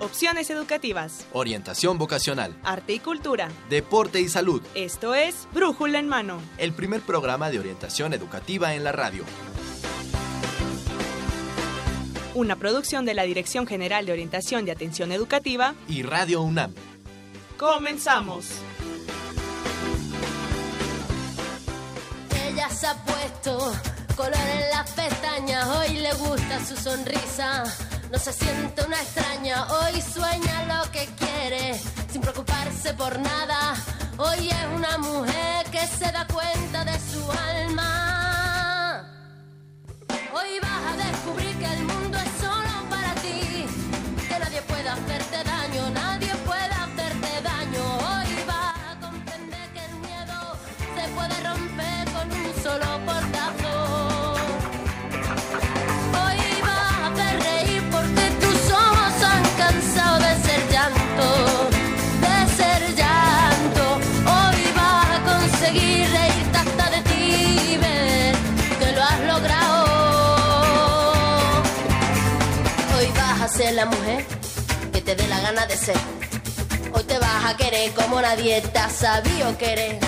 opciones 0.00 0.50
educativas, 0.50 1.26
orientación 1.32 1.98
vocacional, 1.98 2.56
arte 2.64 2.94
y 2.94 2.98
cultura, 2.98 3.48
deporte 3.68 4.20
y 4.20 4.28
salud. 4.28 4.62
Esto 4.74 5.14
es 5.14 5.46
Brújula 5.52 5.98
en 5.98 6.08
Mano, 6.08 6.40
el 6.58 6.72
primer 6.72 7.02
programa 7.02 7.50
de 7.50 7.58
orientación 7.58 8.12
educativa 8.12 8.74
en 8.74 8.84
la 8.84 8.92
radio. 8.92 9.24
Una 12.34 12.56
producción 12.56 13.04
de 13.04 13.14
la 13.14 13.24
Dirección 13.24 13.66
General 13.66 14.06
de 14.06 14.12
Orientación 14.12 14.66
y 14.66 14.70
Atención 14.70 15.12
Educativa 15.12 15.74
y 15.88 16.02
Radio 16.02 16.42
UNAM. 16.42 16.74
Comenzamos. 17.58 18.46
Ella 22.48 22.68
se 22.70 22.86
ha 22.86 22.94
puesto 23.04 23.72
color 24.16 24.34
en 24.34 24.70
las 24.70 24.90
pestañas, 24.92 25.66
hoy 25.66 25.98
le 25.98 26.12
gusta 26.14 26.64
su 26.64 26.76
sonrisa. 26.76 27.89
No 28.10 28.18
se 28.18 28.32
siente 28.32 28.84
una 28.84 29.00
extraña, 29.00 29.68
hoy 29.68 30.02
sueña 30.02 30.64
lo 30.66 30.90
que 30.90 31.08
quiere, 31.16 31.80
sin 32.10 32.20
preocuparse 32.20 32.92
por 32.94 33.16
nada. 33.20 33.76
Hoy 34.16 34.48
es 34.48 34.66
una 34.74 34.98
mujer 34.98 35.66
que 35.70 35.86
se 35.86 36.10
da 36.10 36.26
cuenta 36.26 36.84
de 36.84 36.98
su 36.98 37.22
alma. 37.30 39.04
Hoy 40.34 40.58
vas 40.60 40.92
a 40.92 40.96
descubrir 41.08 41.56
que 41.56 41.66
el 41.66 41.84
mundo 41.84 42.09
te 75.16 75.26
la 75.26 75.40
gana 75.40 75.66
de 75.66 75.76
ser. 75.76 75.96
Hoy 76.92 77.02
te 77.02 77.18
vas 77.18 77.44
a 77.44 77.56
querer 77.56 77.92
como 77.94 78.20
nadie 78.20 78.60
te 78.60 78.78
ha 78.78 78.88
sabido 78.88 79.56
querer. 79.58 79.98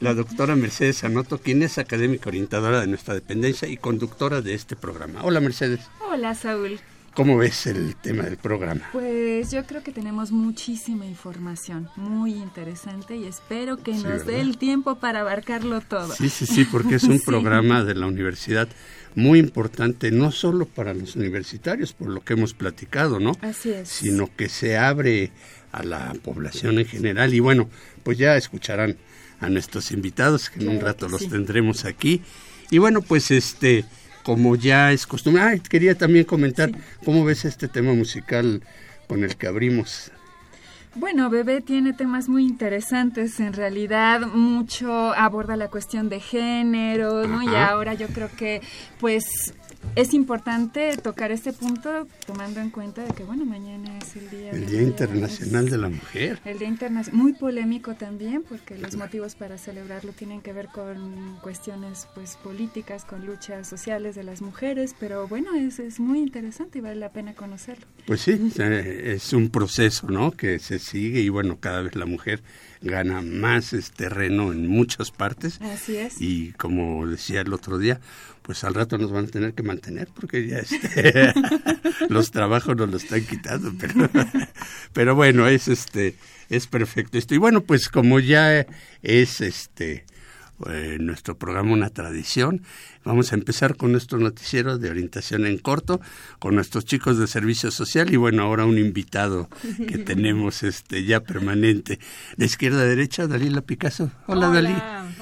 la 0.00 0.14
doctora 0.14 0.56
Mercedes 0.56 1.04
Anoto, 1.04 1.38
quien 1.38 1.62
es 1.62 1.76
académica 1.78 2.30
orientadora 2.30 2.80
de 2.80 2.86
nuestra 2.86 3.12
dependencia 3.14 3.68
y 3.68 3.76
conductora 3.76 4.40
de 4.40 4.54
este 4.54 4.74
programa. 4.74 5.22
Hola 5.22 5.40
Mercedes. 5.40 5.80
Hola 6.10 6.34
Saúl. 6.34 6.80
¿Cómo 7.14 7.36
ves 7.36 7.66
el 7.68 7.94
tema 7.94 8.24
del 8.24 8.36
programa? 8.38 8.88
Pues 8.92 9.52
yo 9.52 9.64
creo 9.66 9.84
que 9.84 9.92
tenemos 9.92 10.32
muchísima 10.32 11.06
información, 11.06 11.88
muy 11.94 12.32
interesante 12.34 13.16
y 13.16 13.26
espero 13.26 13.76
que 13.76 13.92
Sí, 13.92 13.98
nos 14.02 14.04
¿verdad? 14.04 14.26
dé 14.26 14.40
el 14.40 14.58
tiempo 14.58 14.96
para 14.96 15.20
abarcarlo 15.20 15.80
todo. 15.80 16.12
Sí, 16.12 16.28
sí, 16.28 16.44
sí, 16.44 16.64
porque 16.64 16.96
es 16.96 17.04
un 17.04 17.18
Sí. 17.20 17.24
programa 17.24 17.84
de 17.84 17.94
la 17.94 18.08
universidad 18.08 18.66
muy 19.14 19.38
importante, 19.38 20.10
no 20.10 20.32
solo 20.32 20.66
para 20.66 20.92
los 20.92 21.14
universitarios, 21.14 21.92
por 21.92 22.08
lo 22.08 22.20
que 22.20 22.32
hemos 22.32 22.52
platicado, 22.52 23.20
¿no? 23.20 23.32
Así 23.42 23.70
es. 23.70 23.88
Sino 23.88 24.28
que 24.34 24.48
se 24.48 24.76
abre 24.76 25.30
a 25.70 25.84
la 25.84 26.14
población 26.24 26.80
en 26.80 26.86
general. 26.86 27.32
Y 27.32 27.38
bueno, 27.38 27.70
pues 28.02 28.18
ya 28.18 28.36
escucharán 28.36 28.96
a 29.38 29.48
nuestros 29.50 29.92
invitados, 29.92 30.50
que 30.50 30.60
en 30.60 30.68
un 30.68 30.80
rato 30.80 31.08
los 31.08 31.20
sí. 31.22 31.28
tendremos 31.28 31.84
aquí. 31.84 32.22
Y 32.72 32.78
bueno, 32.78 33.02
pues 33.02 33.30
este, 33.30 33.84
como 34.24 34.56
ya 34.56 34.90
es 34.90 35.06
costumbre, 35.06 35.42
ay, 35.42 35.60
quería 35.60 35.94
también 35.96 36.24
comentar, 36.24 36.70
Sí. 36.70 36.76
¿cómo 37.04 37.24
ves 37.24 37.44
este 37.44 37.68
tema 37.68 37.92
musical 37.92 38.62
con 39.06 39.22
el 39.22 39.36
que 39.36 39.46
abrimos? 39.46 40.10
Bueno, 40.96 41.28
Bebé 41.28 41.60
tiene 41.60 41.92
temas 41.92 42.28
muy 42.28 42.44
interesantes, 42.44 43.40
en 43.40 43.52
realidad 43.52 44.20
mucho 44.28 45.12
aborda 45.14 45.56
la 45.56 45.66
cuestión 45.68 46.08
de 46.08 46.20
género, 46.20 47.26
¿no? 47.26 47.42
Y 47.42 47.48
ahora 47.54 47.94
yo 47.94 48.06
creo 48.08 48.30
que 48.36 48.62
pues 49.00 49.24
es 49.96 50.14
importante 50.14 50.96
tocar 50.96 51.30
este 51.32 51.52
punto 51.52 52.06
tomando 52.26 52.60
en 52.60 52.70
cuenta 52.70 53.04
de 53.04 53.12
que 53.14 53.24
bueno, 53.24 53.44
mañana 53.44 53.98
es 53.98 54.16
el 54.16 54.30
Día 54.30 54.50
El 54.50 54.66
de- 54.66 54.72
Día 54.72 54.82
Internacional 54.82 55.68
de 55.70 55.78
la 55.78 55.88
Mujer. 55.88 56.40
El 56.44 56.58
Día 56.58 56.68
Internacional, 56.68 57.20
muy 57.20 57.32
polémico 57.34 57.94
también, 57.94 58.42
porque 58.48 58.76
los 58.78 58.96
motivos 58.96 59.34
para 59.34 59.56
celebrarlo 59.58 60.12
tienen 60.12 60.40
que 60.40 60.52
ver 60.52 60.68
con 60.68 61.36
cuestiones 61.42 62.08
pues 62.14 62.36
políticas, 62.42 63.04
con 63.04 63.24
luchas 63.26 63.68
sociales 63.68 64.14
de 64.14 64.24
las 64.24 64.42
mujeres, 64.42 64.94
pero 64.98 65.28
bueno, 65.28 65.54
es, 65.54 65.78
es 65.78 66.00
muy 66.00 66.18
interesante 66.20 66.78
y 66.78 66.80
vale 66.80 66.96
la 66.96 67.10
pena 67.10 67.34
conocerlo. 67.34 67.86
Pues 68.06 68.20
sí, 68.22 68.38
eh, 68.58 69.12
es 69.16 69.32
un 69.32 69.48
proceso, 69.50 70.08
¿no? 70.10 70.32
Que 70.32 70.58
se 70.58 70.78
sigue 70.78 71.20
y 71.20 71.28
bueno, 71.28 71.58
cada 71.60 71.82
vez 71.82 71.94
la 71.94 72.06
mujer 72.06 72.42
gana 72.82 73.22
más 73.22 73.72
es 73.72 73.92
terreno 73.92 74.52
en 74.52 74.66
muchas 74.66 75.10
partes 75.10 75.58
Así 75.62 75.96
es. 75.96 76.20
y 76.20 76.52
como 76.52 77.06
decía 77.06 77.40
el 77.40 77.52
otro 77.54 77.78
día, 77.78 77.98
pues 78.44 78.62
al 78.62 78.74
rato 78.74 78.98
nos 78.98 79.10
van 79.10 79.24
a 79.24 79.28
tener 79.28 79.54
que 79.54 79.62
mantener 79.62 80.08
porque 80.14 80.46
ya 80.46 80.58
este, 80.58 81.32
los 82.10 82.30
trabajos 82.30 82.76
nos 82.76 82.90
lo 82.90 82.98
están 82.98 83.24
quitando, 83.24 83.72
pero, 83.78 84.10
pero 84.92 85.14
bueno, 85.14 85.48
es 85.48 85.68
este 85.68 86.14
es 86.50 86.66
perfecto 86.66 87.16
esto 87.16 87.34
y 87.34 87.38
bueno, 87.38 87.62
pues 87.62 87.88
como 87.88 88.20
ya 88.20 88.66
es 89.02 89.40
este 89.40 90.04
eh, 90.66 90.98
nuestro 91.00 91.36
programa 91.36 91.72
una 91.72 91.90
tradición. 91.90 92.62
Vamos 93.02 93.32
a 93.32 93.34
empezar 93.34 93.76
con 93.76 93.92
nuestro 93.92 94.18
noticiero 94.18 94.78
de 94.78 94.88
orientación 94.88 95.46
en 95.46 95.58
corto, 95.58 96.00
con 96.38 96.54
nuestros 96.54 96.84
chicos 96.84 97.18
de 97.18 97.26
servicio 97.26 97.70
social 97.70 98.12
y 98.12 98.16
bueno, 98.16 98.42
ahora 98.42 98.64
un 98.64 98.78
invitado 98.78 99.48
que 99.88 99.98
tenemos 100.06 100.62
este 100.62 101.04
ya 101.04 101.20
permanente. 101.20 101.98
De 102.36 102.44
izquierda 102.44 102.82
a 102.82 102.84
derecha, 102.84 103.26
Dalila 103.26 103.62
Picasso. 103.62 104.12
Hola, 104.26 104.48
Dalí. 104.48 104.74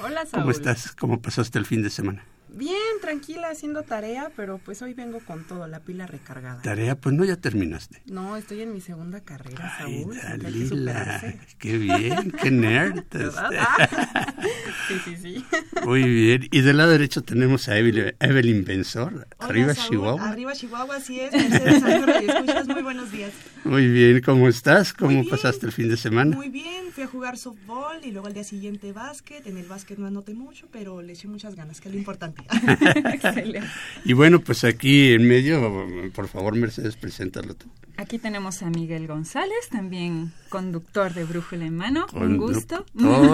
Hola, 0.03 0.25
Saúl. 0.25 0.43
¿Cómo 0.43 0.51
estás? 0.51 0.91
¿Cómo 0.91 1.21
pasaste 1.21 1.57
el 1.57 1.65
fin 1.65 1.81
de 1.81 1.89
semana? 1.89 2.25
Bien, 2.55 2.77
tranquila, 3.01 3.49
haciendo 3.49 3.81
tarea, 3.81 4.31
pero 4.35 4.59
pues 4.59 4.81
hoy 4.83 4.93
vengo 4.93 5.19
con 5.25 5.43
todo, 5.43 5.65
la 5.65 5.79
pila 5.79 6.05
recargada. 6.05 6.61
Tarea, 6.61 6.95
pues 6.95 7.15
no, 7.15 7.25
ya 7.25 7.35
terminaste. 7.35 8.03
No, 8.05 8.37
estoy 8.37 8.61
en 8.61 8.73
mi 8.73 8.79
segunda 8.79 9.21
carrera, 9.21 9.75
Ay, 9.79 10.03
Saúl. 10.03 10.19
Dalila, 10.39 11.35
qué 11.57 11.77
bien, 11.79 12.31
qué 12.31 12.51
nerd. 12.51 13.03
Ah. 13.35 13.87
sí, 14.87 14.95
sí, 15.05 15.17
sí. 15.17 15.45
Muy 15.85 16.03
bien. 16.03 16.47
Y 16.51 16.61
del 16.61 16.77
lado 16.77 16.91
derecho 16.91 17.23
tenemos 17.23 17.67
a 17.67 17.77
Evelyn, 17.77 18.15
Evelyn 18.19 18.63
Benzor, 18.65 19.13
Hola, 19.13 19.27
arriba 19.39 19.73
Saúl. 19.73 19.89
Chihuahua. 19.89 20.29
Arriba 20.29 20.53
Chihuahua, 20.53 20.95
así 20.97 21.19
es. 21.19 21.31
Mercedes 21.31 21.83
y 22.21 22.25
escuchas, 22.29 22.67
muy 22.67 22.81
buenos 22.83 23.11
días. 23.11 23.31
Muy 23.65 23.87
bien, 23.87 24.21
¿cómo 24.21 24.47
estás? 24.49 24.93
¿Cómo 24.93 25.11
bien. 25.11 25.29
pasaste 25.29 25.65
el 25.65 25.71
fin 25.71 25.87
de 25.89 25.95
semana? 25.97 26.35
Muy 26.35 26.49
bien, 26.49 26.91
fui 26.91 27.03
a 27.03 27.07
jugar 27.07 27.37
softball 27.37 28.03
y 28.03 28.11
luego 28.11 28.27
al 28.27 28.33
día 28.33 28.43
siguiente 28.43 28.91
básquet. 28.91 29.47
En 29.47 29.57
el 29.57 29.65
básquet 29.65 29.97
no 29.97 30.05
anoté 30.07 30.33
mucho, 30.33 30.67
pero 30.71 31.01
le 31.01 31.13
eché 31.13 31.27
muchas 31.27 31.55
ganas, 31.55 31.79
que 31.79 31.87
es 31.87 31.93
lo 31.93 31.99
importante. 31.99 32.43
Excelente. 33.13 33.67
Y 34.03 34.13
bueno, 34.13 34.39
pues 34.41 34.63
aquí 34.63 35.13
en 35.13 35.27
medio, 35.27 36.11
por 36.13 36.27
favor, 36.27 36.55
Mercedes, 36.55 36.95
preséntalo 36.97 37.53
tú. 37.55 37.67
Aquí 37.95 38.17
tenemos 38.17 38.63
a 38.63 38.69
Miguel 38.71 39.05
González, 39.07 39.69
también 39.71 40.33
conductor 40.49 41.13
de 41.13 41.25
Brújula 41.25 41.65
en 41.65 41.77
Mano. 41.77 42.07
Un 42.13 42.37
gusto. 42.37 42.85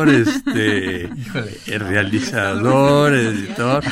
Este, 0.07 1.03
el 1.67 1.79
realizador, 1.79 3.15
editor, 3.15 3.83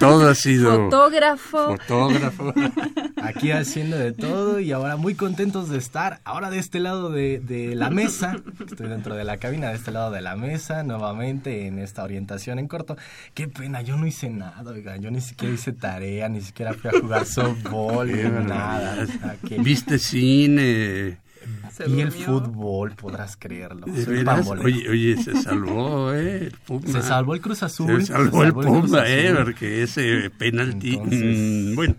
todo 0.00 0.28
ha 0.28 0.34
sido 0.34 0.84
Fotógrafo. 0.84 1.76
fotógrafo. 1.76 2.54
aquí 3.22 3.50
haciendo 3.50 3.98
de 3.98 4.12
todo 4.12 4.58
y 4.58 4.72
ahora 4.72 4.96
muy 4.96 5.14
contentos 5.14 5.68
de 5.68 5.75
estar 5.78 6.20
ahora 6.24 6.50
de 6.50 6.58
este 6.58 6.80
lado 6.80 7.10
de, 7.10 7.40
de 7.40 7.74
la 7.74 7.90
mesa. 7.90 8.36
Estoy 8.68 8.88
dentro 8.88 9.14
de 9.14 9.24
la 9.24 9.36
cabina, 9.38 9.68
de 9.68 9.76
este 9.76 9.90
lado 9.92 10.10
de 10.10 10.20
la 10.20 10.36
mesa, 10.36 10.82
nuevamente 10.82 11.66
en 11.66 11.78
esta 11.78 12.02
orientación 12.04 12.58
en 12.58 12.68
corto. 12.68 12.96
Qué 13.34 13.48
pena, 13.48 13.82
yo 13.82 13.96
no 13.96 14.06
hice 14.06 14.28
nada, 14.30 14.70
oiga, 14.72 14.96
yo 14.96 15.10
ni 15.10 15.20
siquiera 15.20 15.54
hice 15.54 15.72
tarea, 15.72 16.28
ni 16.28 16.40
siquiera 16.40 16.74
fui 16.74 16.90
a 16.90 17.00
jugar 17.00 17.24
softball, 17.26 18.06
ni 18.10 18.22
nada. 18.22 18.96
barbaridad. 18.96 19.02
o 19.02 19.06
sea, 19.20 19.36
que- 19.48 19.58
¿Viste 19.58 19.98
cine? 19.98 21.18
Se 21.72 21.88
Y 21.88 22.00
el 22.00 22.10
fútbol, 22.10 22.92
podrás 22.96 23.36
creerlo. 23.36 23.86
Oye, 23.86 24.88
oye, 24.88 25.22
se 25.22 25.40
salvó, 25.42 26.12
¿eh? 26.12 26.46
El 26.46 26.52
Puma. 26.66 26.88
Se 26.90 27.02
salvó 27.02 27.34
el 27.34 27.40
Cruz 27.40 27.62
Azul. 27.62 28.00
Se 28.00 28.12
salvó 28.12 28.42
el 28.42 28.52
Puma, 28.52 29.04
¿eh? 29.06 29.32
Porque 29.44 29.82
ese 29.82 30.30
penalti... 30.30 30.94
Entonces- 30.94 31.36
mm, 31.72 31.74
bueno, 31.76 31.94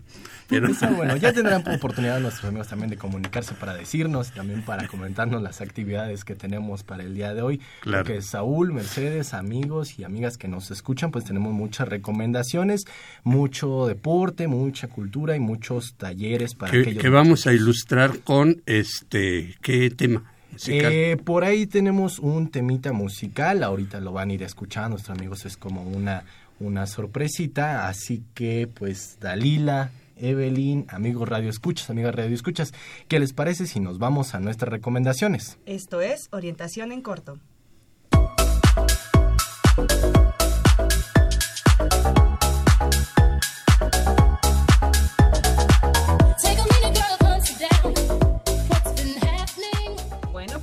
pero... 0.48 0.68
Bueno, 0.96 1.16
ya 1.18 1.34
tendrán 1.34 1.64
oportunidad 1.68 2.20
nuestros 2.20 2.46
amigos 2.46 2.68
también 2.68 2.90
de 2.90 2.98
comunicarse 2.98 3.54
para 3.54 3.74
decirnos, 3.74 4.32
también 4.32 4.64
para 4.64 4.88
comentarnos 4.88 5.42
las 5.42 5.62
actividades 5.62 6.24
que 6.24 6.36
tenemos 6.36 6.84
para 6.84 7.04
el 7.04 7.14
día 7.14 7.34
de 7.34 7.42
hoy. 7.42 7.62
Claro. 7.82 8.04
Porque 8.04 8.22
Saúl, 8.22 8.74
Mercedes, 8.74 9.34
amigos 9.34 10.00
y 10.00 10.04
amigas 10.04 10.38
que 10.38 10.48
nos 10.48 10.72
escuchan, 10.72 11.12
pues 11.12 11.26
tenemos 11.26 11.54
muchas 11.54 11.88
recomendaciones, 11.88 12.86
mucho 13.24 13.86
deporte, 13.86 14.48
mucha 14.48 14.88
cultura 14.88 15.36
y 15.36 15.40
muchos 15.40 15.96
talleres 15.96 16.56
para 16.56 16.72
que, 16.72 16.82
aquellos 16.82 17.02
que 17.02 17.10
vamos 17.10 17.48
a 17.48 17.54
ilustrar 17.54 18.20
con 18.20 18.62
este... 18.66 19.56
¿Qué 19.62 19.90
tema? 19.92 20.24
Eh, 20.68 21.18
por 21.24 21.44
ahí 21.44 21.68
tenemos 21.68 22.20
un 22.20 22.50
temita 22.50 22.92
musical, 22.92 23.64
ahorita 23.64 24.00
lo 24.00 24.12
van 24.14 24.32
a 24.32 24.34
ir 24.34 24.44
escuchando, 24.44 24.90
nuestros 24.90 25.18
amigos 25.18 25.46
es 25.46 25.58
como 25.58 25.84
una, 25.84 26.24
una 26.60 26.88
sorpresita, 26.88 27.88
así 27.88 28.24
que 28.34 28.68
pues 28.68 29.18
Dalila, 29.20 29.92
Evelyn, 30.20 30.86
amigos 30.90 31.28
Radio 31.28 31.50
Escuchas, 31.50 31.90
amigas 31.90 32.16
Radio 32.16 32.36
Escuchas, 32.36 32.74
¿qué 33.08 33.20
les 33.20 33.34
parece 33.34 33.68
si 33.68 33.80
nos 33.80 34.00
vamos 34.00 34.36
a 34.36 34.40
nuestras 34.40 34.72
recomendaciones? 34.72 35.58
Esto 35.66 36.02
es 36.02 36.30
Orientación 36.32 36.92
en 36.92 37.02
Corto. 37.02 37.40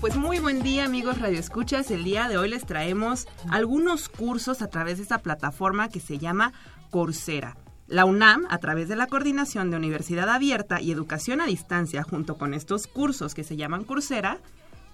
Pues 0.04 0.16
muy 0.16 0.38
buen 0.38 0.62
día 0.62 0.84
amigos 0.84 1.18
Radio 1.18 1.38
Escuchas. 1.38 1.90
El 1.90 2.04
día 2.04 2.28
de 2.28 2.36
hoy 2.36 2.50
les 2.50 2.66
traemos 2.66 3.26
algunos 3.50 4.10
cursos 4.10 4.60
a 4.60 4.68
través 4.68 4.98
de 4.98 5.02
esta 5.02 5.20
plataforma 5.20 5.88
que 5.88 5.98
se 5.98 6.18
llama 6.18 6.52
Coursera. 6.90 7.56
La 7.86 8.06
UNAM, 8.06 8.46
a 8.48 8.58
través 8.58 8.88
de 8.88 8.96
la 8.96 9.06
Coordinación 9.06 9.70
de 9.70 9.76
Universidad 9.76 10.30
Abierta 10.30 10.80
y 10.80 10.90
Educación 10.90 11.42
a 11.42 11.46
Distancia, 11.46 12.02
junto 12.02 12.38
con 12.38 12.54
estos 12.54 12.86
cursos 12.86 13.34
que 13.34 13.44
se 13.44 13.56
llaman 13.56 13.84
Coursera, 13.84 14.38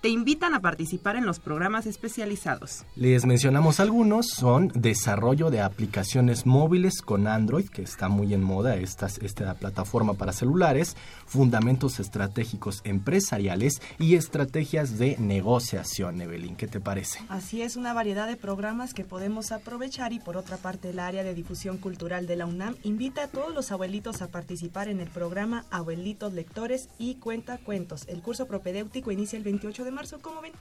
te 0.00 0.08
invitan 0.08 0.55
a 0.55 0.61
participar 0.61 1.17
en 1.17 1.26
los 1.26 1.41
programas 1.41 1.87
especializados. 1.87 2.85
Les 2.97 3.26
mencionamos 3.26 3.81
algunos, 3.81 4.29
son 4.29 4.69
desarrollo 4.75 5.50
de 5.50 5.61
aplicaciones 5.61 6.47
móviles 6.47 7.02
con 7.02 7.26
Android, 7.26 7.69
que 7.69 7.82
está 7.82 8.08
muy 8.08 8.32
en 8.32 8.43
moda 8.43 8.76
esta, 8.76 9.06
esta 9.06 9.55
plataforma 9.55 10.14
para 10.14 10.32
celulares, 10.32 10.97
fundamentos 11.26 12.00
estratégicos 12.00 12.81
empresariales 12.85 13.82
y 13.99 14.14
estrategias 14.14 14.99
de 14.99 15.17
negociación, 15.19 16.20
Evelyn, 16.20 16.56
¿qué 16.56 16.67
te 16.67 16.81
parece? 16.81 17.20
Así 17.29 17.62
es, 17.62 17.76
una 17.76 17.93
variedad 17.93 18.26
de 18.26 18.37
programas 18.37 18.94
que 18.94 19.05
podemos 19.05 19.52
aprovechar 19.52 20.12
y 20.12 20.20
por 20.20 20.37
otra 20.37 20.56
parte 20.56 20.91
el 20.91 20.99
área 20.99 21.23
de 21.23 21.35
difusión 21.35 21.79
cultural 21.79 22.26
de 22.26 22.37
la 22.37 22.47
UNAM 22.47 22.76
invita 22.82 23.25
a 23.25 23.29
todos 23.29 23.55
los 23.55 23.70
abuelitos 23.70 24.23
a 24.23 24.29
participar 24.29 24.88
en 24.88 25.00
el 25.00 25.08
programa 25.08 25.64
Abuelitos 25.70 26.32
Lectores 26.32 26.88
y 26.99 27.17
Cuenta 27.17 27.58
Cuentos. 27.58 28.06
El 28.08 28.23
curso 28.23 28.47
propedéutico 28.47 29.11
inicia 29.11 29.37
el 29.37 29.44
28 29.44 29.85
de 29.85 29.90
marzo, 29.91 30.19
¿cómo 30.21 30.41
ven? 30.41 30.53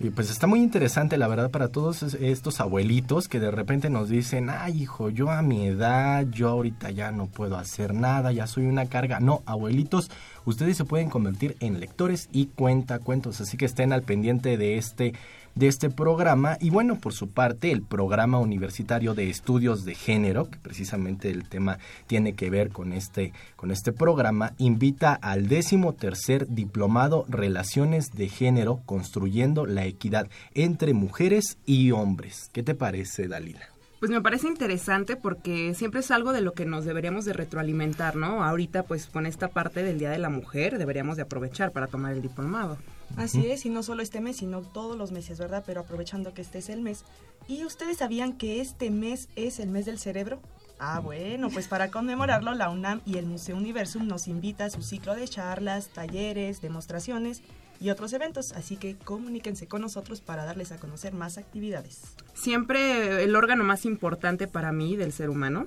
Y 0.00 0.10
pues 0.10 0.30
está 0.30 0.46
muy 0.46 0.60
interesante, 0.60 1.16
la 1.16 1.26
verdad, 1.26 1.50
para 1.50 1.68
todos 1.70 2.04
es- 2.04 2.14
estos 2.14 2.60
abuelitos 2.60 3.26
que 3.26 3.40
de 3.40 3.50
repente 3.50 3.90
nos 3.90 4.08
dicen, 4.08 4.48
ay 4.48 4.82
hijo, 4.82 5.10
yo 5.10 5.30
a 5.32 5.42
mi 5.42 5.66
edad, 5.66 6.24
yo 6.30 6.50
ahorita 6.50 6.90
ya 6.92 7.10
no 7.10 7.26
puedo 7.26 7.56
hacer 7.56 7.94
nada, 7.94 8.30
ya 8.30 8.46
soy 8.46 8.66
una 8.66 8.86
carga. 8.86 9.18
No, 9.18 9.42
abuelitos, 9.44 10.08
ustedes 10.44 10.76
se 10.76 10.84
pueden 10.84 11.10
convertir 11.10 11.56
en 11.58 11.80
lectores 11.80 12.28
y 12.30 12.46
cuenta 12.46 13.00
cuentos, 13.00 13.40
así 13.40 13.56
que 13.56 13.64
estén 13.64 13.92
al 13.92 14.02
pendiente 14.02 14.56
de 14.56 14.78
este 14.78 15.14
de 15.58 15.66
este 15.66 15.90
programa 15.90 16.56
y 16.60 16.70
bueno 16.70 17.00
por 17.00 17.12
su 17.12 17.30
parte 17.30 17.72
el 17.72 17.82
programa 17.82 18.38
universitario 18.38 19.14
de 19.14 19.28
estudios 19.28 19.84
de 19.84 19.96
género 19.96 20.48
que 20.48 20.58
precisamente 20.58 21.30
el 21.30 21.48
tema 21.48 21.78
tiene 22.06 22.34
que 22.34 22.48
ver 22.48 22.70
con 22.70 22.92
este 22.92 23.32
con 23.56 23.72
este 23.72 23.92
programa 23.92 24.52
invita 24.58 25.14
al 25.14 25.48
décimo 25.48 25.94
tercer 25.94 26.46
diplomado 26.48 27.24
relaciones 27.28 28.12
de 28.12 28.28
género 28.28 28.80
construyendo 28.86 29.66
la 29.66 29.84
equidad 29.84 30.28
entre 30.54 30.94
mujeres 30.94 31.58
y 31.66 31.90
hombres. 31.90 32.50
Qué 32.52 32.62
te 32.62 32.76
parece 32.76 33.26
Dalila 33.26 33.77
Pues 33.98 34.12
me 34.12 34.20
parece 34.20 34.46
interesante 34.46 35.16
porque 35.16 35.74
siempre 35.74 36.00
es 36.00 36.10
algo 36.12 36.32
de 36.32 36.40
lo 36.40 36.52
que 36.52 36.64
nos 36.64 36.84
deberíamos 36.84 37.24
de 37.24 37.32
retroalimentar, 37.32 38.14
¿no? 38.14 38.44
Ahorita 38.44 38.84
pues 38.84 39.06
con 39.06 39.26
esta 39.26 39.48
parte 39.48 39.82
del 39.82 39.98
Día 39.98 40.10
de 40.10 40.18
la 40.18 40.28
Mujer 40.28 40.78
deberíamos 40.78 41.16
de 41.16 41.22
aprovechar 41.22 41.72
para 41.72 41.88
tomar 41.88 42.12
el 42.12 42.22
diplomado. 42.22 42.78
Así 43.16 43.50
es, 43.50 43.66
y 43.66 43.70
no 43.70 43.82
solo 43.82 44.02
este 44.02 44.20
mes, 44.20 44.36
sino 44.36 44.60
todos 44.60 44.96
los 44.96 45.10
meses, 45.10 45.38
¿verdad? 45.40 45.64
Pero 45.66 45.80
aprovechando 45.80 46.32
que 46.32 46.42
este 46.42 46.58
es 46.58 46.68
el 46.68 46.80
mes. 46.80 47.04
¿Y 47.48 47.64
ustedes 47.64 47.96
sabían 47.96 48.34
que 48.34 48.60
este 48.60 48.90
mes 48.90 49.28
es 49.34 49.58
el 49.58 49.70
mes 49.70 49.86
del 49.86 49.98
cerebro? 49.98 50.38
Ah, 50.78 51.00
bueno, 51.00 51.50
pues 51.50 51.66
para 51.66 51.90
conmemorarlo, 51.90 52.54
la 52.54 52.70
UNAM 52.70 53.00
y 53.04 53.16
el 53.16 53.26
Museo 53.26 53.56
Universum 53.56 54.06
nos 54.06 54.28
invita 54.28 54.66
a 54.66 54.70
su 54.70 54.82
ciclo 54.82 55.16
de 55.16 55.26
charlas, 55.26 55.88
talleres, 55.88 56.60
demostraciones 56.60 57.42
y 57.80 57.90
otros 57.90 58.12
eventos, 58.12 58.52
así 58.52 58.76
que 58.76 58.96
comuníquense 58.96 59.66
con 59.66 59.82
nosotros 59.82 60.20
para 60.20 60.44
darles 60.44 60.72
a 60.72 60.78
conocer 60.78 61.12
más 61.12 61.38
actividades. 61.38 62.02
Siempre 62.34 63.22
el 63.22 63.36
órgano 63.36 63.64
más 63.64 63.84
importante 63.84 64.48
para 64.48 64.72
mí 64.72 64.96
del 64.96 65.12
ser 65.12 65.30
humano. 65.30 65.66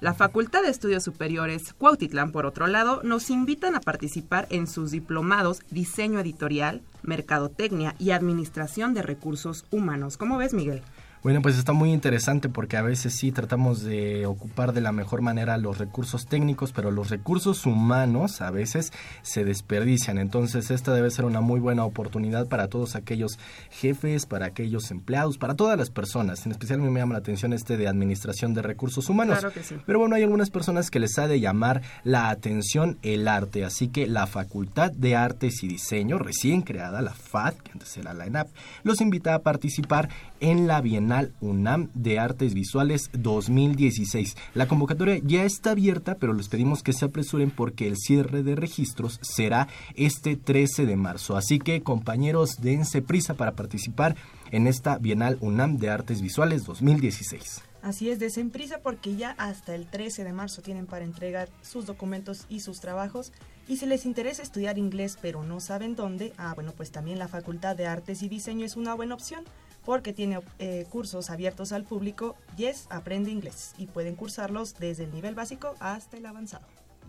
La 0.00 0.14
Facultad 0.14 0.62
de 0.62 0.70
Estudios 0.70 1.04
Superiores 1.04 1.74
Cuautitlán, 1.74 2.32
por 2.32 2.46
otro 2.46 2.66
lado, 2.66 3.02
nos 3.02 3.28
invitan 3.28 3.74
a 3.74 3.80
participar 3.80 4.46
en 4.48 4.66
sus 4.66 4.92
diplomados 4.92 5.60
Diseño 5.70 6.20
Editorial, 6.20 6.80
Mercadotecnia 7.02 7.94
y 7.98 8.12
Administración 8.12 8.94
de 8.94 9.02
Recursos 9.02 9.66
Humanos. 9.70 10.16
¿Cómo 10.16 10.38
ves, 10.38 10.54
Miguel? 10.54 10.82
Bueno, 11.22 11.42
pues 11.42 11.58
está 11.58 11.74
muy 11.74 11.92
interesante 11.92 12.48
porque 12.48 12.78
a 12.78 12.82
veces 12.82 13.14
sí 13.14 13.30
tratamos 13.30 13.82
de 13.82 14.24
ocupar 14.24 14.72
de 14.72 14.80
la 14.80 14.90
mejor 14.90 15.20
manera 15.20 15.58
los 15.58 15.76
recursos 15.76 16.24
técnicos, 16.24 16.72
pero 16.72 16.90
los 16.90 17.10
recursos 17.10 17.66
humanos 17.66 18.40
a 18.40 18.50
veces 18.50 18.90
se 19.20 19.44
desperdician. 19.44 20.16
Entonces 20.16 20.70
esta 20.70 20.94
debe 20.94 21.10
ser 21.10 21.26
una 21.26 21.42
muy 21.42 21.60
buena 21.60 21.84
oportunidad 21.84 22.46
para 22.46 22.68
todos 22.68 22.96
aquellos 22.96 23.38
jefes, 23.68 24.24
para 24.24 24.46
aquellos 24.46 24.90
empleados, 24.90 25.36
para 25.36 25.56
todas 25.56 25.76
las 25.76 25.90
personas. 25.90 26.46
En 26.46 26.52
especial 26.52 26.80
a 26.80 26.84
mí 26.84 26.88
me 26.88 27.00
llama 27.00 27.12
la 27.12 27.18
atención 27.18 27.52
este 27.52 27.76
de 27.76 27.86
administración 27.86 28.54
de 28.54 28.62
recursos 28.62 29.10
humanos. 29.10 29.40
Claro 29.40 29.52
que 29.52 29.62
sí. 29.62 29.76
Pero 29.84 29.98
bueno, 29.98 30.14
hay 30.14 30.22
algunas 30.22 30.48
personas 30.48 30.90
que 30.90 31.00
les 31.00 31.18
ha 31.18 31.28
de 31.28 31.38
llamar 31.38 31.82
la 32.02 32.30
atención 32.30 32.96
el 33.02 33.28
arte, 33.28 33.66
así 33.66 33.88
que 33.88 34.06
la 34.06 34.26
Facultad 34.26 34.90
de 34.92 35.16
Artes 35.16 35.62
y 35.64 35.68
Diseño, 35.68 36.16
recién 36.16 36.62
creada, 36.62 37.02
la 37.02 37.12
FAD, 37.12 37.56
que 37.56 37.72
antes 37.72 37.94
era 37.98 38.14
la 38.14 38.24
ENAP, 38.24 38.48
los 38.84 39.02
invita 39.02 39.34
a 39.34 39.40
participar 39.40 40.08
en 40.40 40.66
la 40.66 40.80
Bienal 40.80 41.32
UNAM 41.40 41.90
de 41.94 42.18
Artes 42.18 42.54
Visuales 42.54 43.10
2016. 43.12 44.36
La 44.54 44.66
convocatoria 44.66 45.18
ya 45.22 45.44
está 45.44 45.70
abierta, 45.72 46.16
pero 46.16 46.32
les 46.32 46.48
pedimos 46.48 46.82
que 46.82 46.92
se 46.92 47.04
apresuren 47.04 47.50
porque 47.50 47.86
el 47.86 47.96
cierre 47.96 48.42
de 48.42 48.56
registros 48.56 49.18
será 49.22 49.68
este 49.94 50.36
13 50.36 50.86
de 50.86 50.96
marzo. 50.96 51.36
Así 51.36 51.58
que 51.58 51.82
compañeros, 51.82 52.60
dense 52.60 53.02
prisa 53.02 53.34
para 53.34 53.52
participar 53.52 54.16
en 54.50 54.66
esta 54.66 54.98
Bienal 54.98 55.38
UNAM 55.40 55.76
de 55.76 55.90
Artes 55.90 56.20
Visuales 56.20 56.64
2016. 56.64 57.62
Así 57.82 58.10
es, 58.10 58.18
desen 58.18 58.50
prisa 58.50 58.80
porque 58.82 59.16
ya 59.16 59.30
hasta 59.38 59.74
el 59.74 59.86
13 59.86 60.24
de 60.24 60.32
marzo 60.32 60.60
tienen 60.60 60.86
para 60.86 61.04
entregar 61.04 61.48
sus 61.62 61.86
documentos 61.86 62.44
y 62.50 62.60
sus 62.60 62.80
trabajos. 62.80 63.32
Y 63.68 63.78
si 63.78 63.86
les 63.86 64.04
interesa 64.04 64.42
estudiar 64.42 64.76
inglés 64.76 65.16
pero 65.20 65.42
no 65.44 65.60
saben 65.60 65.94
dónde, 65.94 66.34
ah, 66.36 66.52
bueno, 66.54 66.72
pues 66.76 66.90
también 66.90 67.18
la 67.18 67.28
Facultad 67.28 67.76
de 67.76 67.86
Artes 67.86 68.22
y 68.22 68.28
Diseño 68.28 68.66
es 68.66 68.76
una 68.76 68.94
buena 68.94 69.14
opción 69.14 69.44
porque 69.84 70.12
tiene 70.12 70.40
eh, 70.58 70.86
cursos 70.90 71.30
abiertos 71.30 71.72
al 71.72 71.84
público. 71.84 72.36
Yes, 72.56 72.86
aprende 72.90 73.30
inglés 73.30 73.74
y 73.78 73.86
pueden 73.86 74.16
cursarlos 74.16 74.74
desde 74.78 75.04
el 75.04 75.12
nivel 75.12 75.34
básico 75.34 75.74
hasta 75.80 76.16
el 76.16 76.26
avanzado. 76.26 76.66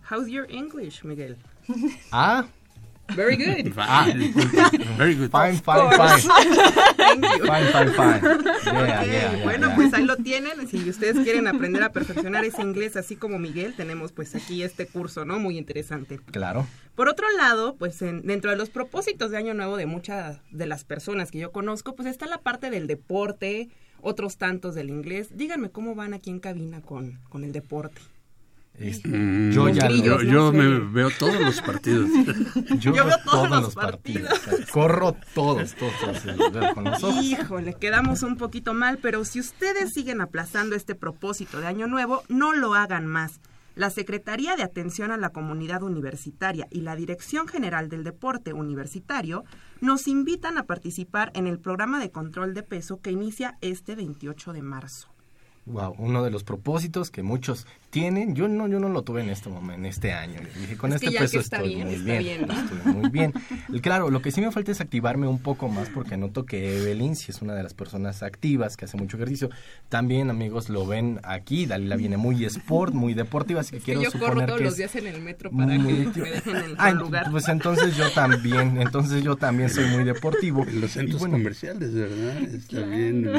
How's 0.10 0.28
your 0.28 0.50
English, 0.50 1.04
Miguel? 1.04 1.38
Ah, 2.12 2.48
Very 3.16 3.36
good. 3.36 3.74
ah, 3.78 4.06
Very 4.98 5.16
good. 5.16 5.30
fine, 5.32 5.58
fine, 5.58 5.92
fine. 5.92 6.22
Thank 6.98 7.24
you. 7.40 7.46
Fine, 7.46 7.66
fine, 7.68 7.92
fine. 7.92 8.22
Yeah, 8.72 9.04
yeah, 9.04 9.36
yeah, 9.36 9.44
bueno, 9.44 9.68
yeah. 9.68 9.76
pues 9.76 9.94
ahí 9.94 10.06
lo 10.06 10.16
tienen. 10.18 10.66
Si 10.68 10.90
ustedes 10.90 11.18
quieren 11.24 11.48
aprender 11.48 11.84
a 11.84 11.92
perfeccionar 11.92 12.46
ese 12.46 12.62
inglés 12.62 12.96
así 12.96 13.16
como 13.18 13.38
Miguel, 13.38 13.74
tenemos 13.76 14.12
pues 14.14 14.34
aquí 14.36 14.64
este 14.64 14.88
curso, 14.88 15.26
¿no? 15.26 15.40
Muy 15.40 15.58
interesante. 15.58 16.20
Claro. 16.32 16.66
Por 16.96 17.10
otro 17.10 17.28
lado, 17.38 17.76
pues 17.76 18.02
en- 18.02 18.22
dentro 18.22 18.52
de 18.52 18.58
los 18.58 18.70
propósitos 18.70 19.32
de 19.32 19.38
Año 19.38 19.54
Nuevo 19.54 19.76
de 19.78 19.86
muchas 19.88 20.40
de 20.52 20.66
las 20.66 20.84
personas 20.86 21.32
que 21.32 21.40
yo 21.40 21.52
conozco, 21.52 21.96
pues 21.96 22.08
está 22.08 22.28
la 22.28 22.38
parte 22.38 22.70
del 22.70 22.88
deporte, 22.88 23.70
otros 24.02 24.38
tantos 24.38 24.74
del 24.74 24.90
inglés. 24.90 25.36
Díganme 25.38 25.70
cómo 25.70 25.96
van 25.96 26.14
aquí 26.14 26.30
en 26.30 26.40
cabina 26.40 26.82
con, 26.82 27.20
con 27.30 27.44
el 27.44 27.52
deporte. 27.52 28.02
Este, 28.78 29.08
Mm, 29.10 29.52
yo 29.52 29.70
ya 29.70 29.88
grillos, 29.88 30.06
yo, 30.06 30.18
lo, 30.18 30.24
yo 30.24 30.52
no 30.52 30.52
me 30.54 30.80
veo 30.80 31.10
todos 31.18 31.40
los 31.40 31.62
partidos. 31.62 32.10
yo 32.80 32.94
yo 32.94 33.06
veo 33.06 33.18
todos 33.24 33.32
todos 33.32 33.50
los 33.50 33.62
los 33.64 33.76
partidos. 33.76 34.32
o 34.32 34.36
sea, 34.38 34.66
corro 34.72 35.16
todos, 35.36 35.76
todos, 35.76 36.74
con 36.74 36.84
los 36.86 37.04
ojos. 37.04 37.24
Híjole, 37.24 37.76
quedamos 37.76 38.24
un 38.24 38.38
poquito 38.38 38.74
mal, 38.74 38.98
pero 38.98 39.24
si 39.26 39.40
ustedes 39.40 39.92
siguen 39.94 40.22
aplazando 40.22 40.76
este 40.76 40.96
propósito 40.96 41.60
de 41.60 41.68
Año 41.68 41.88
Nuevo, 41.88 42.24
no 42.30 42.54
lo 42.54 42.74
hagan 42.74 43.06
más. 43.06 43.40
la 43.74 43.90
Secretaría 43.90 44.58
de 44.58 44.64
Atención 44.64 45.12
a 45.12 45.18
la 45.18 45.30
Comunidad 45.30 45.82
Universitaria 45.84 46.68
y 46.72 46.82
la 46.82 46.96
Dirección 46.96 47.48
General 47.48 47.88
del 47.88 48.04
Deporte 48.04 48.52
Universitario 48.52 49.46
nos 49.80 50.08
invitan 50.08 50.58
a 50.58 50.64
participar 50.64 51.32
en 51.36 51.48
el 51.48 51.58
programa 51.60 52.00
de 52.00 52.12
control 52.12 52.54
de 52.54 52.64
peso 52.64 53.00
que 53.00 53.12
inicia 53.12 53.58
este 53.62 53.96
28 53.96 54.54
de 54.54 54.62
marzo. 54.62 55.11
Wow, 55.72 55.96
uno 55.98 56.24
de 56.24 56.32
los 56.32 56.44
propósitos 56.44 57.12
que 57.12 57.24
muchos 57.24 57.66
tienen, 57.92 58.36
yo 58.36 58.48
no, 58.48 58.68
yo 58.68 58.80
no 58.80 58.90
lo 58.90 59.04
tuve 59.04 59.22
en 59.22 59.30
este 59.30 59.50
momento, 59.50 59.80
en 59.80 59.86
este 59.86 60.12
año. 60.12 60.40
Dije, 60.60 60.78
con 60.78 60.92
este 60.94 61.12
peso 61.12 61.40
estoy 61.40 61.78
muy 61.78 61.96
bien, 61.96 62.50
estoy 62.50 62.94
muy 62.94 63.10
bien. 63.10 63.34
Claro, 63.82 64.10
lo 64.10 64.22
que 64.22 64.32
sí 64.32 64.42
me 64.42 64.52
falta 64.52 64.72
es 64.72 64.82
activarme 64.82 65.28
un 65.28 65.40
poco 65.40 65.70
más 65.70 65.90
porque 65.90 66.18
noto 66.18 66.46
que 66.46 66.78
Evelyn, 66.78 67.16
si 67.16 67.32
es 67.32 67.42
una 67.42 67.54
de 67.54 67.64
las 67.64 67.74
personas 67.74 68.24
activas 68.24 68.76
que 68.76 68.86
hace 68.86 68.98
mucho 68.98 69.18
ejercicio, 69.18 69.50
también 69.90 70.30
amigos 70.30 70.70
lo 70.70 70.86
ven 70.86 71.20
aquí, 71.24 71.66
Dalila 71.66 71.96
viene 71.96 72.18
muy 72.18 72.44
sport, 72.46 72.94
muy 72.94 73.14
deportiva, 73.14 73.62
así 73.62 73.78
que 73.78 73.82
quiero 73.82 74.02
yo 74.02 74.12
suponer 74.12 74.34
corro 74.34 74.46
todos 74.46 74.60
que 74.60 74.66
los 74.66 74.78
días 74.78 74.96
en 74.96 75.08
el 75.08 75.22
metro 75.22 75.52
para 75.52 75.72
que 75.72 75.80
me 75.80 76.32
dejen 76.32 76.56
en 76.56 76.76
Ah, 76.78 76.92
lugar. 76.92 77.32
Pues 77.32 77.48
entonces 77.48 77.96
yo 77.96 78.10
también, 78.12 78.82
entonces 78.82 79.24
yo 79.24 79.36
también 79.36 79.70
soy 79.70 79.86
muy 79.86 80.04
deportivo. 80.04 80.66
En 80.68 80.82
los 80.82 80.92
centros 80.92 81.20
bueno, 81.20 81.38
comerciales, 81.38 81.94
¿verdad? 81.94 82.42
Está 82.44 82.82
bien. 82.82 83.30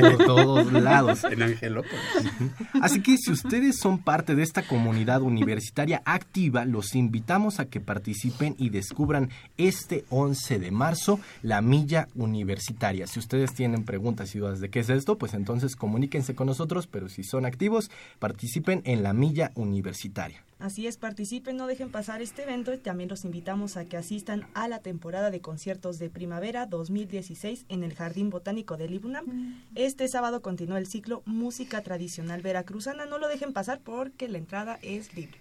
por 0.00 0.26
todos 0.26 0.72
lados. 0.72 1.24
En 1.24 1.42
Así 2.82 3.00
que 3.02 3.16
si 3.16 3.32
ustedes 3.32 3.78
son 3.78 3.98
parte 3.98 4.34
de 4.34 4.42
esta 4.42 4.62
comunidad 4.62 5.22
universitaria 5.22 6.02
activa, 6.04 6.64
los 6.64 6.94
invitamos 6.94 7.60
a 7.60 7.66
que 7.66 7.80
participen 7.80 8.54
y 8.58 8.70
descubran 8.70 9.30
este 9.56 10.04
11 10.10 10.58
de 10.58 10.70
marzo 10.70 11.20
la 11.42 11.60
milla 11.62 12.08
universitaria. 12.14 13.06
Si 13.06 13.18
ustedes 13.18 13.54
tienen 13.54 13.84
preguntas 13.84 14.34
y 14.34 14.38
dudas 14.38 14.60
de 14.60 14.70
qué 14.70 14.80
es 14.80 14.90
esto, 14.90 15.18
pues 15.18 15.34
entonces 15.34 15.76
comuníquense 15.76 16.34
con 16.34 16.46
nosotros, 16.46 16.86
pero 16.86 17.08
si 17.08 17.24
son 17.24 17.46
activos, 17.46 17.90
participen 18.18 18.82
en 18.84 19.02
la 19.02 19.12
milla 19.12 19.52
universitaria. 19.54 20.42
Así 20.62 20.86
es, 20.86 20.96
participen, 20.96 21.56
no 21.56 21.66
dejen 21.66 21.90
pasar 21.90 22.22
este 22.22 22.44
evento 22.44 22.72
y 22.72 22.78
también 22.78 23.08
los 23.08 23.24
invitamos 23.24 23.76
a 23.76 23.84
que 23.84 23.96
asistan 23.96 24.46
a 24.54 24.68
la 24.68 24.78
temporada 24.78 25.32
de 25.32 25.40
conciertos 25.40 25.98
de 25.98 26.08
primavera 26.08 26.66
2016 26.66 27.66
en 27.68 27.82
el 27.82 27.94
Jardín 27.94 28.30
Botánico 28.30 28.76
de 28.76 28.88
Libunam. 28.88 29.24
Este 29.74 30.06
sábado 30.06 30.40
continúa 30.40 30.78
el 30.78 30.86
ciclo 30.86 31.24
Música 31.26 31.51
Tradicional 31.82 32.42
Veracruzana. 32.42 33.06
No 33.06 33.18
lo 33.18 33.28
dejen 33.28 33.52
pasar 33.52 33.80
porque 33.84 34.28
la 34.28 34.38
entrada 34.38 34.78
es 34.82 35.14
libre. 35.14 35.38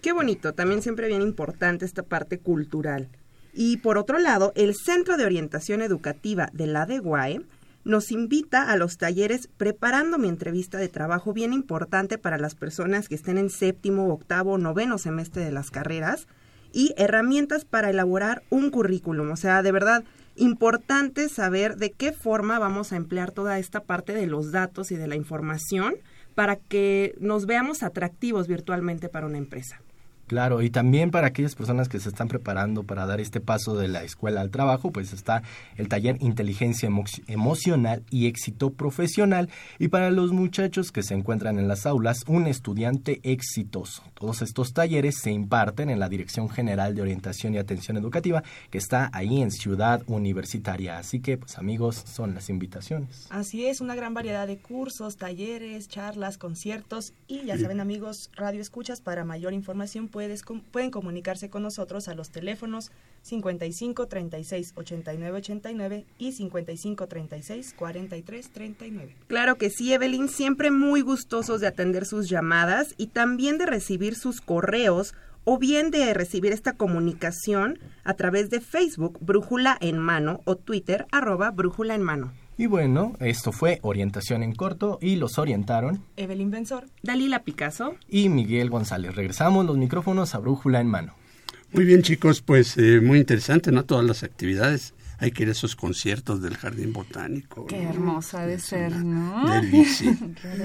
Qué 0.00 0.12
bonito, 0.12 0.54
también 0.54 0.80
siempre 0.80 1.08
bien 1.08 1.22
importante 1.22 1.84
esta 1.84 2.02
parte 2.02 2.38
cultural. 2.38 3.08
Y 3.52 3.78
por 3.78 3.98
otro 3.98 4.18
lado, 4.18 4.52
el 4.54 4.74
Centro 4.74 5.16
de 5.16 5.26
Orientación 5.26 5.82
Educativa 5.82 6.48
de 6.52 6.66
la 6.66 6.86
DEGUAE 6.86 7.42
nos 7.84 8.12
invita 8.12 8.70
a 8.70 8.76
los 8.76 8.96
talleres 8.96 9.48
Preparando 9.56 10.18
mi 10.18 10.28
entrevista 10.28 10.78
de 10.78 10.88
trabajo, 10.88 11.32
bien 11.32 11.52
importante 11.52 12.16
para 12.16 12.38
las 12.38 12.54
personas 12.54 13.08
que 13.08 13.14
estén 13.14 13.38
en 13.38 13.50
séptimo, 13.50 14.12
octavo, 14.12 14.56
noveno 14.56 14.98
semestre 14.98 15.44
de 15.44 15.50
las 15.50 15.70
carreras, 15.70 16.26
y 16.72 16.94
herramientas 16.96 17.64
para 17.64 17.90
elaborar 17.90 18.42
un 18.50 18.70
currículum. 18.70 19.30
O 19.32 19.36
sea, 19.36 19.62
de 19.62 19.72
verdad, 19.72 20.04
importante 20.40 21.28
saber 21.28 21.76
de 21.76 21.92
qué 21.92 22.12
forma 22.12 22.58
vamos 22.58 22.92
a 22.92 22.96
emplear 22.96 23.30
toda 23.30 23.58
esta 23.58 23.80
parte 23.80 24.14
de 24.14 24.26
los 24.26 24.52
datos 24.52 24.90
y 24.90 24.96
de 24.96 25.06
la 25.06 25.14
información 25.14 25.94
para 26.34 26.56
que 26.56 27.14
nos 27.20 27.46
veamos 27.46 27.82
atractivos 27.82 28.48
virtualmente 28.48 29.08
para 29.08 29.26
una 29.26 29.38
empresa. 29.38 29.80
Claro, 30.30 30.62
y 30.62 30.70
también 30.70 31.10
para 31.10 31.26
aquellas 31.26 31.56
personas 31.56 31.88
que 31.88 31.98
se 31.98 32.08
están 32.08 32.28
preparando 32.28 32.84
para 32.84 33.04
dar 33.04 33.20
este 33.20 33.40
paso 33.40 33.74
de 33.74 33.88
la 33.88 34.04
escuela 34.04 34.40
al 34.42 34.52
trabajo, 34.52 34.92
pues 34.92 35.12
está 35.12 35.42
el 35.74 35.88
taller 35.88 36.18
Inteligencia 36.20 36.86
Emo 36.86 37.02
Emocional 37.26 38.04
y 38.10 38.28
Éxito 38.28 38.70
Profesional. 38.70 39.48
Y 39.80 39.88
para 39.88 40.12
los 40.12 40.30
muchachos 40.30 40.92
que 40.92 41.02
se 41.02 41.14
encuentran 41.14 41.58
en 41.58 41.66
las 41.66 41.84
aulas, 41.84 42.22
un 42.28 42.46
estudiante 42.46 43.18
exitoso. 43.24 44.04
Todos 44.14 44.40
estos 44.42 44.72
talleres 44.72 45.18
se 45.20 45.32
imparten 45.32 45.90
en 45.90 45.98
la 45.98 46.08
Dirección 46.08 46.48
General 46.48 46.94
de 46.94 47.02
Orientación 47.02 47.54
y 47.54 47.58
Atención 47.58 47.96
Educativa, 47.96 48.44
que 48.70 48.78
está 48.78 49.10
ahí 49.12 49.42
en 49.42 49.50
Ciudad 49.50 50.04
Universitaria. 50.06 50.98
Así 50.98 51.18
que, 51.18 51.38
pues 51.38 51.58
amigos, 51.58 52.04
son 52.06 52.34
las 52.34 52.50
invitaciones. 52.50 53.26
Así 53.30 53.66
es, 53.66 53.80
una 53.80 53.96
gran 53.96 54.14
variedad 54.14 54.46
de 54.46 54.58
cursos, 54.58 55.16
talleres, 55.16 55.88
charlas, 55.88 56.38
conciertos 56.38 57.14
y 57.26 57.46
ya 57.46 57.58
saben 57.58 57.80
amigos, 57.80 58.30
radio 58.36 58.60
escuchas, 58.60 59.00
para 59.00 59.24
mayor 59.24 59.54
información 59.54 60.06
pueden 60.70 60.90
comunicarse 60.90 61.50
con 61.50 61.62
nosotros 61.62 62.08
a 62.08 62.14
los 62.14 62.30
teléfonos 62.30 62.90
55 63.22 64.06
36 64.06 64.72
89 64.76 65.38
89 65.38 66.06
y 66.18 66.32
55 66.32 67.06
36 67.06 67.74
43 67.76 68.50
39. 68.50 69.16
Claro 69.26 69.56
que 69.56 69.70
sí, 69.70 69.92
Evelyn, 69.92 70.28
siempre 70.28 70.70
muy 70.70 71.00
gustosos 71.00 71.60
de 71.60 71.66
atender 71.66 72.06
sus 72.06 72.28
llamadas 72.28 72.94
y 72.96 73.08
también 73.08 73.58
de 73.58 73.66
recibir 73.66 74.14
sus 74.14 74.40
correos 74.40 75.14
o 75.44 75.58
bien 75.58 75.90
de 75.90 76.12
recibir 76.14 76.52
esta 76.52 76.74
comunicación 76.74 77.78
a 78.04 78.14
través 78.14 78.50
de 78.50 78.60
Facebook, 78.60 79.18
Brújula 79.20 79.76
en 79.80 79.98
Mano, 79.98 80.40
o 80.44 80.56
Twitter, 80.56 81.06
arroba 81.10 81.50
Brújula 81.50 81.94
en 81.94 82.02
Mano. 82.02 82.32
Y 82.60 82.66
bueno, 82.66 83.14
esto 83.20 83.52
fue 83.52 83.78
Orientación 83.80 84.42
en 84.42 84.54
Corto 84.54 84.98
y 85.00 85.16
los 85.16 85.38
orientaron 85.38 86.04
Evelyn 86.18 86.50
Benzor. 86.50 86.88
Dalila 87.02 87.42
Picasso. 87.42 87.94
y 88.06 88.28
Miguel 88.28 88.68
González. 88.68 89.14
Regresamos 89.14 89.64
los 89.64 89.78
micrófonos 89.78 90.34
a 90.34 90.40
Brújula 90.40 90.78
en 90.78 90.88
Mano. 90.88 91.14
Muy 91.72 91.86
bien, 91.86 92.02
chicos, 92.02 92.42
pues 92.42 92.76
eh, 92.76 93.00
muy 93.00 93.18
interesante, 93.18 93.72
¿no? 93.72 93.86
Todas 93.86 94.04
las 94.04 94.24
actividades. 94.24 94.92
Hay 95.16 95.30
que 95.30 95.44
ir 95.44 95.48
a 95.48 95.52
esos 95.52 95.74
conciertos 95.74 96.42
del 96.42 96.58
Jardín 96.58 96.92
Botánico. 96.92 97.64
Qué 97.64 97.82
¿no? 97.82 97.88
hermosa 97.88 98.44
de 98.46 98.56
Es 98.56 98.64
ser, 98.64 98.92
una 98.92 99.42
¿no? 99.42 99.62
Delicia. 99.62 100.18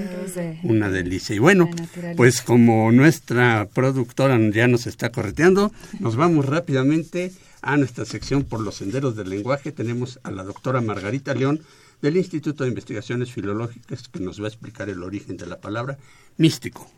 Una 0.64 0.90
delicia. 0.90 1.34
Y 1.34 1.38
bueno, 1.38 1.70
pues 2.14 2.42
como 2.42 2.92
nuestra 2.92 3.68
productora 3.72 4.38
ya 4.50 4.68
nos 4.68 4.86
está 4.86 5.10
correteando, 5.12 5.72
nos 5.98 6.14
vamos 6.14 6.44
rápidamente 6.44 7.32
a 7.62 7.78
nuestra 7.78 8.04
sección 8.04 8.44
por 8.44 8.60
los 8.60 8.74
senderos 8.74 9.16
del 9.16 9.30
lenguaje. 9.30 9.72
Tenemos 9.72 10.20
a 10.24 10.30
la 10.30 10.44
doctora 10.44 10.82
Margarita 10.82 11.32
León 11.34 11.62
del 12.02 12.16
Instituto 12.16 12.64
de 12.64 12.70
Investigaciones 12.70 13.32
Filológicas 13.32 14.08
que 14.08 14.20
nos 14.20 14.40
va 14.40 14.46
a 14.46 14.48
explicar 14.48 14.88
el 14.88 15.02
origen 15.02 15.36
de 15.36 15.46
la 15.46 15.60
palabra 15.60 15.98
místico. 16.36 16.90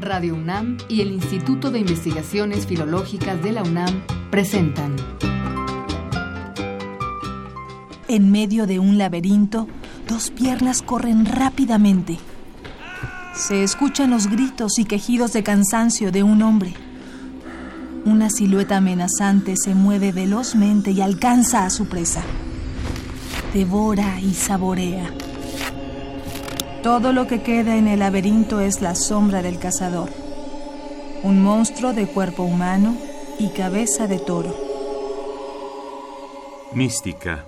Radio 0.00 0.34
UNAM 0.34 0.76
y 0.88 1.00
el 1.00 1.12
Instituto 1.12 1.70
de 1.70 1.78
Investigaciones 1.78 2.66
Filológicas 2.66 3.42
de 3.42 3.52
la 3.52 3.62
UNAM 3.62 4.02
presentan 4.30 4.96
En 8.14 8.30
medio 8.30 8.68
de 8.68 8.78
un 8.78 8.96
laberinto, 8.96 9.66
dos 10.08 10.30
piernas 10.30 10.82
corren 10.82 11.26
rápidamente. 11.26 12.16
Se 13.34 13.64
escuchan 13.64 14.10
los 14.10 14.28
gritos 14.28 14.78
y 14.78 14.84
quejidos 14.84 15.32
de 15.32 15.42
cansancio 15.42 16.12
de 16.12 16.22
un 16.22 16.40
hombre. 16.42 16.74
Una 18.04 18.30
silueta 18.30 18.76
amenazante 18.76 19.56
se 19.56 19.74
mueve 19.74 20.12
velozmente 20.12 20.92
y 20.92 21.00
alcanza 21.00 21.64
a 21.64 21.70
su 21.70 21.88
presa. 21.88 22.22
Devora 23.52 24.20
y 24.20 24.32
saborea. 24.34 25.10
Todo 26.84 27.12
lo 27.12 27.26
que 27.26 27.42
queda 27.42 27.74
en 27.74 27.88
el 27.88 27.98
laberinto 27.98 28.60
es 28.60 28.80
la 28.80 28.94
sombra 28.94 29.42
del 29.42 29.58
cazador. 29.58 30.08
Un 31.24 31.42
monstruo 31.42 31.92
de 31.92 32.06
cuerpo 32.06 32.44
humano 32.44 32.96
y 33.40 33.48
cabeza 33.48 34.06
de 34.06 34.20
toro. 34.20 34.54
Mística. 36.74 37.46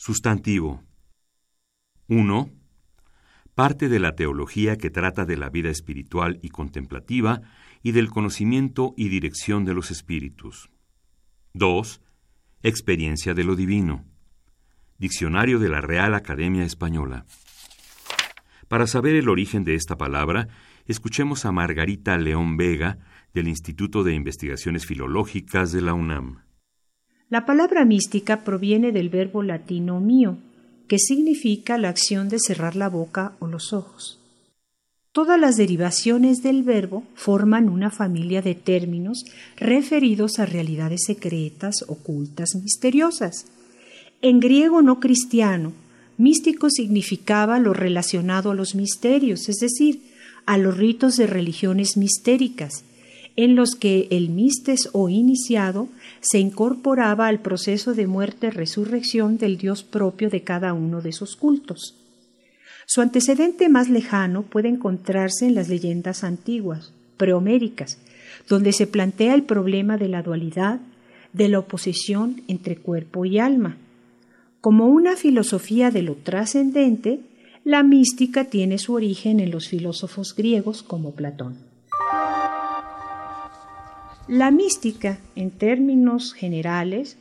Sustantivo. 0.00 0.84
1. 2.06 2.50
Parte 3.56 3.88
de 3.88 3.98
la 3.98 4.14
teología 4.14 4.78
que 4.78 4.90
trata 4.90 5.24
de 5.24 5.36
la 5.36 5.50
vida 5.50 5.70
espiritual 5.70 6.38
y 6.40 6.50
contemplativa 6.50 7.42
y 7.82 7.90
del 7.90 8.08
conocimiento 8.08 8.94
y 8.96 9.08
dirección 9.08 9.64
de 9.64 9.74
los 9.74 9.90
espíritus. 9.90 10.70
2. 11.54 12.00
Experiencia 12.62 13.34
de 13.34 13.42
lo 13.42 13.56
divino. 13.56 14.04
Diccionario 14.98 15.58
de 15.58 15.68
la 15.68 15.80
Real 15.80 16.14
Academia 16.14 16.62
Española. 16.62 17.26
Para 18.68 18.86
saber 18.86 19.16
el 19.16 19.28
origen 19.28 19.64
de 19.64 19.74
esta 19.74 19.98
palabra, 19.98 20.46
escuchemos 20.86 21.44
a 21.44 21.50
Margarita 21.50 22.16
León 22.18 22.56
Vega 22.56 22.98
del 23.34 23.48
Instituto 23.48 24.04
de 24.04 24.14
Investigaciones 24.14 24.86
Filológicas 24.86 25.72
de 25.72 25.80
la 25.82 25.94
UNAM. 25.94 26.47
La 27.30 27.44
palabra 27.44 27.84
mística 27.84 28.42
proviene 28.42 28.90
del 28.90 29.10
verbo 29.10 29.42
latino 29.42 30.00
mio, 30.00 30.38
que 30.86 30.98
significa 30.98 31.76
la 31.76 31.90
acción 31.90 32.30
de 32.30 32.38
cerrar 32.38 32.74
la 32.74 32.88
boca 32.88 33.36
o 33.38 33.46
los 33.46 33.74
ojos. 33.74 34.18
Todas 35.12 35.38
las 35.38 35.56
derivaciones 35.56 36.42
del 36.42 36.62
verbo 36.62 37.02
forman 37.14 37.68
una 37.68 37.90
familia 37.90 38.40
de 38.40 38.54
términos 38.54 39.26
referidos 39.58 40.38
a 40.38 40.46
realidades 40.46 41.02
secretas, 41.06 41.84
ocultas, 41.86 42.54
misteriosas. 42.54 43.46
En 44.22 44.40
griego 44.40 44.80
no 44.80 44.98
cristiano, 44.98 45.74
místico 46.16 46.70
significaba 46.70 47.58
lo 47.58 47.74
relacionado 47.74 48.52
a 48.52 48.54
los 48.54 48.74
misterios, 48.74 49.50
es 49.50 49.56
decir, 49.56 50.00
a 50.46 50.56
los 50.56 50.78
ritos 50.78 51.16
de 51.18 51.26
religiones 51.26 51.98
mistéricas, 51.98 52.84
en 53.38 53.54
los 53.54 53.76
que 53.76 54.08
el 54.10 54.30
mistes 54.30 54.88
o 54.94 55.08
iniciado 55.08 55.86
se 56.20 56.40
incorporaba 56.40 57.28
al 57.28 57.38
proceso 57.38 57.94
de 57.94 58.08
muerte-resurrección 58.08 59.38
del 59.38 59.58
dios 59.58 59.84
propio 59.84 60.28
de 60.28 60.42
cada 60.42 60.72
uno 60.72 61.02
de 61.02 61.10
esos 61.10 61.36
cultos. 61.36 61.94
Su 62.84 63.00
antecedente 63.00 63.68
más 63.68 63.88
lejano 63.90 64.42
puede 64.42 64.68
encontrarse 64.68 65.46
en 65.46 65.54
las 65.54 65.68
leyendas 65.68 66.24
antiguas, 66.24 66.92
prehoméricas, 67.16 68.00
donde 68.48 68.72
se 68.72 68.88
plantea 68.88 69.36
el 69.36 69.44
problema 69.44 69.98
de 69.98 70.08
la 70.08 70.24
dualidad, 70.24 70.80
de 71.32 71.48
la 71.48 71.60
oposición 71.60 72.42
entre 72.48 72.74
cuerpo 72.74 73.24
y 73.24 73.38
alma. 73.38 73.76
Como 74.60 74.88
una 74.88 75.14
filosofía 75.14 75.92
de 75.92 76.02
lo 76.02 76.16
trascendente, 76.16 77.20
la 77.62 77.84
mística 77.84 78.46
tiene 78.46 78.78
su 78.78 78.94
origen 78.94 79.38
en 79.38 79.52
los 79.52 79.68
filósofos 79.68 80.34
griegos 80.34 80.82
como 80.82 81.12
Platón. 81.12 81.67
La 84.28 84.50
mística, 84.50 85.20
en 85.36 85.50
términos 85.50 86.34
generales, 86.34 87.16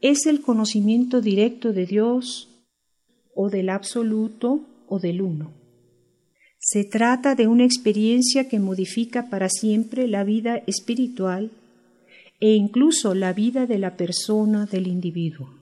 es 0.00 0.26
el 0.26 0.40
conocimiento 0.40 1.20
directo 1.20 1.72
de 1.72 1.86
Dios 1.86 2.48
o 3.32 3.48
del 3.48 3.70
absoluto 3.70 4.66
o 4.88 4.98
del 4.98 5.22
uno. 5.22 5.52
Se 6.58 6.82
trata 6.82 7.36
de 7.36 7.46
una 7.46 7.64
experiencia 7.64 8.48
que 8.48 8.58
modifica 8.58 9.30
para 9.30 9.48
siempre 9.48 10.08
la 10.08 10.24
vida 10.24 10.56
espiritual 10.66 11.52
e 12.40 12.54
incluso 12.54 13.14
la 13.14 13.32
vida 13.32 13.66
de 13.66 13.78
la 13.78 13.96
persona 13.96 14.66
del 14.66 14.88
individuo. 14.88 15.54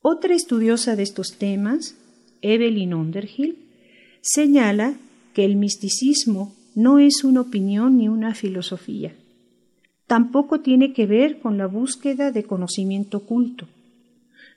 Otra 0.00 0.34
estudiosa 0.34 0.96
de 0.96 1.02
estos 1.02 1.36
temas, 1.36 1.94
Evelyn 2.40 2.94
Underhill, 2.94 3.58
señala 4.22 4.94
que 5.34 5.44
el 5.44 5.56
misticismo 5.56 6.54
no 6.74 6.98
es 6.98 7.24
una 7.24 7.42
opinión 7.42 7.98
ni 7.98 8.08
una 8.08 8.34
filosofía. 8.34 9.14
Tampoco 10.06 10.60
tiene 10.60 10.92
que 10.92 11.06
ver 11.06 11.40
con 11.40 11.58
la 11.58 11.66
búsqueda 11.66 12.32
de 12.32 12.44
conocimiento 12.44 13.18
oculto 13.18 13.66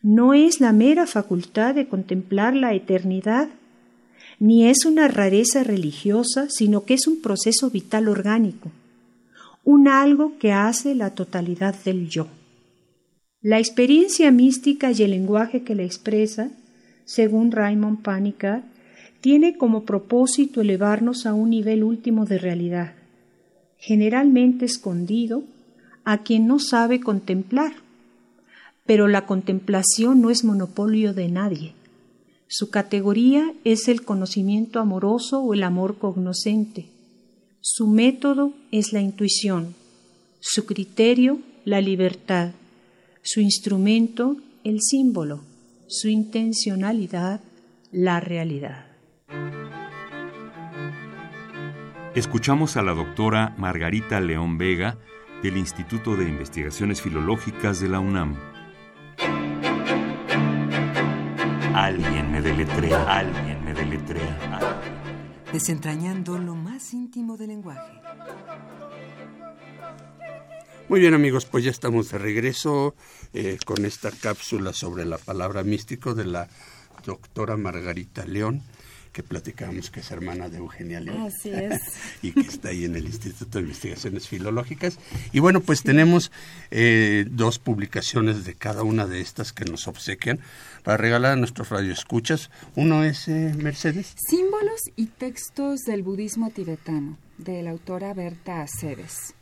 no 0.03 0.33
es 0.33 0.59
la 0.59 0.73
mera 0.73 1.07
facultad 1.07 1.73
de 1.73 1.87
contemplar 1.87 2.55
la 2.55 2.73
eternidad, 2.73 3.47
ni 4.37 4.67
es 4.67 4.85
una 4.85 5.07
rareza 5.07 5.63
religiosa, 5.63 6.47
sino 6.49 6.83
que 6.83 6.95
es 6.95 7.07
un 7.07 7.21
proceso 7.21 7.69
vital 7.69 8.09
orgánico, 8.09 8.69
un 9.63 9.87
algo 9.87 10.37
que 10.37 10.51
hace 10.51 10.93
la 10.93 11.11
totalidad 11.11 11.73
del 11.85 12.09
yo. 12.09 12.27
La 13.41 13.59
experiencia 13.59 14.29
mística 14.31 14.91
y 14.91 15.03
el 15.03 15.11
lenguaje 15.11 15.63
que 15.63 15.73
la 15.73 15.83
expresa, 15.83 16.51
según 17.05 17.53
Raymond 17.53 18.01
Panikar, 18.01 18.63
tiene 19.23 19.57
como 19.57 19.85
propósito 19.85 20.61
elevarnos 20.61 21.25
a 21.25 21.33
un 21.33 21.49
nivel 21.49 21.83
último 21.83 22.25
de 22.25 22.37
realidad, 22.37 22.93
generalmente 23.79 24.65
escondido 24.65 25.43
a 26.03 26.19
quien 26.19 26.45
no 26.45 26.59
sabe 26.59 26.99
contemplar 26.99 27.73
pero 28.85 29.07
la 29.07 29.25
contemplación 29.25 30.21
no 30.21 30.29
es 30.29 30.43
monopolio 30.43 31.13
de 31.13 31.29
nadie. 31.29 31.73
Su 32.47 32.69
categoría 32.69 33.53
es 33.63 33.87
el 33.87 34.03
conocimiento 34.03 34.79
amoroso 34.79 35.41
o 35.41 35.53
el 35.53 35.63
amor 35.63 35.97
cognoscente. 35.97 36.87
Su 37.61 37.87
método 37.87 38.53
es 38.71 38.91
la 38.93 39.01
intuición, 39.01 39.73
su 40.39 40.65
criterio 40.65 41.39
la 41.65 41.79
libertad, 41.79 42.51
su 43.21 43.39
instrumento 43.39 44.35
el 44.65 44.81
símbolo, 44.81 45.41
su 45.87 46.09
intencionalidad 46.09 47.39
la 47.91 48.19
realidad. 48.19 48.92
Escuchamos 52.15 52.77
a 52.77 52.83
la 52.83 52.93
doctora 52.93 53.55
Margarita 53.57 54.19
León 54.19 54.59
Vega 54.59 54.99
del 55.41 55.57
Instituto 55.57 56.15
de 56.15 56.29
Investigaciones 56.29 57.01
Filológicas 57.01 57.79
de 57.79 57.89
la 57.89 57.99
UNAM. 57.99 58.35
Alguien 61.73 62.31
me 62.31 62.39
deletrea, 62.39 63.17
alguien 63.17 63.65
me 63.65 63.73
deletrea. 63.73 64.79
Desentrañando 65.51 66.37
lo 66.37 66.53
más 66.53 66.93
íntimo 66.93 67.35
del 67.35 67.47
lenguaje. 67.47 67.99
Muy 70.89 70.99
bien 70.99 71.15
amigos, 71.15 71.45
pues 71.45 71.63
ya 71.63 71.71
estamos 71.71 72.11
de 72.11 72.19
regreso 72.19 72.93
eh, 73.33 73.57
con 73.65 73.85
esta 73.85 74.11
cápsula 74.11 74.71
sobre 74.73 75.05
la 75.05 75.17
palabra 75.17 75.63
místico 75.63 76.13
de 76.13 76.25
la 76.25 76.47
doctora 77.03 77.57
Margarita 77.57 78.23
León 78.27 78.61
que 79.13 79.23
platicamos 79.23 79.91
que 79.91 80.01
es 80.01 80.11
hermana 80.11 80.49
de 80.49 80.57
Eugenia 80.57 80.99
León. 80.99 81.21
Así 81.21 81.51
es. 81.51 81.81
y 82.21 82.31
que 82.31 82.41
está 82.41 82.69
ahí 82.69 82.85
en 82.85 82.95
el 82.95 83.05
Instituto 83.05 83.59
de 83.59 83.63
Investigaciones 83.63 84.27
Filológicas. 84.27 84.97
Y 85.31 85.39
bueno, 85.39 85.61
pues 85.61 85.83
tenemos 85.83 86.31
eh, 86.71 87.25
dos 87.29 87.59
publicaciones 87.59 88.43
de 88.43 88.55
cada 88.55 88.83
una 88.83 89.05
de 89.05 89.21
estas 89.21 89.53
que 89.53 89.65
nos 89.65 89.87
obsequian 89.87 90.39
para 90.83 90.97
regalar 90.97 91.33
a 91.33 91.35
nuestros 91.35 91.69
radioescuchas. 91.69 92.49
Uno 92.75 93.03
es 93.03 93.27
eh, 93.27 93.53
Mercedes. 93.55 94.15
Símbolos 94.27 94.81
y 94.95 95.05
textos 95.05 95.81
del 95.81 96.01
budismo 96.01 96.49
tibetano, 96.49 97.17
de 97.37 97.61
la 97.61 97.71
autora 97.71 98.13
Berta 98.13 98.61
Aceves. 98.61 99.35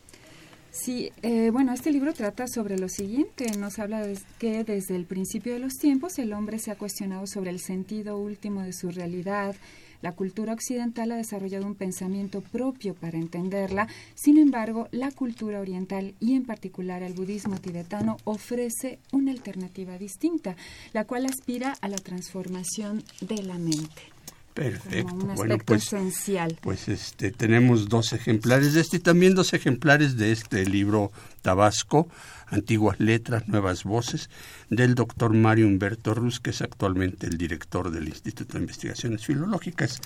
Sí, 0.72 1.12
eh, 1.22 1.50
bueno, 1.52 1.74
este 1.74 1.92
libro 1.92 2.14
trata 2.14 2.48
sobre 2.48 2.80
lo 2.80 2.88
siguiente. 2.88 3.46
Nos 3.58 3.78
habla 3.78 4.08
de 4.08 4.18
que 4.40 4.64
desde 4.64 4.96
el 4.96 5.06
principio 5.06 5.52
de 5.52 5.60
los 5.60 5.74
tiempos 5.74 6.18
el 6.18 6.32
hombre 6.32 6.60
se 6.60 6.72
ha 6.72 6.78
cuestionado 6.78 7.28
sobre 7.28 7.50
el 7.50 7.60
sentido 7.60 8.18
último 8.18 8.62
de 8.62 8.72
su 8.72 8.90
realidad. 8.90 9.54
La 10.02 10.14
cultura 10.14 10.54
occidental 10.54 11.12
ha 11.12 11.18
desarrollado 11.18 11.68
un 11.68 11.76
pensamiento 11.76 12.40
propio 12.40 12.96
para 12.96 13.18
entenderla. 13.18 13.90
Sin 14.16 14.38
embargo, 14.38 14.88
la 14.92 15.12
cultura 15.12 15.60
oriental 15.60 16.16
y 16.22 16.36
en 16.36 16.46
particular 16.46 17.04
el 17.04 17.14
budismo 17.14 17.58
tibetano 17.58 18.16
ofrece 18.24 18.98
una 19.12 19.32
alternativa 19.32 19.98
distinta, 19.98 20.56
la 20.94 21.04
cual 21.04 21.26
aspira 21.26 21.76
a 21.82 21.90
la 21.90 21.98
transformación 21.98 23.04
de 23.20 23.44
la 23.44 23.58
mente. 23.58 24.11
Perfecto. 24.54 25.14
un 25.14 25.20
bueno, 25.20 25.34
aspecto 25.34 25.66
pues, 25.66 25.88
esencial. 25.88 26.58
pues 26.62 26.88
este, 26.88 27.32
tenemos 27.32 27.88
dos 27.88 28.14
ejemplares 28.14 28.74
de 28.74 28.82
este 28.82 28.98
y 28.98 29.00
también 29.00 29.34
dos 29.34 29.54
ejemplares 29.54 30.18
de 30.18 30.32
este 30.32 30.66
libro 30.66 31.12
Tabasco, 31.42 32.10
Antiguas 32.48 33.00
Letras, 33.00 33.48
Nuevas 33.48 33.84
Voces, 33.84 34.30
del 34.70 34.96
doctor 34.96 35.34
Mario 35.34 35.68
Humberto 35.68 36.14
Ruz, 36.14 36.40
que 36.40 36.50
es 36.50 36.62
actualmente 36.62 37.28
el 37.28 37.38
director 37.38 37.92
del 37.92 38.10
Instituto 38.10 38.54
de 38.54 38.64
Investigaciones 38.64 39.26
Filológicas. 39.26 40.02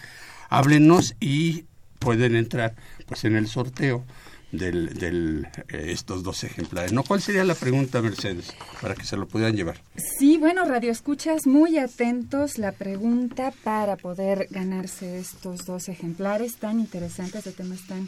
Háblenos 0.50 1.16
y 1.20 1.66
pueden 2.00 2.36
entrar 2.36 2.76
pues 3.08 3.24
en 3.26 3.36
el 3.36 3.48
sorteo 3.48 4.06
del, 4.52 4.94
del 4.98 5.48
eh, 5.70 5.88
estos 5.90 6.24
dos 6.24 6.44
ejemplares. 6.44 6.94
¿No? 6.94 7.04
¿Cuál 7.04 7.22
sería 7.22 7.44
la 7.44 7.56
pregunta, 7.56 8.02
Mercedes, 8.02 8.54
para 8.82 8.96
que 8.96 9.06
se 9.06 9.18
lo 9.18 9.28
pudieran 9.28 9.56
llevar? 9.56 9.82
Sí, 10.20 10.38
bueno, 10.38 10.66
Radio 10.66 10.92
Escuchas, 10.92 11.46
muy 11.46 11.78
atentos 11.78 12.58
la 12.58 12.72
pregunta 12.72 13.54
para 13.64 13.96
poder 13.96 14.48
ganarse 14.50 15.20
estos 15.20 15.66
dos 15.66 15.90
ejemplares 15.90 16.58
tan 16.58 16.80
interesantes, 16.80 17.44
de 17.44 17.52
temas 17.52 17.86
tan 17.88 18.08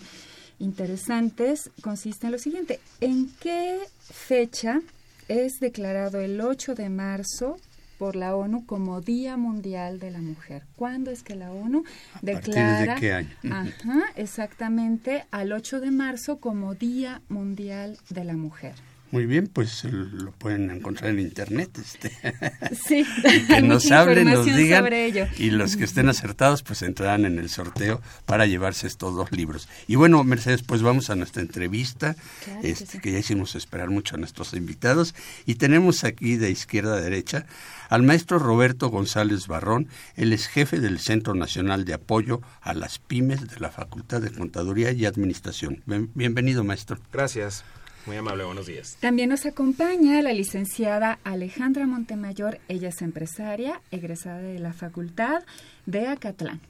interesantes, 0.59 1.69
consiste 1.81 2.27
en 2.27 2.31
lo 2.31 2.39
siguiente. 2.39 2.79
¿En 3.01 3.29
qué 3.39 3.79
fecha 3.99 4.81
es 5.27 5.59
declarado 5.59 6.19
el 6.19 6.39
8 6.39 6.75
de 6.75 6.89
marzo 6.89 7.57
por 7.97 8.15
la 8.15 8.35
ONU 8.35 8.65
como 8.65 9.01
Día 9.01 9.37
Mundial 9.37 9.99
de 9.99 10.11
la 10.11 10.21
Mujer. 10.21 10.63
¿Cuándo 10.75 11.11
es 11.11 11.23
que 11.23 11.35
la 11.35 11.51
ONU 11.51 11.83
declara? 12.21 12.95
de 12.95 12.99
qué 12.99 13.13
año? 13.13 13.29
Ajá, 13.49 14.05
exactamente, 14.15 15.25
al 15.31 15.51
8 15.51 15.79
de 15.79 15.91
marzo 15.91 16.39
como 16.39 16.75
Día 16.75 17.21
Mundial 17.29 17.97
de 18.09 18.23
la 18.23 18.37
Mujer. 18.37 18.75
Muy 19.11 19.25
bien, 19.25 19.47
pues 19.47 19.85
eh, 19.85 19.89
lo 19.91 20.31
pueden 20.33 20.69
encontrar 20.69 21.11
en 21.11 21.19
internet. 21.19 21.77
Este. 21.79 22.11
Sí, 22.87 23.05
Y 23.23 23.47
que 23.47 23.61
nos 23.61 23.89
hablen, 23.91 24.25
nos 24.29 24.45
digan. 24.45 24.83
sobre 24.83 25.05
ello. 25.05 25.25
Y 25.37 25.49
los 25.51 25.77
que 25.77 25.85
estén 25.85 26.09
acertados, 26.09 26.61
pues 26.63 26.81
entrarán 26.81 27.25
en 27.25 27.39
el 27.39 27.49
sorteo 27.49 28.01
para 28.25 28.45
llevarse 28.45 28.85
estos 28.87 29.15
dos 29.15 29.31
libros. 29.31 29.69
Y 29.87 29.95
bueno, 29.95 30.23
Mercedes, 30.23 30.63
pues 30.63 30.81
vamos 30.81 31.09
a 31.09 31.15
nuestra 31.15 31.41
entrevista, 31.41 32.15
Claro 32.43 32.61
que 32.61 32.69
este, 32.71 32.85
sí. 32.85 32.99
que 32.99 33.11
ya 33.13 33.19
hicimos 33.19 33.55
esperar 33.55 33.89
mucho 33.89 34.15
a 34.15 34.19
nuestros 34.19 34.53
invitados. 34.53 35.15
Y 35.45 35.55
tenemos 35.55 36.03
aquí 36.03 36.35
de 36.35 36.51
izquierda 36.51 36.95
a 36.97 37.01
derecha 37.01 37.45
al 37.89 38.03
maestro 38.03 38.39
Roberto 38.39 38.89
González 38.89 39.47
Barrón. 39.47 39.87
Él 40.15 40.33
es 40.33 40.47
jefe 40.47 40.79
del 40.81 40.99
Centro 40.99 41.33
Nacional 41.33 41.85
de 41.85 41.93
Apoyo 41.93 42.41
a 42.61 42.73
las 42.73 42.99
Pymes 42.99 43.47
de 43.47 43.59
la 43.59 43.69
Facultad 43.71 44.21
de 44.21 44.31
Contaduría 44.31 44.91
y 44.91 45.05
Administración. 45.05 45.81
Bien- 45.85 46.11
bienvenido, 46.13 46.63
maestro. 46.65 46.99
Gracias. 47.13 47.63
Muy 48.07 48.15
amable, 48.15 48.45
buenos 48.45 48.65
días. 48.65 48.95
También 49.01 49.27
nos 49.29 49.45
acompaña 49.45 50.21
la 50.21 50.31
licenciada 50.31 51.19
Alejandra 51.25 51.85
Montemayor. 51.85 52.61
Ella 52.69 52.87
es 52.87 53.01
empresaria, 53.01 53.81
egresada 53.91 54.37
de 54.37 54.59
la 54.59 54.71
Facultad 54.71 55.43
de 55.85 56.07
Acatlán. 56.07 56.61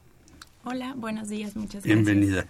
Hola, 0.63 0.95
buenos 0.97 1.29
días, 1.29 1.55
muchas 1.55 1.83
gracias. 1.83 2.05
Bienvenida. 2.05 2.47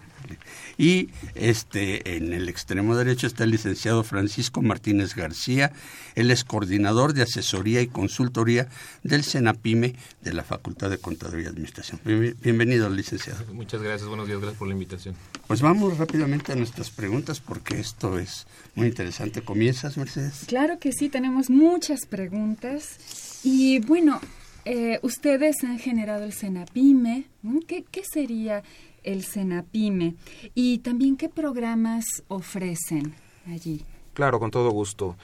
Y 0.78 1.10
este 1.34 2.16
en 2.16 2.32
el 2.32 2.48
extremo 2.48 2.96
derecho 2.96 3.26
está 3.26 3.44
el 3.44 3.50
licenciado 3.50 4.02
Francisco 4.04 4.62
Martínez 4.62 5.14
García, 5.14 5.70
él 6.14 6.30
es 6.30 6.42
coordinador 6.42 7.12
de 7.12 7.22
asesoría 7.22 7.82
y 7.82 7.88
consultoría 7.88 8.68
del 9.02 9.22
CENAPIME 9.22 9.96
de 10.22 10.32
la 10.32 10.44
Facultad 10.44 10.88
de 10.88 10.96
Contaduría 10.96 11.44
y 11.44 11.48
Administración. 11.48 12.00
Bienvenido, 12.04 12.88
licenciado. 12.88 13.44
Muchas 13.52 13.82
gracias, 13.82 14.08
buenos 14.08 14.26
días, 14.26 14.40
gracias 14.40 14.58
por 14.58 14.66
la 14.66 14.72
invitación. 14.72 15.14
Pues 15.48 15.62
vamos 15.62 15.96
rápidamente 15.96 16.52
a 16.52 16.56
nuestras 16.56 16.90
preguntas 16.90 17.40
porque 17.40 17.80
esto 17.80 18.18
es 18.18 18.46
muy 18.74 18.88
interesante. 18.88 19.40
¿Comienzas, 19.40 19.96
Mercedes? 19.96 20.44
Claro 20.46 20.78
que 20.78 20.92
sí, 20.92 21.08
tenemos 21.08 21.48
muchas 21.48 22.04
preguntas. 22.04 23.40
Y 23.42 23.78
bueno, 23.78 24.20
eh, 24.66 24.98
ustedes 25.00 25.64
han 25.64 25.78
generado 25.78 26.24
el 26.24 26.34
Senapime. 26.34 27.24
¿Qué, 27.66 27.82
¿Qué, 27.90 28.02
sería 28.04 28.62
el 29.02 29.24
Senapime? 29.24 30.16
Y 30.54 30.80
también 30.80 31.16
qué 31.16 31.30
programas 31.30 32.04
ofrecen 32.28 33.14
allí. 33.46 33.80
Claro, 34.12 34.38
con 34.38 34.50
todo 34.50 34.68
gusto. 34.68 35.16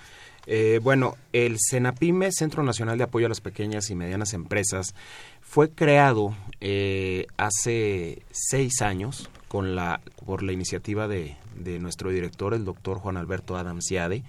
Eh, 0.46 0.80
bueno, 0.82 1.16
el 1.34 1.58
Senapime, 1.58 2.32
Centro 2.32 2.62
Nacional 2.62 2.96
de 2.96 3.04
Apoyo 3.04 3.26
a 3.26 3.28
las 3.28 3.42
Pequeñas 3.42 3.90
y 3.90 3.94
Medianas 3.94 4.32
Empresas, 4.32 4.94
fue 5.42 5.68
creado 5.68 6.34
eh, 6.62 7.26
hace 7.36 8.22
seis 8.30 8.80
años 8.80 9.28
con 9.48 9.74
la, 9.74 10.00
por 10.24 10.42
la 10.42 10.52
iniciativa 10.52 11.08
de, 11.08 11.36
de 11.56 11.78
nuestro 11.78 12.10
director, 12.10 12.54
el 12.54 12.64
doctor 12.64 12.98
Juan 12.98 13.16
Alberto 13.16 13.56
Adamsiade, 13.56 14.24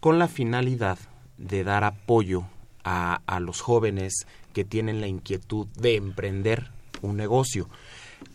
con 0.00 0.18
la 0.18 0.28
finalidad 0.28 0.98
de 1.38 1.64
dar 1.64 1.84
apoyo 1.84 2.44
a, 2.84 3.20
a, 3.26 3.40
los 3.40 3.60
jóvenes 3.60 4.26
que 4.52 4.64
tienen 4.64 5.00
la 5.00 5.06
inquietud 5.06 5.66
de 5.76 5.96
emprender 5.96 6.70
un 7.02 7.16
negocio. 7.16 7.68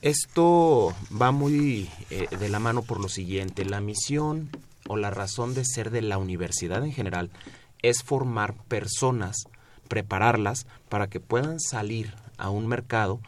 Esto 0.01 0.93
va 1.19 1.31
muy 1.31 1.89
eh, 2.09 2.27
de 2.37 2.49
la 2.49 2.59
mano 2.59 2.83
por 2.83 2.99
lo 2.99 3.09
siguiente. 3.09 3.65
La 3.65 3.81
misión 3.81 4.49
o 4.87 4.97
la 4.97 5.09
razón 5.09 5.53
de 5.53 5.65
ser 5.65 5.91
de 5.91 6.01
la 6.01 6.17
universidad 6.17 6.83
en 6.83 6.93
general 6.93 7.29
es 7.81 8.03
formar 8.03 8.55
personas, 8.67 9.37
prepararlas 9.87 10.67
para 10.89 11.07
que 11.07 11.19
puedan 11.19 11.59
salir 11.59 12.13
a 12.37 12.49
un 12.49 12.67
mercado 12.67 13.19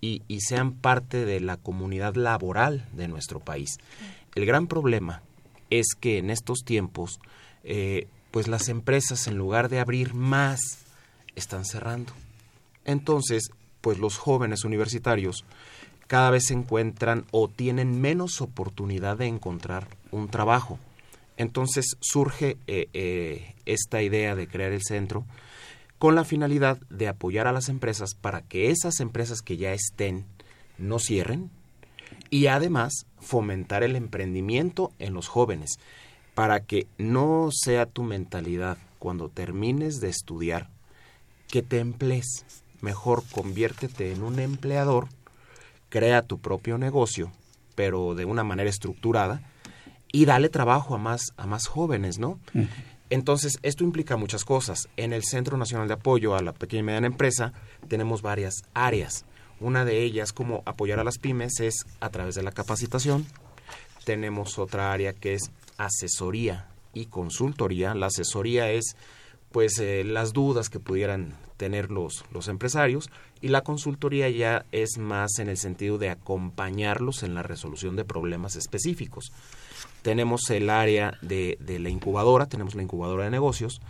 y, 0.00 0.22
sean 0.40 0.72
parte 0.72 1.24
de 1.24 1.40
la 1.40 1.56
comunidad 1.56 2.14
laboral 2.14 2.86
de 2.92 3.08
nuestro 3.08 3.40
país. 3.40 3.78
El 4.34 4.46
gran 4.46 4.66
problema 4.66 5.22
es 5.68 5.94
que 5.98 6.18
en 6.18 6.30
estos 6.30 6.60
tiempos, 6.64 7.20
eh, 7.64 8.06
pues 8.30 8.48
las 8.48 8.68
empresas 8.68 9.26
en 9.26 9.36
lugar 9.36 9.68
de 9.68 9.80
abrir 9.80 10.14
más, 10.14 10.60
están 11.36 11.64
cerrando. 11.64 12.12
Entonces, 12.84 13.50
pues 13.80 13.98
los 13.98 14.16
jóvenes 14.16 14.64
universitarios 14.64 15.44
cada 16.06 16.30
vez 16.30 16.46
se 16.46 16.54
encuentran 16.54 17.24
o 17.30 17.48
tienen 17.48 18.00
menos 18.00 18.40
oportunidad 18.40 19.16
de 19.18 19.26
encontrar 19.26 19.86
un 20.10 20.28
trabajo. 20.28 20.78
Entonces 21.36 21.96
surge 22.00 22.58
eh, 22.66 22.88
eh, 22.92 23.54
esta 23.64 24.02
idea 24.02 24.34
de 24.34 24.48
crear 24.48 24.72
el 24.72 24.82
centro 24.82 25.24
con 26.00 26.14
la 26.14 26.24
finalidad 26.24 26.78
de 26.88 27.08
apoyar 27.08 27.46
a 27.46 27.52
las 27.52 27.68
empresas 27.68 28.14
para 28.14 28.40
que 28.40 28.70
esas 28.70 29.00
empresas 29.00 29.42
que 29.42 29.58
ya 29.58 29.74
estén 29.74 30.24
no 30.78 30.98
cierren 30.98 31.50
y 32.30 32.46
además 32.46 33.04
fomentar 33.18 33.82
el 33.82 33.94
emprendimiento 33.96 34.92
en 34.98 35.12
los 35.12 35.28
jóvenes 35.28 35.72
para 36.34 36.60
que 36.60 36.86
no 36.96 37.50
sea 37.52 37.84
tu 37.84 38.02
mentalidad 38.02 38.78
cuando 38.98 39.28
termines 39.28 40.00
de 40.00 40.08
estudiar 40.08 40.70
que 41.48 41.60
te 41.60 41.80
emplees. 41.80 42.46
Mejor 42.80 43.22
conviértete 43.30 44.10
en 44.12 44.22
un 44.22 44.38
empleador, 44.38 45.08
crea 45.90 46.22
tu 46.22 46.38
propio 46.38 46.78
negocio, 46.78 47.30
pero 47.74 48.14
de 48.14 48.24
una 48.24 48.42
manera 48.42 48.70
estructurada, 48.70 49.42
y 50.12 50.24
dale 50.24 50.48
trabajo 50.48 50.94
a 50.94 50.98
más, 50.98 51.34
a 51.36 51.46
más 51.46 51.66
jóvenes, 51.66 52.18
¿no? 52.18 52.40
Entonces, 53.10 53.58
esto 53.62 53.82
implica 53.82 54.16
muchas 54.16 54.44
cosas. 54.44 54.88
En 54.96 55.12
el 55.12 55.24
Centro 55.24 55.56
Nacional 55.56 55.88
de 55.88 55.94
Apoyo 55.94 56.36
a 56.36 56.42
la 56.42 56.52
Pequeña 56.52 56.80
y 56.80 56.84
Mediana 56.84 57.06
Empresa 57.08 57.52
tenemos 57.88 58.22
varias 58.22 58.62
áreas. 58.72 59.24
Una 59.58 59.84
de 59.84 60.02
ellas, 60.02 60.32
como 60.32 60.62
apoyar 60.64 61.00
a 61.00 61.04
las 61.04 61.18
pymes, 61.18 61.58
es 61.60 61.84
a 61.98 62.10
través 62.10 62.36
de 62.36 62.44
la 62.44 62.52
capacitación. 62.52 63.26
Tenemos 64.04 64.58
otra 64.58 64.92
área 64.92 65.12
que 65.12 65.34
es 65.34 65.50
asesoría 65.76 66.68
y 66.94 67.06
consultoría. 67.06 67.94
La 67.94 68.06
asesoría 68.06 68.70
es 68.70 68.96
pues 69.50 69.78
eh, 69.80 70.04
las 70.04 70.32
dudas 70.32 70.70
que 70.70 70.78
pudieran 70.78 71.34
tener 71.56 71.90
los, 71.90 72.24
los 72.32 72.46
empresarios 72.48 73.10
y 73.40 73.48
la 73.48 73.62
consultoría 73.62 74.30
ya 74.30 74.64
es 74.70 74.98
más 74.98 75.38
en 75.38 75.48
el 75.48 75.56
sentido 75.56 75.98
de 75.98 76.10
acompañarlos 76.10 77.22
en 77.24 77.34
la 77.34 77.42
resolución 77.42 77.96
de 77.96 78.04
problemas 78.04 78.54
específicos. 78.54 79.32
Tenemos 80.02 80.48
el 80.50 80.70
área 80.70 81.18
de, 81.22 81.58
de 81.60 81.78
la 81.78 81.90
incubadora, 81.90 82.46
tenemos 82.46 82.74
la 82.74 82.82
incubadora 82.82 83.24
de 83.24 83.30
negocios 83.30 83.80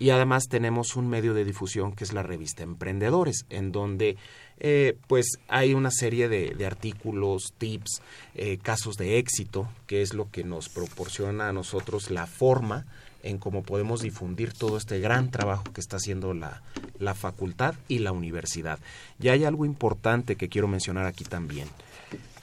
y 0.00 0.10
además 0.10 0.48
tenemos 0.48 0.96
un 0.96 1.08
medio 1.08 1.34
de 1.34 1.44
difusión 1.44 1.92
que 1.92 2.04
es 2.04 2.14
la 2.14 2.22
revista 2.22 2.62
Emprendedores, 2.62 3.44
en 3.50 3.70
donde 3.70 4.16
eh, 4.58 4.96
pues 5.06 5.38
hay 5.46 5.74
una 5.74 5.90
serie 5.90 6.28
de, 6.28 6.54
de 6.56 6.66
artículos, 6.66 7.52
tips, 7.58 8.00
eh, 8.34 8.58
casos 8.62 8.96
de 8.96 9.18
éxito, 9.18 9.68
que 9.86 10.00
es 10.00 10.14
lo 10.14 10.30
que 10.30 10.42
nos 10.42 10.70
proporciona 10.70 11.50
a 11.50 11.52
nosotros 11.52 12.10
la 12.10 12.26
forma 12.26 12.86
en 13.22 13.36
cómo 13.36 13.62
podemos 13.62 14.00
difundir 14.00 14.54
todo 14.54 14.78
este 14.78 15.00
gran 15.00 15.30
trabajo 15.30 15.64
que 15.74 15.82
está 15.82 15.96
haciendo 15.96 16.32
la, 16.32 16.62
la 16.98 17.14
facultad 17.14 17.74
y 17.86 17.98
la 17.98 18.12
universidad. 18.12 18.78
Y 19.20 19.28
hay 19.28 19.44
algo 19.44 19.66
importante 19.66 20.36
que 20.36 20.48
quiero 20.48 20.66
mencionar 20.66 21.04
aquí 21.04 21.24
también. 21.24 21.68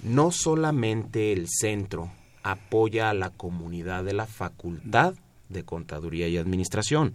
No 0.04 0.32
solamente 0.32 1.34
el 1.34 1.48
centro 1.50 2.12
apoya 2.52 3.10
a 3.10 3.14
la 3.14 3.30
comunidad 3.30 4.04
de 4.04 4.14
la 4.14 4.26
facultad 4.26 5.16
de 5.50 5.64
contaduría 5.64 6.28
y 6.28 6.38
administración, 6.38 7.14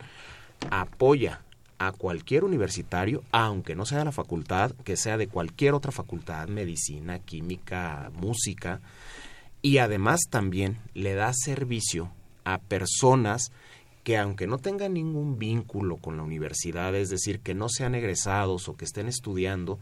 apoya 0.70 1.40
a 1.78 1.92
cualquier 1.92 2.44
universitario, 2.44 3.22
aunque 3.32 3.74
no 3.74 3.86
sea 3.86 3.98
de 3.98 4.04
la 4.04 4.12
facultad, 4.12 4.72
que 4.84 4.96
sea 4.96 5.16
de 5.16 5.28
cualquier 5.28 5.74
otra 5.74 5.90
facultad, 5.90 6.48
medicina, 6.48 7.18
química, 7.18 8.10
música, 8.14 8.80
y 9.62 9.78
además 9.78 10.20
también 10.28 10.78
le 10.94 11.14
da 11.14 11.32
servicio 11.32 12.12
a 12.44 12.58
personas 12.58 13.52
que 14.04 14.18
aunque 14.18 14.46
no 14.46 14.58
tengan 14.58 14.94
ningún 14.94 15.38
vínculo 15.38 15.96
con 15.96 16.16
la 16.16 16.24
universidad, 16.24 16.94
es 16.94 17.08
decir, 17.08 17.40
que 17.40 17.54
no 17.54 17.68
sean 17.68 17.94
egresados 17.94 18.68
o 18.68 18.76
que 18.76 18.84
estén 18.84 19.06
estudiando, 19.06 19.78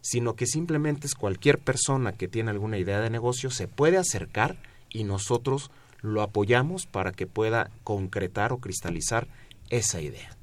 sino 0.00 0.34
que 0.34 0.46
simplemente 0.46 1.06
es 1.08 1.14
cualquier 1.14 1.58
persona 1.58 2.12
que 2.12 2.28
tiene 2.28 2.50
alguna 2.50 2.78
idea 2.78 3.00
de 3.00 3.10
negocio, 3.10 3.50
se 3.50 3.66
puede 3.66 3.98
acercar 3.98 4.56
y 4.94 5.04
nosotros 5.04 5.70
lo 6.00 6.22
apoyamos 6.22 6.86
para 6.86 7.12
que 7.12 7.26
pueda 7.26 7.70
concretar 7.82 8.52
o 8.52 8.58
cristalizar 8.58 9.26
esa 9.68 10.00
idea. 10.00 10.34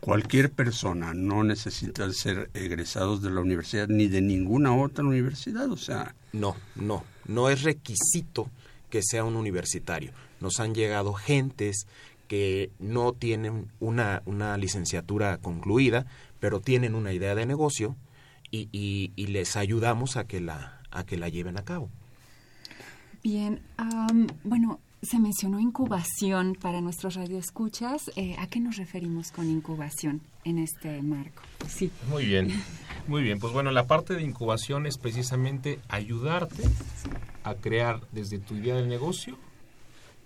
Cualquier 0.00 0.52
persona 0.52 1.12
no 1.14 1.42
necesita 1.42 2.08
ser 2.12 2.50
egresados 2.54 3.20
de 3.20 3.30
la 3.30 3.40
universidad 3.40 3.88
ni 3.88 4.06
de 4.06 4.20
ninguna 4.20 4.76
otra 4.76 5.04
universidad, 5.04 5.70
o 5.72 5.76
sea... 5.76 6.14
No, 6.32 6.54
no, 6.76 7.04
no 7.26 7.48
es 7.48 7.62
requisito 7.62 8.48
que 8.90 9.02
sea 9.02 9.24
un 9.24 9.34
universitario. 9.34 10.12
Nos 10.40 10.60
han 10.60 10.74
llegado 10.74 11.14
gentes 11.14 11.86
que 12.28 12.70
no 12.78 13.12
tienen 13.12 13.72
una, 13.80 14.22
una 14.26 14.56
licenciatura 14.56 15.38
concluida, 15.38 16.06
pero 16.38 16.60
tienen 16.60 16.94
una 16.94 17.12
idea 17.12 17.34
de 17.34 17.46
negocio 17.46 17.96
y, 18.50 18.68
y, 18.70 19.12
y 19.16 19.28
les 19.28 19.56
ayudamos 19.56 20.16
a 20.16 20.26
que 20.26 20.40
la, 20.40 20.80
a 20.90 21.04
que 21.04 21.16
la 21.16 21.28
lleven 21.28 21.56
a 21.56 21.64
cabo. 21.64 21.90
Bien, 23.30 23.60
um, 23.78 24.26
bueno, 24.42 24.80
se 25.02 25.18
mencionó 25.18 25.60
incubación 25.60 26.54
para 26.54 26.80
nuestros 26.80 27.14
radioescuchas. 27.14 28.10
Eh, 28.16 28.34
¿A 28.38 28.46
qué 28.46 28.58
nos 28.58 28.78
referimos 28.78 29.32
con 29.32 29.50
incubación 29.50 30.22
en 30.44 30.56
este 30.56 31.02
marco? 31.02 31.42
Sí. 31.68 31.90
Muy 32.08 32.24
bien, 32.24 32.50
muy 33.06 33.22
bien. 33.22 33.38
Pues 33.38 33.52
bueno, 33.52 33.70
la 33.70 33.86
parte 33.86 34.14
de 34.14 34.22
incubación 34.22 34.86
es 34.86 34.96
precisamente 34.96 35.78
ayudarte 35.90 36.62
a 37.44 37.54
crear 37.54 38.00
desde 38.12 38.38
tu 38.38 38.54
idea 38.54 38.76
de 38.76 38.86
negocio 38.86 39.36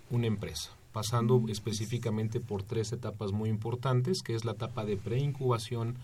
una 0.09 0.27
empresa, 0.27 0.69
pasando 0.93 1.41
mm. 1.41 1.49
específicamente 1.49 2.39
por 2.39 2.63
tres 2.63 2.93
etapas 2.93 3.33
muy 3.33 3.49
importantes, 3.49 4.21
que 4.21 4.33
es 4.33 4.45
la 4.45 4.53
etapa 4.53 4.85
de 4.85 4.95
preincubación, 4.95 5.97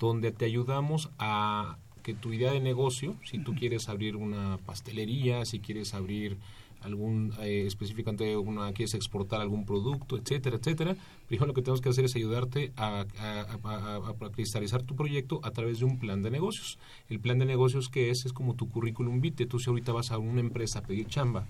donde 0.00 0.32
te 0.32 0.46
ayudamos 0.46 1.10
a 1.20 1.76
que 2.10 2.20
tu 2.20 2.32
idea 2.32 2.52
de 2.52 2.60
negocio, 2.60 3.14
si 3.24 3.38
tú 3.38 3.54
quieres 3.54 3.88
abrir 3.88 4.16
una 4.16 4.58
pastelería, 4.66 5.44
si 5.44 5.60
quieres 5.60 5.94
abrir 5.94 6.38
algún 6.80 7.32
eh, 7.40 7.64
específicamente 7.66 8.36
una 8.36 8.72
quieres 8.72 8.94
exportar 8.94 9.40
algún 9.40 9.64
producto, 9.64 10.16
etcétera, 10.16 10.56
etcétera, 10.56 10.96
primero 11.28 11.46
lo 11.46 11.54
que 11.54 11.62
tenemos 11.62 11.80
que 11.80 11.90
hacer 11.90 12.04
es 12.06 12.16
ayudarte 12.16 12.72
a, 12.76 13.04
a, 13.18 13.58
a, 13.62 13.96
a, 13.96 14.30
cristalizar 14.32 14.82
tu 14.82 14.96
proyecto 14.96 15.40
a 15.44 15.50
través 15.50 15.78
de 15.78 15.84
un 15.84 15.98
plan 15.98 16.22
de 16.22 16.30
negocios. 16.30 16.78
El 17.08 17.20
plan 17.20 17.38
de 17.38 17.44
negocios 17.44 17.88
que 17.88 18.10
es 18.10 18.24
es 18.24 18.32
como 18.32 18.54
tu 18.54 18.68
currículum 18.68 19.20
vitae. 19.20 19.46
Tú 19.46 19.58
si 19.58 19.70
ahorita 19.70 19.92
vas 19.92 20.10
a 20.10 20.18
una 20.18 20.40
empresa 20.40 20.80
a 20.80 20.82
pedir 20.82 21.06
chamba 21.06 21.46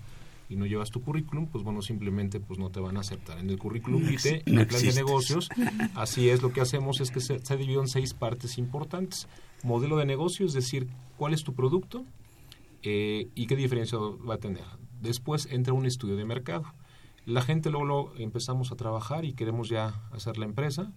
y 0.51 0.55
no 0.57 0.65
llevas 0.65 0.91
tu 0.91 1.01
currículum, 1.01 1.47
pues 1.47 1.63
bueno, 1.63 1.81
simplemente 1.81 2.39
pues 2.39 2.59
no 2.59 2.69
te 2.69 2.79
van 2.79 2.97
a 2.97 2.99
aceptar. 2.99 3.39
En 3.39 3.49
el 3.49 3.57
currículum 3.57 4.05
vitae, 4.05 4.43
en 4.45 4.59
el 4.59 4.67
plan 4.67 4.81
de 4.81 4.93
negocios, 4.93 5.49
así 5.95 6.29
es 6.29 6.41
lo 6.41 6.51
que 6.51 6.61
hacemos 6.61 6.99
es 6.99 7.09
que 7.09 7.21
se, 7.21 7.39
se 7.39 7.53
ha 7.53 7.57
dividido 7.57 7.81
en 7.81 7.87
seis 7.87 8.13
partes 8.13 8.57
importantes. 8.57 9.27
Modelo 9.63 9.97
de 9.97 10.05
negocio, 10.05 10.45
es 10.45 10.53
decir, 10.53 10.87
cuál 11.17 11.33
es 11.33 11.43
tu 11.43 11.53
producto, 11.53 12.05
Eh, 12.83 13.27
¿Y 13.35 13.45
qué 13.45 13.55
diferencia 13.55 13.99
va 13.99 14.33
a 14.33 14.37
tener? 14.39 14.65
Después 15.01 15.47
entra 15.51 15.73
un 15.73 15.85
estudio 15.85 16.15
de 16.15 16.25
mercado. 16.25 16.65
La 17.25 17.43
gente 17.43 17.69
luego, 17.69 17.85
luego 17.85 18.13
empezamos 18.17 18.71
a 18.71 18.75
trabajar 18.75 19.23
y 19.23 19.33
queremos 19.33 19.69
ya 19.69 20.01
hacer 20.11 20.39
la 20.39 20.45
empresa 20.45 20.91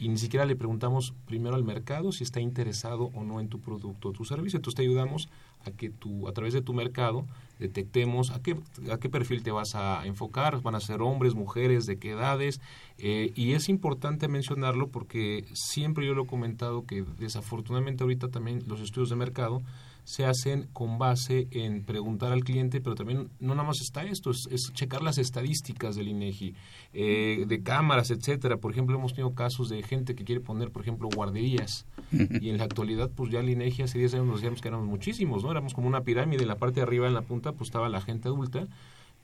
y 0.00 0.08
ni 0.08 0.16
siquiera 0.16 0.46
le 0.46 0.56
preguntamos 0.56 1.12
primero 1.26 1.54
al 1.54 1.62
mercado 1.62 2.10
si 2.10 2.24
está 2.24 2.40
interesado 2.40 3.10
o 3.14 3.22
no 3.22 3.38
en 3.38 3.48
tu 3.48 3.60
producto 3.60 4.08
o 4.08 4.12
tu 4.12 4.24
servicio. 4.24 4.56
Entonces 4.56 4.76
te 4.76 4.82
ayudamos 4.82 5.28
a 5.66 5.70
que 5.70 5.90
tú, 5.90 6.26
a 6.26 6.32
través 6.32 6.54
de 6.54 6.62
tu 6.62 6.72
mercado, 6.72 7.26
detectemos 7.58 8.30
a 8.30 8.42
qué, 8.42 8.56
a 8.90 8.96
qué 8.96 9.10
perfil 9.10 9.42
te 9.42 9.50
vas 9.50 9.74
a 9.74 10.06
enfocar, 10.06 10.62
van 10.62 10.74
a 10.74 10.80
ser 10.80 11.02
hombres, 11.02 11.34
mujeres, 11.34 11.84
de 11.84 11.98
qué 11.98 12.12
edades. 12.12 12.62
Eh, 12.96 13.32
y 13.34 13.52
es 13.52 13.68
importante 13.68 14.26
mencionarlo 14.26 14.88
porque 14.88 15.44
siempre 15.52 16.06
yo 16.06 16.14
lo 16.14 16.22
he 16.22 16.26
comentado 16.26 16.86
que 16.86 17.04
desafortunadamente 17.18 18.02
ahorita 18.02 18.28
también 18.28 18.64
los 18.66 18.80
estudios 18.80 19.10
de 19.10 19.16
mercado 19.16 19.62
se 20.04 20.24
hacen 20.24 20.68
con 20.72 20.98
base 20.98 21.48
en 21.50 21.84
preguntar 21.84 22.32
al 22.32 22.44
cliente, 22.44 22.80
pero 22.80 22.94
también 22.94 23.30
no 23.38 23.54
nada 23.54 23.66
más 23.66 23.80
está 23.80 24.04
esto, 24.04 24.30
es, 24.30 24.48
es 24.50 24.72
checar 24.72 25.02
las 25.02 25.18
estadísticas 25.18 25.96
del 25.96 26.08
INEGI, 26.08 26.54
eh, 26.92 27.44
de 27.46 27.62
cámaras, 27.62 28.10
etcétera. 28.10 28.56
Por 28.56 28.72
ejemplo, 28.72 28.96
hemos 28.96 29.14
tenido 29.14 29.34
casos 29.34 29.68
de 29.68 29.82
gente 29.82 30.14
que 30.14 30.24
quiere 30.24 30.40
poner, 30.40 30.70
por 30.70 30.82
ejemplo, 30.82 31.08
guarderías, 31.14 31.86
y 32.12 32.50
en 32.50 32.58
la 32.58 32.64
actualidad, 32.64 33.10
pues 33.14 33.30
ya 33.30 33.40
el 33.40 33.50
INEGI 33.50 33.82
hace 33.82 33.98
10 33.98 34.14
años 34.14 34.26
nos 34.26 34.36
decíamos 34.36 34.60
que 34.60 34.68
éramos 34.68 34.86
muchísimos, 34.86 35.44
¿no? 35.44 35.50
Éramos 35.50 35.74
como 35.74 35.88
una 35.88 36.02
pirámide, 36.02 36.42
en 36.42 36.48
la 36.48 36.56
parte 36.56 36.76
de 36.76 36.82
arriba, 36.82 37.06
en 37.06 37.14
la 37.14 37.22
punta, 37.22 37.52
pues 37.52 37.68
estaba 37.68 37.88
la 37.88 38.00
gente 38.00 38.28
adulta, 38.28 38.66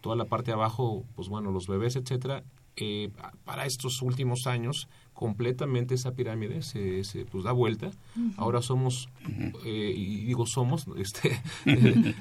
toda 0.01 0.17
la 0.17 0.27
parte 0.27 0.51
de 0.51 0.55
abajo, 0.55 1.05
pues 1.17 1.29
bueno, 1.29 1.51
los 1.51 1.67
bebés, 1.67 1.97
etcétera. 1.97 2.45
Eh, 2.77 3.09
para 3.45 3.65
estos 3.65 4.03
últimos 4.03 4.47
años 4.47 4.87
completamente 5.17 5.95
esa 5.95 6.13
pirámide 6.13 6.63
se, 6.63 7.03
se 7.03 7.25
pues 7.25 7.43
da 7.43 7.51
vuelta 7.51 7.91
ahora 8.37 8.61
somos 8.61 9.09
eh, 9.65 9.95
y 9.97 10.27
digo 10.27 10.47
somos 10.47 10.87
este 10.99 11.41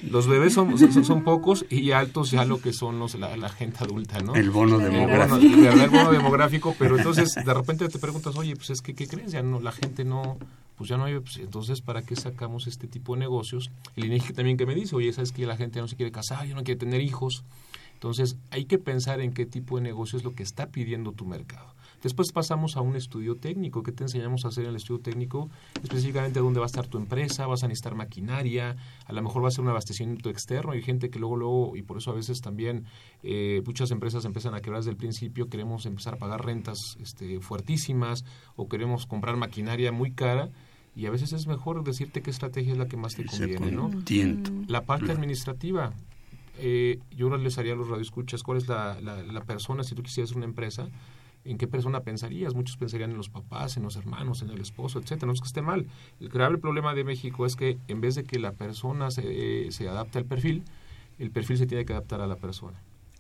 los 0.10 0.28
bebés 0.28 0.54
son, 0.54 0.78
son, 0.78 1.04
son, 1.04 1.24
pocos 1.24 1.66
y 1.70 1.92
altos 1.92 2.32
ya 2.32 2.46
lo 2.46 2.62
que 2.62 2.72
son 2.72 2.98
los 2.98 3.16
la, 3.16 3.36
la 3.36 3.50
gente 3.50 3.84
adulta 3.84 4.22
no 4.22 4.34
el 4.34 4.50
bono 4.50 4.78
demográfico 4.78 5.46
el 5.46 5.70
bono, 5.70 5.84
el 5.84 5.90
bono 5.90 6.12
demográfico 6.12 6.76
pero 6.80 6.98
entonces 6.98 7.36
de 7.36 7.54
repente 7.54 7.88
te 7.90 8.00
preguntas 8.00 8.36
oye 8.38 8.56
pues 8.56 8.70
es 8.70 8.82
que 8.82 8.96
qué 8.96 9.08
crees 9.08 9.34
ya 9.34 9.44
no 9.44 9.60
la 9.60 9.74
gente 9.74 10.06
no 10.06 10.38
pues 10.78 10.90
ya 10.90 10.98
no 10.98 11.06
hay, 11.06 11.18
pues, 11.20 11.38
entonces, 11.38 11.80
¿para 11.80 12.02
qué 12.02 12.18
sacamos 12.18 12.68
este 12.68 12.88
tipo 12.88 13.14
de 13.14 13.20
negocios? 13.20 13.72
El 13.96 14.06
INEGI 14.06 14.34
también 14.34 14.58
que 14.58 14.66
me 14.66 14.76
dice, 14.76 14.94
oye, 14.94 15.14
¿sabes 15.14 15.32
que 15.32 15.46
la 15.46 15.56
gente 15.56 15.80
no 15.80 15.88
se 15.88 15.96
quiere 15.96 16.12
casar, 16.12 16.46
ya 16.46 16.54
no 16.54 16.66
quiere 16.66 16.78
tener 16.78 17.00
hijos? 17.00 17.46
Entonces, 17.94 18.36
hay 18.52 18.66
que 18.66 18.78
pensar 18.78 19.22
en 19.22 19.34
qué 19.34 19.46
tipo 19.46 19.78
de 19.78 19.84
negocio 19.84 20.18
es 20.18 20.26
lo 20.26 20.36
que 20.36 20.44
está 20.44 20.68
pidiendo 20.68 21.14
tu 21.14 21.26
mercado. 21.26 21.74
Después 22.06 22.32
pasamos 22.32 22.78
a 22.78 22.82
un 22.82 22.96
estudio 22.96 23.38
técnico. 23.38 23.82
¿Qué 23.82 23.92
te 23.92 24.04
enseñamos 24.04 24.46
a 24.46 24.50
hacer 24.50 24.66
en 24.66 24.70
el 24.70 24.76
estudio 24.76 25.02
técnico? 25.02 25.50
Específicamente 25.82 26.40
dónde 26.40 26.60
va 26.60 26.68
a 26.68 26.68
estar 26.68 26.86
tu 26.86 27.00
empresa, 27.00 27.48
vas 27.48 27.64
a 27.64 27.68
necesitar 27.68 27.96
maquinaria, 27.96 28.76
a 29.08 29.12
lo 29.12 29.24
mejor 29.24 29.44
va 29.44 29.48
a 29.48 29.52
ser 29.52 29.64
un 29.64 29.70
abastecimiento 29.70 30.30
externo. 30.30 30.74
Hay 30.74 30.84
gente 30.84 31.10
que 31.10 31.18
luego, 31.18 31.36
luego, 31.36 31.76
y 31.76 31.82
por 31.82 31.98
eso 31.98 32.12
a 32.12 32.14
veces 32.14 32.42
también 32.42 32.86
eh, 33.24 33.64
muchas 33.66 33.90
empresas 33.90 34.24
empiezan 34.24 34.54
a 34.54 34.62
quebrar 34.62 34.82
desde 34.82 34.92
el 34.92 34.98
principio, 34.98 35.50
queremos 35.50 35.88
empezar 35.88 36.14
a 36.14 36.18
pagar 36.18 36.46
rentas 36.46 36.96
este, 37.02 37.40
fuertísimas 37.40 38.24
o 38.56 38.68
queremos 38.68 39.08
comprar 39.08 39.36
maquinaria 39.36 39.92
muy 39.92 40.12
cara 40.12 40.52
y 40.96 41.08
a 41.08 41.10
veces 41.10 41.34
es 41.34 41.48
mejor 41.48 41.84
decirte 41.84 42.22
qué 42.22 42.30
estrategia 42.30 42.74
es 42.74 42.78
la 42.78 42.88
que 42.88 42.98
más 42.98 43.16
te 43.16 43.26
conviene, 43.26 43.72
¿no? 43.72 43.90
La 44.68 44.86
parte 44.86 45.12
administrativa. 45.12 45.92
Eh, 46.60 47.00
yo 47.10 47.36
les 47.36 47.58
haría 47.58 47.74
a 47.74 47.76
los 47.76 47.90
radioescuchas 47.90 48.44
cuál 48.44 48.60
es 48.60 48.68
la, 48.68 49.02
la, 49.02 49.24
la, 49.24 49.42
persona, 49.42 49.84
si 49.84 49.96
tú 49.96 50.04
quisieras 50.04 50.34
una 50.34 50.46
empresa, 50.46 50.88
en 51.46 51.58
qué 51.58 51.68
persona 51.68 52.02
pensarías. 52.02 52.54
Muchos 52.54 52.78
pensarían 52.78 53.12
en 53.12 53.18
los 53.18 53.30
papás, 53.30 53.78
en 53.78 53.84
los 53.84 53.96
hermanos, 53.96 54.42
en 54.42 54.50
el 54.50 54.60
esposo, 54.60 55.00
etcétera. 55.00 55.28
No 55.28 55.34
es 55.34 55.42
que 55.42 55.48
esté 55.48 55.62
mal. 55.62 55.86
El 56.20 56.30
grave 56.30 56.58
problema 56.58 56.94
de 56.94 57.04
México 57.04 57.46
es 57.46 57.56
que 57.56 57.78
en 57.88 58.02
vez 58.02 58.16
de 58.16 58.24
que 58.24 58.40
la 58.40 58.52
persona 58.52 59.12
se, 59.12 59.72
se 59.72 59.88
adapte 59.88 60.18
al 60.18 60.26
perfil, 60.26 60.64
el 61.20 61.32
perfil 61.32 61.58
se 61.58 61.68
tiene 61.68 61.86
que 61.86 61.94
adaptar 61.94 62.22
a 62.22 62.28
la 62.28 62.36
persona. 62.36 62.78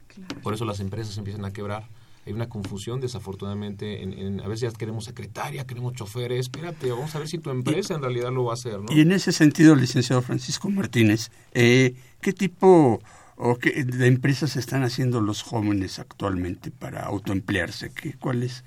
Claro. 0.07 0.41
Por 0.41 0.53
eso 0.53 0.65
las 0.65 0.79
empresas 0.79 1.17
empiezan 1.17 1.45
a 1.45 1.51
quebrar 1.51 1.87
hay 2.25 2.33
una 2.33 2.49
confusión 2.49 2.99
desafortunadamente 2.99 4.01
en, 4.01 4.13
en, 4.13 4.41
a 4.41 4.47
veces 4.47 4.71
ya 4.71 4.77
queremos 4.77 5.05
secretaria 5.05 5.65
queremos 5.65 5.93
choferes 5.93 6.39
espérate 6.39 6.89
vamos 6.89 7.13
a 7.15 7.19
ver 7.19 7.27
si 7.27 7.37
tu 7.37 7.51
empresa 7.51 7.93
y, 7.93 7.97
en 7.97 8.01
realidad 8.01 8.31
lo 8.31 8.45
va 8.45 8.51
a 8.51 8.53
hacer 8.55 8.79
¿no? 8.79 8.91
y 8.91 9.01
en 9.01 9.11
ese 9.11 9.31
sentido 9.31 9.75
licenciado 9.75 10.21
Francisco 10.21 10.69
Martínez 10.69 11.29
eh, 11.53 11.93
qué 12.21 12.33
tipo 12.33 12.99
o 13.37 13.57
qué 13.57 13.83
de 13.83 14.07
empresas 14.07 14.55
están 14.55 14.83
haciendo 14.83 15.21
los 15.21 15.41
jóvenes 15.41 15.99
actualmente 15.99 16.71
para 16.71 17.03
autoemplearse 17.03 17.91
¿Qué, 17.91 18.13
cuál 18.13 18.43
es 18.43 18.63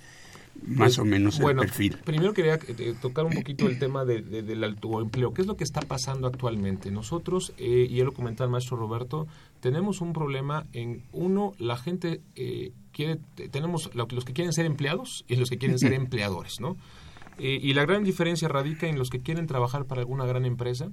más 0.66 0.76
pues, 0.76 0.98
o 0.98 1.04
menos 1.04 1.36
el 1.36 1.42
bueno, 1.42 1.60
perfil. 1.60 1.98
Primero 2.04 2.32
quería 2.34 2.58
eh, 2.66 2.94
tocar 3.00 3.24
un 3.24 3.32
poquito 3.32 3.68
el 3.68 3.78
tema 3.78 4.04
de, 4.04 4.22
de, 4.22 4.42
del 4.42 4.64
autoempleo. 4.64 5.32
¿Qué 5.32 5.42
es 5.42 5.46
lo 5.46 5.56
que 5.56 5.64
está 5.64 5.80
pasando 5.80 6.26
actualmente? 6.26 6.90
Nosotros, 6.90 7.52
eh, 7.58 7.86
y 7.88 7.96
ya 7.96 8.04
lo 8.04 8.12
comentaba 8.12 8.46
el 8.46 8.52
maestro 8.52 8.76
Roberto, 8.76 9.28
tenemos 9.60 10.00
un 10.00 10.12
problema 10.12 10.66
en, 10.72 11.04
uno, 11.12 11.54
la 11.58 11.76
gente 11.76 12.20
eh, 12.34 12.72
quiere, 12.92 13.20
tenemos 13.50 13.90
los 13.94 14.24
que 14.24 14.32
quieren 14.32 14.52
ser 14.52 14.66
empleados 14.66 15.24
y 15.28 15.36
los 15.36 15.48
que 15.48 15.58
quieren 15.58 15.78
ser 15.78 15.92
empleadores, 15.94 16.60
¿no? 16.60 16.76
Eh, 17.38 17.58
y 17.62 17.72
la 17.72 17.84
gran 17.84 18.02
diferencia 18.02 18.48
radica 18.48 18.88
en 18.88 18.98
los 18.98 19.10
que 19.10 19.20
quieren 19.20 19.46
trabajar 19.46 19.84
para 19.84 20.00
alguna 20.00 20.26
gran 20.26 20.44
empresa. 20.44 20.90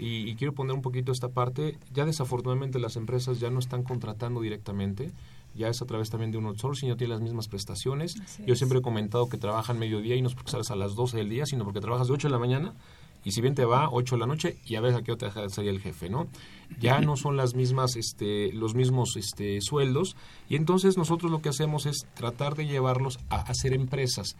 Y, 0.00 0.30
y, 0.30 0.34
quiero 0.34 0.54
poner 0.54 0.74
un 0.74 0.82
poquito 0.82 1.12
esta 1.12 1.28
parte. 1.28 1.76
Ya 1.92 2.06
desafortunadamente 2.06 2.78
las 2.78 2.96
empresas 2.96 3.38
ya 3.38 3.50
no 3.50 3.58
están 3.58 3.82
contratando 3.82 4.40
directamente. 4.40 5.12
Ya 5.54 5.68
es 5.68 5.82
a 5.82 5.84
través 5.86 6.10
también 6.10 6.30
de 6.30 6.38
un 6.38 6.46
outsourcing, 6.46 6.88
no 6.88 6.96
tiene 6.96 7.12
las 7.12 7.22
mismas 7.22 7.48
prestaciones. 7.48 8.18
Así 8.20 8.44
Yo 8.46 8.54
siempre 8.54 8.78
he 8.78 8.82
comentado 8.82 9.28
que 9.28 9.36
trabajan 9.36 9.78
mediodía 9.78 10.16
y 10.16 10.22
no 10.22 10.28
es 10.28 10.34
porque 10.34 10.52
sales 10.52 10.70
a 10.70 10.76
las 10.76 10.94
12 10.94 11.16
del 11.16 11.28
día, 11.28 11.44
sino 11.44 11.64
porque 11.64 11.80
trabajas 11.80 12.08
de 12.08 12.14
8 12.14 12.28
de 12.28 12.32
la 12.32 12.38
mañana 12.38 12.74
y 13.24 13.32
si 13.32 13.40
bien 13.40 13.54
te 13.54 13.64
va 13.64 13.90
8 13.90 14.16
de 14.16 14.20
la 14.20 14.26
noche 14.26 14.56
y 14.64 14.76
a 14.76 14.80
ver 14.80 14.94
a 14.94 15.02
qué 15.02 15.12
otra 15.12 15.48
sería 15.48 15.70
el 15.70 15.80
jefe, 15.80 16.08
¿no? 16.08 16.26
Ya 16.78 17.00
no 17.00 17.16
son 17.16 17.36
las 17.36 17.54
mismas 17.54 17.96
este 17.96 18.52
los 18.52 18.74
mismos 18.74 19.16
este 19.16 19.60
sueldos 19.60 20.16
y 20.48 20.56
entonces 20.56 20.96
nosotros 20.96 21.30
lo 21.30 21.42
que 21.42 21.50
hacemos 21.50 21.86
es 21.86 22.06
tratar 22.14 22.54
de 22.54 22.66
llevarlos 22.66 23.18
a 23.28 23.36
hacer 23.36 23.72
empresas. 23.74 24.36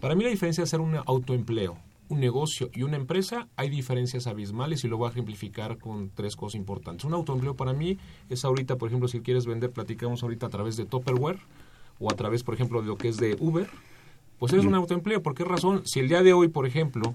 Para 0.00 0.14
mí 0.14 0.24
la 0.24 0.30
diferencia 0.30 0.62
de 0.62 0.66
hacer 0.66 0.80
un 0.80 0.96
autoempleo, 0.96 1.76
un 2.10 2.20
negocio 2.20 2.70
y 2.74 2.82
una 2.82 2.96
empresa 2.96 3.48
hay 3.56 3.70
diferencias 3.70 4.26
abismales 4.26 4.84
y 4.84 4.88
lo 4.88 4.98
voy 4.98 5.08
a 5.08 5.10
ejemplificar 5.12 5.78
con 5.78 6.10
tres 6.10 6.36
cosas 6.36 6.56
importantes. 6.56 7.04
Un 7.04 7.14
autoempleo 7.14 7.54
para 7.54 7.72
mí 7.72 7.98
es 8.28 8.44
ahorita, 8.44 8.76
por 8.76 8.88
ejemplo, 8.88 9.08
si 9.08 9.20
quieres 9.20 9.46
vender, 9.46 9.70
platicamos 9.70 10.22
ahorita 10.22 10.46
a 10.46 10.50
través 10.50 10.76
de 10.76 10.86
Topperware 10.86 11.38
o 12.00 12.10
a 12.10 12.16
través, 12.16 12.42
por 12.42 12.54
ejemplo, 12.54 12.82
de 12.82 12.88
lo 12.88 12.96
que 12.96 13.08
es 13.08 13.16
de 13.16 13.36
Uber, 13.38 13.68
pues 14.38 14.52
es 14.52 14.64
un 14.64 14.74
autoempleo. 14.74 15.22
¿Por 15.22 15.34
qué 15.34 15.44
razón? 15.44 15.82
Si 15.84 16.00
el 16.00 16.08
día 16.08 16.22
de 16.22 16.32
hoy, 16.32 16.48
por 16.48 16.66
ejemplo, 16.66 17.14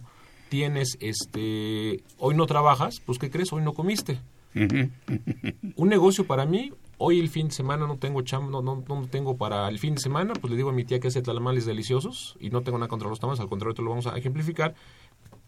tienes, 0.50 0.98
este, 1.02 2.04
hoy 2.18 2.36
no 2.36 2.46
trabajas, 2.46 3.02
pues 3.06 3.20
¿qué 3.20 3.30
crees? 3.30 3.52
Hoy 3.52 3.64
no 3.64 3.74
comiste. 3.74 4.22
Un 4.54 5.90
negocio 5.90 6.26
para 6.26 6.46
mí, 6.46 6.72
hoy 6.98 7.20
el 7.20 7.30
fin 7.30 7.48
de 7.48 7.54
semana 7.54 7.88
no 7.88 7.98
tengo 7.98 8.22
cham, 8.22 8.52
no, 8.52 8.62
no, 8.62 8.84
no, 8.88 9.08
tengo 9.08 9.38
para 9.38 9.68
el 9.68 9.80
fin 9.80 9.96
de 9.96 10.02
semana, 10.02 10.34
pues 10.34 10.52
le 10.52 10.58
digo 10.58 10.70
a 10.70 10.74
mi 10.74 10.86
tía 10.86 11.00
que 11.00 11.10
hace 11.10 11.22
tamales 11.22 11.66
deliciosos 11.66 12.38
y 12.40 12.50
no 12.50 12.62
tengo 12.62 12.78
nada 12.78 12.88
contra 12.88 13.10
los 13.10 13.20
tamales, 13.20 13.40
al 13.40 13.48
contrario, 13.48 13.74
te 13.74 13.82
lo 13.82 13.90
vamos 13.90 14.08
a 14.08 14.18
ejemplificar. 14.18 14.76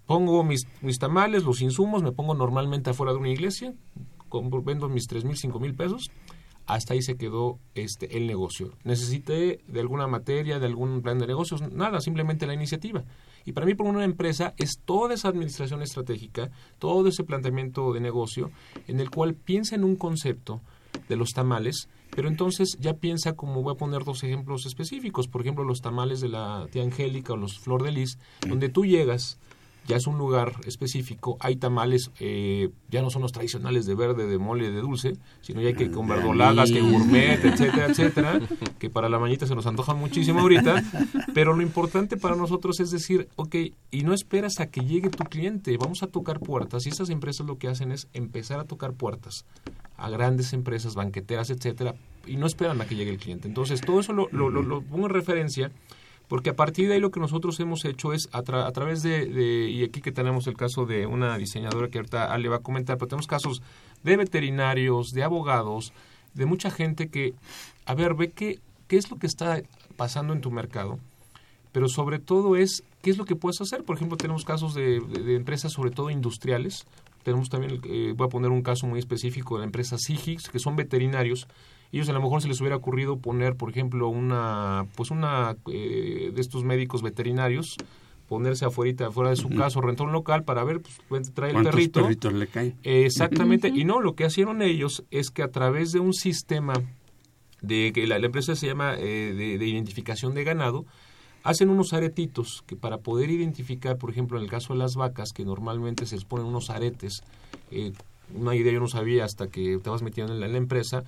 Pongo 0.05 0.43
mis, 0.43 0.67
mis 0.81 0.99
tamales, 0.99 1.43
los 1.43 1.62
insumos, 1.62 2.01
me 2.01 2.13
pongo 2.13 2.33
normalmente 2.33 2.89
afuera 2.89 3.12
de 3.12 3.19
una 3.19 3.29
iglesia, 3.29 3.73
compro, 4.29 4.62
vendo 4.62 4.88
mis 4.89 5.07
tres 5.07 5.25
mil, 5.25 5.38
cinco 5.38 5.60
mil 5.60 5.75
pesos, 5.75 6.10
hasta 6.65 6.93
ahí 6.93 7.01
se 7.01 7.15
quedó 7.15 7.60
este 7.75 8.17
el 8.17 8.27
negocio. 8.27 8.73
Necesité 8.83 9.62
de 9.67 9.79
alguna 9.79 10.07
materia, 10.07 10.60
de 10.60 10.65
algún 10.65 11.01
plan 11.01 11.17
de 11.17 11.27
negocios, 11.27 11.62
nada, 11.71 12.01
simplemente 12.01 12.45
la 12.45 12.53
iniciativa. 12.53 13.05
Y 13.45 13.53
para 13.53 13.65
mí, 13.65 13.73
por 13.73 13.88
una 13.88 14.03
empresa, 14.03 14.53
es 14.57 14.79
toda 14.83 15.13
esa 15.13 15.29
administración 15.29 15.81
estratégica, 15.81 16.51
todo 16.77 17.07
ese 17.07 17.23
planteamiento 17.23 17.93
de 17.93 18.01
negocio, 18.01 18.51
en 18.88 18.99
el 18.99 19.10
cual 19.10 19.33
piensa 19.33 19.75
en 19.75 19.86
un 19.86 19.95
concepto 19.95 20.62
de 21.07 21.15
los 21.15 21.33
tamales, 21.33 21.89
pero 22.15 22.27
entonces 22.27 22.77
ya 22.79 22.93
piensa 22.93 23.33
como 23.33 23.62
voy 23.62 23.73
a 23.73 23.77
poner 23.77 24.03
dos 24.03 24.23
ejemplos 24.23 24.65
específicos, 24.65 25.27
por 25.27 25.41
ejemplo, 25.41 25.63
los 25.63 25.81
tamales 25.81 26.21
de 26.21 26.29
la 26.29 26.67
tía 26.71 26.83
Angélica 26.83 27.33
o 27.33 27.38
los 27.38 27.60
Flor 27.60 27.83
de 27.83 27.91
Lis, 27.91 28.17
donde 28.47 28.69
tú 28.69 28.86
llegas 28.86 29.39
ya 29.88 29.95
es 29.95 30.06
un 30.06 30.17
lugar 30.17 30.54
específico, 30.65 31.38
hay 31.39 31.56
tamales, 31.56 32.12
eh, 32.19 32.69
ya 32.89 33.02
no 33.02 33.10
son 33.10 33.21
los 33.21 33.32
tradicionales 33.32 33.86
de 33.86 33.95
verde, 33.95 34.28
de 34.28 34.38
mole, 34.38 34.69
de 34.69 34.82
dulce, 34.82 35.13
sino 35.41 35.62
ya 35.62 35.69
hay 35.69 35.76
que 35.76 35.89
con 35.89 36.08
verdolagas, 36.08 36.71
que 36.71 36.82
gourmet, 36.82 37.43
etcétera, 37.43 37.86
etcétera, 37.89 38.39
que 38.80 38.89
para 38.89 39.08
la 39.08 39.17
mañita 39.17 39.47
se 39.47 39.56
nos 39.56 39.65
antojan 39.65 39.97
muchísimo 39.97 40.41
ahorita, 40.41 40.84
pero 41.34 41.56
lo 41.56 41.62
importante 41.62 42.17
para 42.17 42.36
nosotros 42.36 42.82
es 42.82 42.91
decir, 42.91 43.30
ok, 43.38 43.56
y 43.89 44.04
no 44.04 44.13
esperas 44.13 44.60
a 44.60 44.67
que 44.67 44.82
llegue 44.82 45.10
tu 45.10 45.23
cliente, 45.23 45.78
vamos 45.78 46.04
a 46.04 46.08
tocar 46.08 46.41
puertas, 46.41 46.86
y 46.86 46.89
esas 46.89 47.10
empresas 47.10 47.47
lo 47.47 47.58
que 47.58 47.69
hacen 47.69 47.93
es 47.93 48.10
empezar 48.13 48.60
a 48.60 48.65
tocar 48.65 48.93
puertas 48.93 49.45
a 49.95 50.10
grandes 50.10 50.52
empresas, 50.52 50.95
banqueteras, 50.95 51.50
etcétera, 51.50 51.95
y 52.28 52.36
no 52.36 52.45
esperan 52.45 52.82
a 52.82 52.86
que 52.86 52.95
llegue 52.95 53.12
el 53.12 53.17
cliente. 53.17 53.47
Entonces, 53.47 53.82
todo 53.82 54.02
eso 54.02 54.12
lo, 54.12 54.28
lo, 54.32 54.50
lo, 54.50 54.62
lo 54.62 54.82
pongo 54.82 55.08
en 55.08 55.13
referencia 55.13 55.71
porque 56.28 56.50
a 56.50 56.56
partir 56.56 56.88
de 56.88 56.96
ahí 56.96 57.00
lo 57.00 57.12
que 57.12 57.20
nosotros 57.20 57.60
hemos 57.60 57.86
hecho 57.86 58.13
es 58.13 58.30
a, 58.32 58.42
tra 58.44 58.68
a 58.68 58.72
través 58.72 59.02
de, 59.02 59.70
y 59.70 59.84
aquí 59.84 60.02
que 60.02 60.12
tenemos 60.12 60.48
el 60.48 60.58
caso 60.58 60.86
de 60.86 61.06
una 61.06 61.38
diseñadora 61.38 61.90
que 61.90 62.00
ahorita 62.00 62.34
Ale 62.34 62.50
va 62.50 62.58
a 62.58 62.60
comentar, 62.60 62.98
pero 62.98 63.08
tenemos 63.08 63.28
casos 63.28 63.62
de 64.04 64.18
veterinarios, 64.18 65.12
de 65.12 65.24
abogados, 65.24 65.94
de 66.34 66.46
mucha 66.46 66.70
gente 66.70 67.10
que, 67.10 67.34
a 67.86 67.96
ver, 67.96 68.13
ve 68.13 68.32
qué, 68.32 68.60
qué 68.88 68.98
es 68.98 69.10
lo 69.10 69.18
que 69.18 69.28
está 69.28 69.62
pasando 69.96 70.34
en 70.34 70.42
tu 70.42 70.52
mercado, 70.52 71.00
pero 71.72 71.88
sobre 71.88 72.20
todo 72.20 72.56
es 72.56 72.84
qué 73.02 73.10
es 73.10 73.18
lo 73.18 73.26
que 73.26 73.36
puedes 73.36 73.62
hacer. 73.62 73.84
Por 73.84 73.96
ejemplo, 73.96 74.18
tenemos 74.18 74.44
casos 74.44 74.74
de 74.74 75.36
empresas, 75.36 75.72
sobre 75.72 75.92
todo 75.92 76.10
industriales, 76.10 76.86
Tenemos 77.28 77.50
también, 77.50 77.82
eh, 77.84 78.13
voy 78.16 78.28
a 78.28 78.30
poner 78.30 78.52
un 78.52 78.62
caso 78.62 78.88
muy 78.88 79.00
específico 79.00 79.56
de 79.56 79.60
la 79.60 79.66
empresa 79.66 79.98
Sigix, 79.98 80.48
que 80.50 80.60
son 80.60 80.78
veterinarios. 80.78 81.46
Ellos 81.91 82.10
a 82.10 82.13
lo 82.13 82.21
mejor 82.21 82.41
se 82.41 82.47
les 82.47 82.60
hubiera 82.60 82.76
ocurrido 82.76 83.17
poner, 83.17 83.56
por 83.56 83.69
ejemplo, 83.69 84.10
una, 84.10 84.86
pues 84.95 85.12
una 85.12 85.56
eh, 85.71 86.32
de 86.34 86.41
estos 86.41 86.63
médicos 86.63 87.02
veterinarios, 87.02 87.78
ponerse 88.28 88.65
afuera, 88.65 89.08
afuera 89.08 89.30
de 89.30 89.38
su 89.38 89.50
casa 89.50 89.80
o 89.80 89.82
rentar 89.82 90.08
un 90.08 90.13
local 90.13 90.43
para 90.43 90.63
ver, 90.63 90.82
pues 91.08 91.34
trae 91.34 91.50
el 91.50 91.54
¿Cuántos 91.56 91.73
perrito. 91.73 92.02
perritos 92.02 92.34
le 92.34 92.47
caen? 92.47 92.76
Exactamente. 92.84 93.69
Y 93.69 93.86
no, 93.86 94.02
lo 94.02 94.15
que 94.15 94.26
hicieron 94.26 94.62
ellos 94.62 95.06
es 95.12 95.30
que 95.30 95.43
a 95.43 95.47
través 95.50 95.91
de 95.91 96.00
un 96.00 96.13
sistema 96.13 96.73
de 97.62 97.91
que 97.93 98.06
la, 98.06 98.19
la 98.19 98.26
empresa 98.26 98.56
se 98.56 98.67
llama 98.67 98.95
eh, 98.97 99.34
de, 99.34 99.58
de 99.58 99.65
identificación 99.65 100.34
de 100.34 100.43
ganado, 100.43 100.86
hacen 101.43 101.69
unos 101.69 101.93
aretitos 101.93 102.63
que 102.67 102.76
para 102.76 102.97
poder 102.97 103.30
identificar, 103.30 103.97
por 103.97 104.12
ejemplo, 104.12 104.38
en 104.38 104.43
el 104.43 104.50
caso 104.50 104.73
de 104.73 104.80
las 104.80 104.95
vacas, 104.95 105.32
que 105.32 105.45
normalmente 105.45 106.06
se 106.06 106.15
les 106.15 106.26
ponen 106.26 106.45
unos 106.45 106.69
aretes, 106.69 107.21
eh, 107.71 107.93
una 108.36 108.56
idea 108.56 108.73
yo 108.73 108.82
no 108.82 108.89
sabía 108.89 109.23
hasta 109.23 109.47
que 109.47 109.80
te 109.82 109.89
vas 109.89 110.02
metiendo 110.02 110.34
en 110.34 110.41
la, 110.41 110.47
en 110.47 110.52
la 110.52 110.58
empresa, 110.58 111.04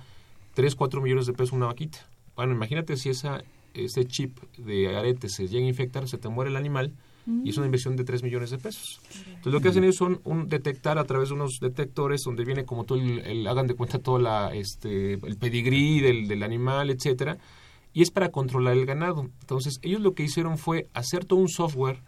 3, 0.54 0.74
4 0.74 1.00
millones 1.00 1.26
de 1.26 1.32
pesos 1.32 1.52
una 1.52 1.66
vaquita. 1.66 1.98
Bueno, 2.36 2.52
imagínate 2.54 2.96
si 2.96 3.10
esa, 3.10 3.42
ese 3.74 4.04
chip 4.06 4.38
de 4.58 4.96
aretes 4.96 5.34
se 5.34 5.48
llega 5.48 5.64
a 5.66 5.68
infectar, 5.68 6.08
se 6.08 6.18
te 6.18 6.28
muere 6.28 6.50
el 6.50 6.56
animal, 6.56 6.92
y 7.44 7.50
es 7.50 7.56
una 7.58 7.66
inversión 7.66 7.94
de 7.96 8.02
3 8.02 8.22
millones 8.24 8.50
de 8.50 8.58
pesos. 8.58 9.00
Entonces 9.26 9.52
lo 9.52 9.60
que 9.60 9.68
hacen 9.68 9.84
ellos 9.84 9.96
son 9.96 10.20
un 10.24 10.48
detectar 10.48 10.98
a 10.98 11.04
través 11.04 11.28
de 11.28 11.34
unos 11.36 11.58
detectores 11.60 12.22
donde 12.24 12.44
viene 12.44 12.64
como 12.64 12.84
todo 12.84 12.98
el, 12.98 13.20
el- 13.20 13.46
hagan 13.46 13.66
de 13.68 13.74
cuenta 13.74 13.98
todo 14.00 14.18
la, 14.18 14.52
este, 14.54 15.12
el 15.14 15.36
pedigrí 15.36 16.00
del, 16.00 16.26
del 16.26 16.42
animal, 16.42 16.90
etcétera, 16.90 17.38
y 17.92 18.02
es 18.02 18.10
para 18.10 18.30
controlar 18.30 18.76
el 18.76 18.86
ganado. 18.86 19.28
Entonces 19.42 19.78
ellos 19.82 20.00
lo 20.00 20.14
que 20.14 20.24
hicieron 20.24 20.58
fue 20.58 20.88
hacer 20.94 21.24
todo 21.24 21.38
un 21.38 21.48
software, 21.48 22.00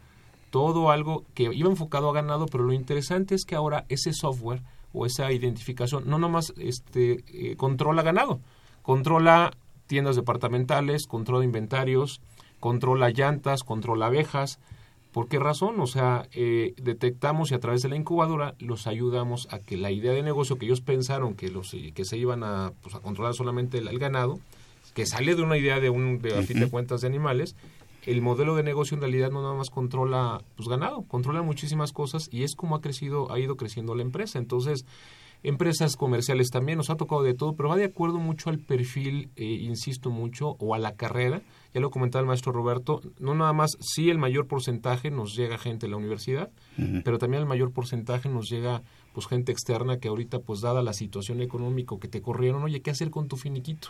todo 0.50 0.90
algo 0.90 1.24
que 1.34 1.44
iba 1.54 1.68
enfocado 1.70 2.08
a 2.10 2.14
ganado, 2.14 2.46
pero 2.46 2.64
lo 2.64 2.72
interesante 2.72 3.34
es 3.34 3.44
que 3.44 3.54
ahora 3.54 3.84
ese 3.88 4.12
software 4.12 4.62
o 4.92 5.06
esa 5.06 5.32
identificación 5.32 6.04
no 6.06 6.18
nomás 6.18 6.52
este, 6.58 7.24
eh, 7.28 7.56
controla 7.56 8.02
ganado, 8.02 8.40
controla 8.82 9.52
tiendas 9.86 10.16
departamentales, 10.16 11.06
controla 11.06 11.44
inventarios, 11.44 12.20
controla 12.60 13.10
llantas, 13.10 13.62
controla 13.62 14.06
abejas. 14.06 14.58
¿Por 15.12 15.28
qué 15.28 15.38
razón? 15.38 15.78
O 15.80 15.86
sea, 15.86 16.26
eh, 16.32 16.74
detectamos 16.80 17.50
y 17.50 17.54
a 17.54 17.60
través 17.60 17.82
de 17.82 17.90
la 17.90 17.96
incubadora 17.96 18.54
los 18.58 18.86
ayudamos 18.86 19.46
a 19.50 19.58
que 19.58 19.76
la 19.76 19.90
idea 19.90 20.12
de 20.12 20.22
negocio 20.22 20.56
que 20.56 20.64
ellos 20.64 20.80
pensaron 20.80 21.34
que 21.34 21.48
los 21.48 21.76
que 21.94 22.04
se 22.04 22.16
iban 22.16 22.42
a, 22.42 22.72
pues, 22.80 22.94
a 22.94 23.00
controlar 23.00 23.34
solamente 23.34 23.78
el, 23.78 23.88
el 23.88 23.98
ganado, 23.98 24.38
que 24.94 25.04
sale 25.04 25.34
de 25.34 25.42
una 25.42 25.58
idea 25.58 25.80
de 25.80 25.90
un 25.90 26.20
de, 26.20 26.38
a 26.38 26.42
fin 26.42 26.60
de 26.60 26.70
cuentas 26.70 27.02
de 27.02 27.08
animales, 27.08 27.56
el 28.04 28.20
modelo 28.20 28.56
de 28.56 28.62
negocio 28.62 28.94
en 28.94 29.00
realidad 29.00 29.30
no 29.30 29.42
nada 29.42 29.54
más 29.54 29.70
controla 29.70 30.42
pues 30.56 30.68
ganado, 30.68 31.02
controla 31.02 31.42
muchísimas 31.42 31.92
cosas 31.92 32.28
y 32.32 32.42
es 32.42 32.54
como 32.54 32.74
ha 32.74 32.80
crecido, 32.80 33.30
ha 33.32 33.38
ido 33.38 33.56
creciendo 33.56 33.94
la 33.94 34.02
empresa. 34.02 34.38
Entonces, 34.38 34.84
empresas 35.42 35.96
comerciales 35.96 36.50
también 36.50 36.78
nos 36.78 36.90
ha 36.90 36.96
tocado 36.96 37.22
de 37.22 37.34
todo, 37.34 37.54
pero 37.54 37.68
va 37.68 37.76
de 37.76 37.84
acuerdo 37.84 38.18
mucho 38.18 38.50
al 38.50 38.58
perfil, 38.58 39.30
eh, 39.36 39.44
insisto 39.44 40.10
mucho, 40.10 40.56
o 40.58 40.74
a 40.74 40.78
la 40.78 40.94
carrera. 40.94 41.42
Ya 41.74 41.80
lo 41.80 41.90
comentaba 41.90 42.20
el 42.20 42.28
maestro 42.28 42.52
Roberto, 42.52 43.00
no 43.18 43.34
nada 43.34 43.52
más, 43.52 43.76
sí 43.80 44.10
el 44.10 44.18
mayor 44.18 44.46
porcentaje 44.46 45.10
nos 45.10 45.34
llega 45.34 45.56
gente 45.56 45.86
de 45.86 45.90
la 45.90 45.96
universidad, 45.96 46.50
pero 47.02 47.18
también 47.18 47.42
el 47.42 47.48
mayor 47.48 47.72
porcentaje 47.72 48.28
nos 48.28 48.50
llega 48.50 48.82
pues 49.14 49.26
gente 49.26 49.52
externa 49.52 49.98
que 49.98 50.08
ahorita 50.08 50.40
pues 50.40 50.60
dada 50.60 50.82
la 50.82 50.92
situación 50.92 51.40
económica 51.40 51.96
que 51.98 52.08
te 52.08 52.20
corrieron, 52.20 52.62
oye, 52.62 52.82
¿qué 52.82 52.90
hacer 52.90 53.10
con 53.10 53.28
tu 53.28 53.36
finiquito? 53.36 53.88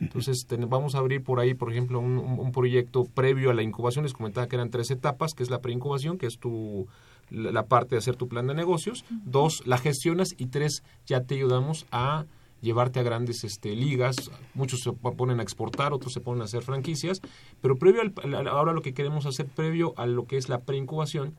Entonces 0.00 0.46
vamos 0.68 0.94
a 0.94 0.98
abrir 0.98 1.22
por 1.22 1.40
ahí, 1.40 1.54
por 1.54 1.70
ejemplo, 1.70 2.00
un, 2.00 2.16
un- 2.18 2.52
proyecto 2.52 3.04
previo 3.04 3.50
a 3.50 3.54
la 3.54 3.62
incubación. 3.62 4.02
Les 4.04 4.14
comentaba 4.14 4.46
que 4.48 4.56
eran 4.56 4.70
tres 4.70 4.90
etapas, 4.90 5.34
que 5.34 5.42
es 5.42 5.50
la 5.50 5.60
preincubación, 5.60 6.16
que 6.18 6.26
es 6.26 6.38
tu 6.38 6.86
la 7.30 7.66
parte 7.66 7.94
de 7.94 7.98
hacer 7.98 8.16
tu 8.16 8.26
plan 8.26 8.46
de 8.48 8.54
negocios. 8.54 9.04
Dos, 9.10 9.62
la 9.66 9.78
gestionas. 9.78 10.34
Y 10.38 10.46
tres, 10.46 10.82
ya 11.06 11.20
te 11.22 11.34
ayudamos 11.36 11.86
a 11.92 12.24
llevarte 12.60 12.98
a 12.98 13.02
grandes 13.04 13.44
este, 13.44 13.76
ligas. 13.76 14.16
Muchos 14.54 14.80
se 14.80 14.92
po- 14.92 15.14
ponen 15.14 15.38
a 15.38 15.42
exportar, 15.42 15.92
otros 15.92 16.12
se 16.12 16.20
ponen 16.20 16.42
a 16.42 16.46
hacer 16.46 16.62
franquicias. 16.62 17.20
Pero 17.60 17.76
previo 17.76 18.00
al- 18.02 18.48
ahora 18.48 18.72
lo 18.72 18.82
que 18.82 18.94
queremos 18.94 19.26
hacer, 19.26 19.46
previo 19.46 19.94
a 19.96 20.06
lo 20.06 20.24
que 20.24 20.38
es 20.38 20.48
la 20.48 20.60
preincubación, 20.62 21.34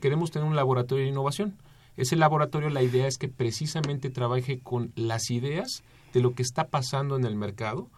queremos 0.00 0.30
tener 0.30 0.46
un 0.46 0.54
laboratorio 0.54 1.04
de 1.04 1.10
innovación. 1.10 1.54
Ese 1.96 2.14
laboratorio, 2.16 2.70
la 2.70 2.82
idea 2.82 3.06
es 3.06 3.18
que 3.18 3.28
precisamente 3.28 4.10
trabaje 4.10 4.60
con 4.60 4.92
las 4.96 5.30
ideas 5.30 5.82
de 6.14 6.20
lo 6.20 6.34
que 6.34 6.42
está 6.42 6.68
pasando 6.68 7.16
en 7.16 7.24
el 7.24 7.34
mercado 7.36 7.88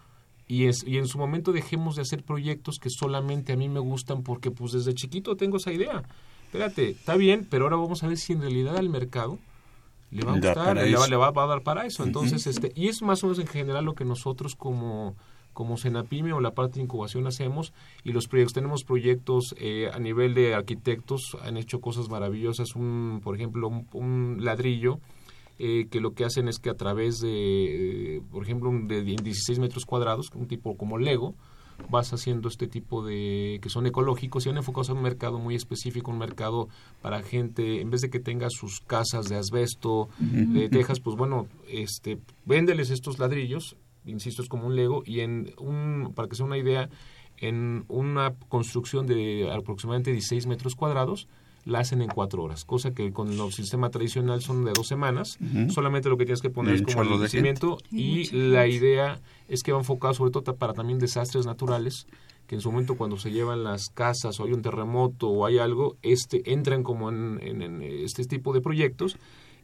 y, 0.48 0.66
es, 0.66 0.84
y 0.86 0.98
en 0.98 1.06
su 1.06 1.18
momento 1.18 1.52
dejemos 1.52 1.96
de 1.96 2.02
hacer 2.02 2.22
proyectos 2.22 2.78
que 2.78 2.90
solamente 2.90 3.52
a 3.52 3.56
mí 3.56 3.68
me 3.68 3.80
gustan 3.80 4.22
porque 4.22 4.50
pues 4.50 4.72
desde 4.72 4.94
chiquito 4.94 5.36
tengo 5.36 5.56
esa 5.56 5.72
idea. 5.72 6.02
Espérate, 6.46 6.90
está 6.90 7.16
bien, 7.16 7.46
pero 7.50 7.64
ahora 7.64 7.76
vamos 7.76 8.02
a 8.04 8.08
ver 8.08 8.16
si 8.16 8.32
en 8.32 8.40
realidad 8.42 8.76
al 8.76 8.88
mercado 8.88 9.38
le 10.10 10.22
va 10.24 10.32
a 10.32 10.34
gustar, 10.54 10.76
le 10.76 10.96
va, 10.96 11.08
le 11.08 11.16
va- 11.16 11.30
va 11.32 11.44
a 11.44 11.46
dar 11.48 11.62
para 11.62 11.86
eso. 11.86 12.04
Entonces, 12.04 12.46
este, 12.46 12.72
y 12.76 12.88
es 12.88 13.02
más 13.02 13.24
o 13.24 13.26
menos 13.26 13.38
en 13.40 13.46
general 13.48 13.84
lo 13.84 13.94
que 13.94 14.04
nosotros 14.04 14.54
como 14.54 15.16
como 15.52 15.76
Senapime 15.76 16.32
o 16.32 16.40
la 16.40 16.50
parte 16.50 16.74
de 16.76 16.82
incubación 16.82 17.28
hacemos 17.28 17.72
y 18.02 18.10
los 18.10 18.26
proyectos 18.26 18.54
tenemos 18.54 18.82
proyectos 18.82 19.54
eh, 19.60 19.88
a 19.94 20.00
nivel 20.00 20.34
de 20.34 20.52
arquitectos 20.52 21.36
han 21.44 21.56
hecho 21.56 21.80
cosas 21.80 22.08
maravillosas 22.08 22.74
un 22.74 23.20
por 23.22 23.36
ejemplo 23.36 23.68
un, 23.68 23.86
un 23.92 24.38
ladrillo 24.44 24.98
eh, 25.58 25.86
que 25.90 26.00
lo 26.00 26.14
que 26.14 26.24
hacen 26.24 26.48
es 26.48 26.58
que 26.58 26.70
a 26.70 26.74
través 26.74 27.20
de, 27.20 28.16
eh, 28.16 28.22
por 28.30 28.42
ejemplo, 28.42 28.70
de 28.72 29.02
16 29.02 29.58
metros 29.58 29.84
cuadrados, 29.84 30.30
un 30.34 30.48
tipo 30.48 30.76
como 30.76 30.98
Lego, 30.98 31.34
vas 31.88 32.12
haciendo 32.12 32.48
este 32.48 32.66
tipo 32.66 33.04
de 33.04 33.58
que 33.60 33.68
son 33.68 33.86
ecológicos 33.86 34.46
y 34.46 34.48
han 34.48 34.56
enfocados 34.56 34.90
a 34.90 34.94
un 34.94 35.02
mercado 35.02 35.38
muy 35.38 35.54
específico, 35.54 36.10
un 36.10 36.18
mercado 36.18 36.68
para 37.02 37.22
gente, 37.22 37.80
en 37.80 37.90
vez 37.90 38.00
de 38.00 38.10
que 38.10 38.20
tenga 38.20 38.48
sus 38.50 38.80
casas 38.80 39.28
de 39.28 39.36
asbesto, 39.36 40.08
de 40.18 40.68
tejas, 40.68 41.00
pues 41.00 41.16
bueno, 41.16 41.48
este, 41.68 42.18
véndeles 42.44 42.90
estos 42.90 43.18
ladrillos, 43.18 43.76
insisto, 44.06 44.42
es 44.42 44.48
como 44.48 44.66
un 44.66 44.76
Lego, 44.76 45.02
y 45.04 45.20
en 45.20 45.52
un, 45.58 46.12
para 46.14 46.28
que 46.28 46.36
sea 46.36 46.46
una 46.46 46.58
idea, 46.58 46.88
en 47.38 47.84
una 47.88 48.34
construcción 48.48 49.06
de 49.06 49.50
aproximadamente 49.52 50.12
16 50.12 50.46
metros 50.46 50.74
cuadrados, 50.74 51.28
la 51.64 51.78
hacen 51.80 52.02
en 52.02 52.08
cuatro 52.08 52.42
horas, 52.42 52.64
cosa 52.64 52.92
que 52.92 53.12
con 53.12 53.30
el 53.32 53.52
sistema 53.52 53.90
tradicional 53.90 54.42
son 54.42 54.64
de 54.64 54.72
dos 54.72 54.86
semanas. 54.86 55.38
Solamente 55.70 56.08
lo 56.08 56.16
que 56.18 56.24
tienes 56.26 56.42
que 56.42 56.50
poner 56.50 56.74
Y 56.74 56.76
es 56.76 56.82
como 56.82 57.02
el 57.14 57.20
de 57.20 57.28
cimiento 57.28 57.78
gente. 57.90 57.96
y 57.96 58.30
la 58.32 58.66
idea 58.66 59.20
es 59.48 59.62
que 59.62 59.72
va 59.72 59.78
enfocado 59.78 60.12
sobre 60.14 60.30
todo 60.30 60.54
para 60.56 60.72
también 60.74 60.98
desastres 60.98 61.46
naturales 61.46 62.06
que 62.46 62.56
en 62.56 62.60
su 62.60 62.70
momento 62.70 62.96
cuando 62.96 63.16
se 63.16 63.30
llevan 63.30 63.64
las 63.64 63.88
casas 63.88 64.38
o 64.38 64.44
hay 64.44 64.52
un 64.52 64.60
terremoto 64.60 65.28
o 65.28 65.46
hay 65.46 65.56
algo, 65.58 65.96
este 66.02 66.52
entran 66.52 66.82
como 66.82 67.08
en, 67.08 67.38
en- 67.42 67.62
en 67.62 67.82
este 67.82 68.24
tipo 68.26 68.52
de 68.52 68.60
proyectos 68.60 69.16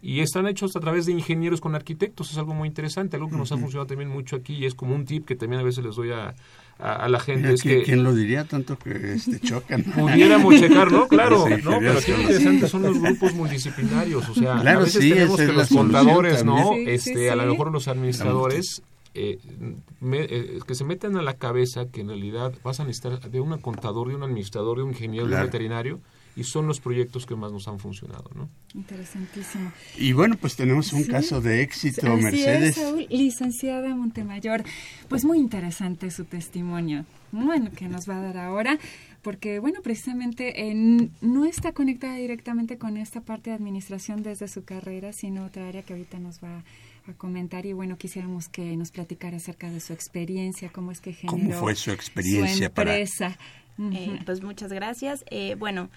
y 0.03 0.21
están 0.21 0.47
hechos 0.47 0.75
a 0.77 0.81
través 0.81 1.05
de 1.05 1.13
ingenieros 1.13 1.61
con 1.61 1.75
arquitectos, 1.75 2.31
es 2.33 2.39
algo 2.39 2.55
muy 2.55 2.67
interesante, 2.69 3.17
algo 3.17 3.29
que 3.29 3.37
nos 3.37 3.53
ha 3.53 3.59
funcionado 3.59 3.87
también 3.87 4.09
mucho 4.09 4.35
aquí 4.37 4.55
y 4.55 4.65
es 4.65 4.75
como 4.75 4.95
un 4.95 5.05
tip 5.05 5.27
que 5.27 5.37
también 5.37 5.61
a 5.61 5.63
veces 5.63 5.85
les 5.85 5.95
doy 5.95 6.11
a, 6.11 6.35
a- 6.83 6.95
a 7.05 7.09
la 7.09 7.21
gente. 7.21 7.43
Mira, 7.43 7.55
es 7.55 7.63
¿quién, 7.63 7.79
que 7.81 7.85
quién 7.85 8.03
lo 8.05 8.15
diría 8.15 8.45
tanto 8.45 8.79
que 8.79 9.15
este, 9.15 9.39
chocan? 9.41 9.83
pudiéramos 9.97 10.55
checar, 10.61 10.91
¿no? 10.91 11.07
Claro, 11.09 11.39
no, 11.49 11.79
pero 11.79 11.93
aquí 11.99 12.11
lo 12.13 12.19
ingenieros. 12.21 12.21
interesante 12.21 12.69
son 12.69 12.83
los 12.83 13.01
grupos 13.01 13.35
multidisciplinarios, 13.35 14.29
o 14.29 14.35
sea, 14.35 14.61
Claro, 14.61 14.81
a 14.81 14.83
veces 14.85 15.03
sí, 15.03 15.11
tenemos 15.11 15.37
que 15.39 15.47
los 15.53 15.69
contadores, 15.69 16.45
¿no? 16.45 16.73
Sí, 16.75 16.85
este, 16.89 17.15
sí, 17.15 17.29
a 17.29 17.37
lo 17.37 17.47
mejor 17.47 17.71
los 17.73 17.89
administradores 17.89 18.83
eh, 19.15 19.39
me- 20.01 20.23
eh, 20.23 20.61
que 20.67 20.75
se 20.77 20.85
metan 20.85 21.17
a 21.17 21.23
la 21.23 21.35
cabeza 21.35 21.87
que 21.91 22.01
en 22.01 22.09
realidad 22.09 22.53
vas 22.63 22.79
a 22.81 22.85
necesitar 22.85 23.21
de 23.21 23.41
un 23.41 23.59
contador, 23.59 24.09
de 24.09 24.15
un 24.15 24.23
administrador, 24.23 24.77
de 24.79 24.85
un 24.85 24.91
ingeniero, 24.91 25.27
de 25.27 25.31
Claro. 25.31 25.45
un 25.45 25.51
veterinario 25.51 26.01
y 26.37 26.45
son 26.45 26.67
los 26.67 26.81
proyectos 26.81 27.27
que 27.27 27.35
más 27.35 27.53
nos 27.53 27.67
han 27.69 27.79
funcionado, 27.79 28.31
¿no? 28.35 28.49
Interesantísimo. 28.75 29.73
Y 29.99 30.13
bueno, 30.13 30.37
pues 30.41 30.57
tenemos 30.57 30.93
un 30.93 31.05
Sí. 31.05 31.11
caso 31.11 31.41
de 31.41 31.63
éxito, 31.63 32.13
Así 32.13 32.23
Mercedes. 32.23 32.77
es, 32.77 32.83
Saúl, 32.83 33.07
licenciada 33.11 33.95
Montemayor. 33.95 34.63
Pues 35.09 35.25
muy 35.25 35.39
interesante 35.39 36.11
su 36.11 36.25
testimonio, 36.25 37.05
bueno, 37.33 37.71
que 37.73 37.89
nos 37.89 38.09
va 38.09 38.19
a 38.19 38.23
dar 38.23 38.37
ahora, 38.39 38.79
porque, 39.23 39.59
bueno, 39.59 39.81
precisamente 39.83 40.69
en- 40.71 41.11
no 41.21 41.45
está 41.45 41.73
conectada 41.73 42.17
directamente 42.17 42.79
con 42.79 42.97
esta 42.97 43.21
parte 43.21 43.51
de 43.51 43.57
administración 43.57 44.23
desde 44.23 44.49
su 44.49 44.65
carrera, 44.65 45.13
sino 45.13 45.45
otra 45.45 45.69
área 45.69 45.83
que 45.83 45.93
ahorita 45.93 46.19
nos 46.19 46.41
va 46.43 46.63
a 47.07 47.13
comentar. 47.15 47.67
Y 47.67 47.73
bueno, 47.73 47.99
quisiéramos 47.99 48.49
que 48.49 48.77
nos 48.77 48.91
platicara 48.93 49.37
acerca 49.37 49.71
de 49.71 49.81
su 49.81 49.93
experiencia, 49.93 50.71
cómo 50.73 50.91
es 50.93 51.01
que 51.01 51.13
generó 51.13 51.31
¿Cómo 51.39 51.53
fue 51.61 51.75
su 51.75 51.91
experiencia 51.91 52.69
su 52.69 52.73
para- 52.73 52.93
empresa. 52.97 53.37
Eh, 53.79 54.19
pues 54.27 54.43
muchas 54.43 54.71
gracias. 54.73 55.25
Eh, 55.31 55.55
bueno, 55.59 55.89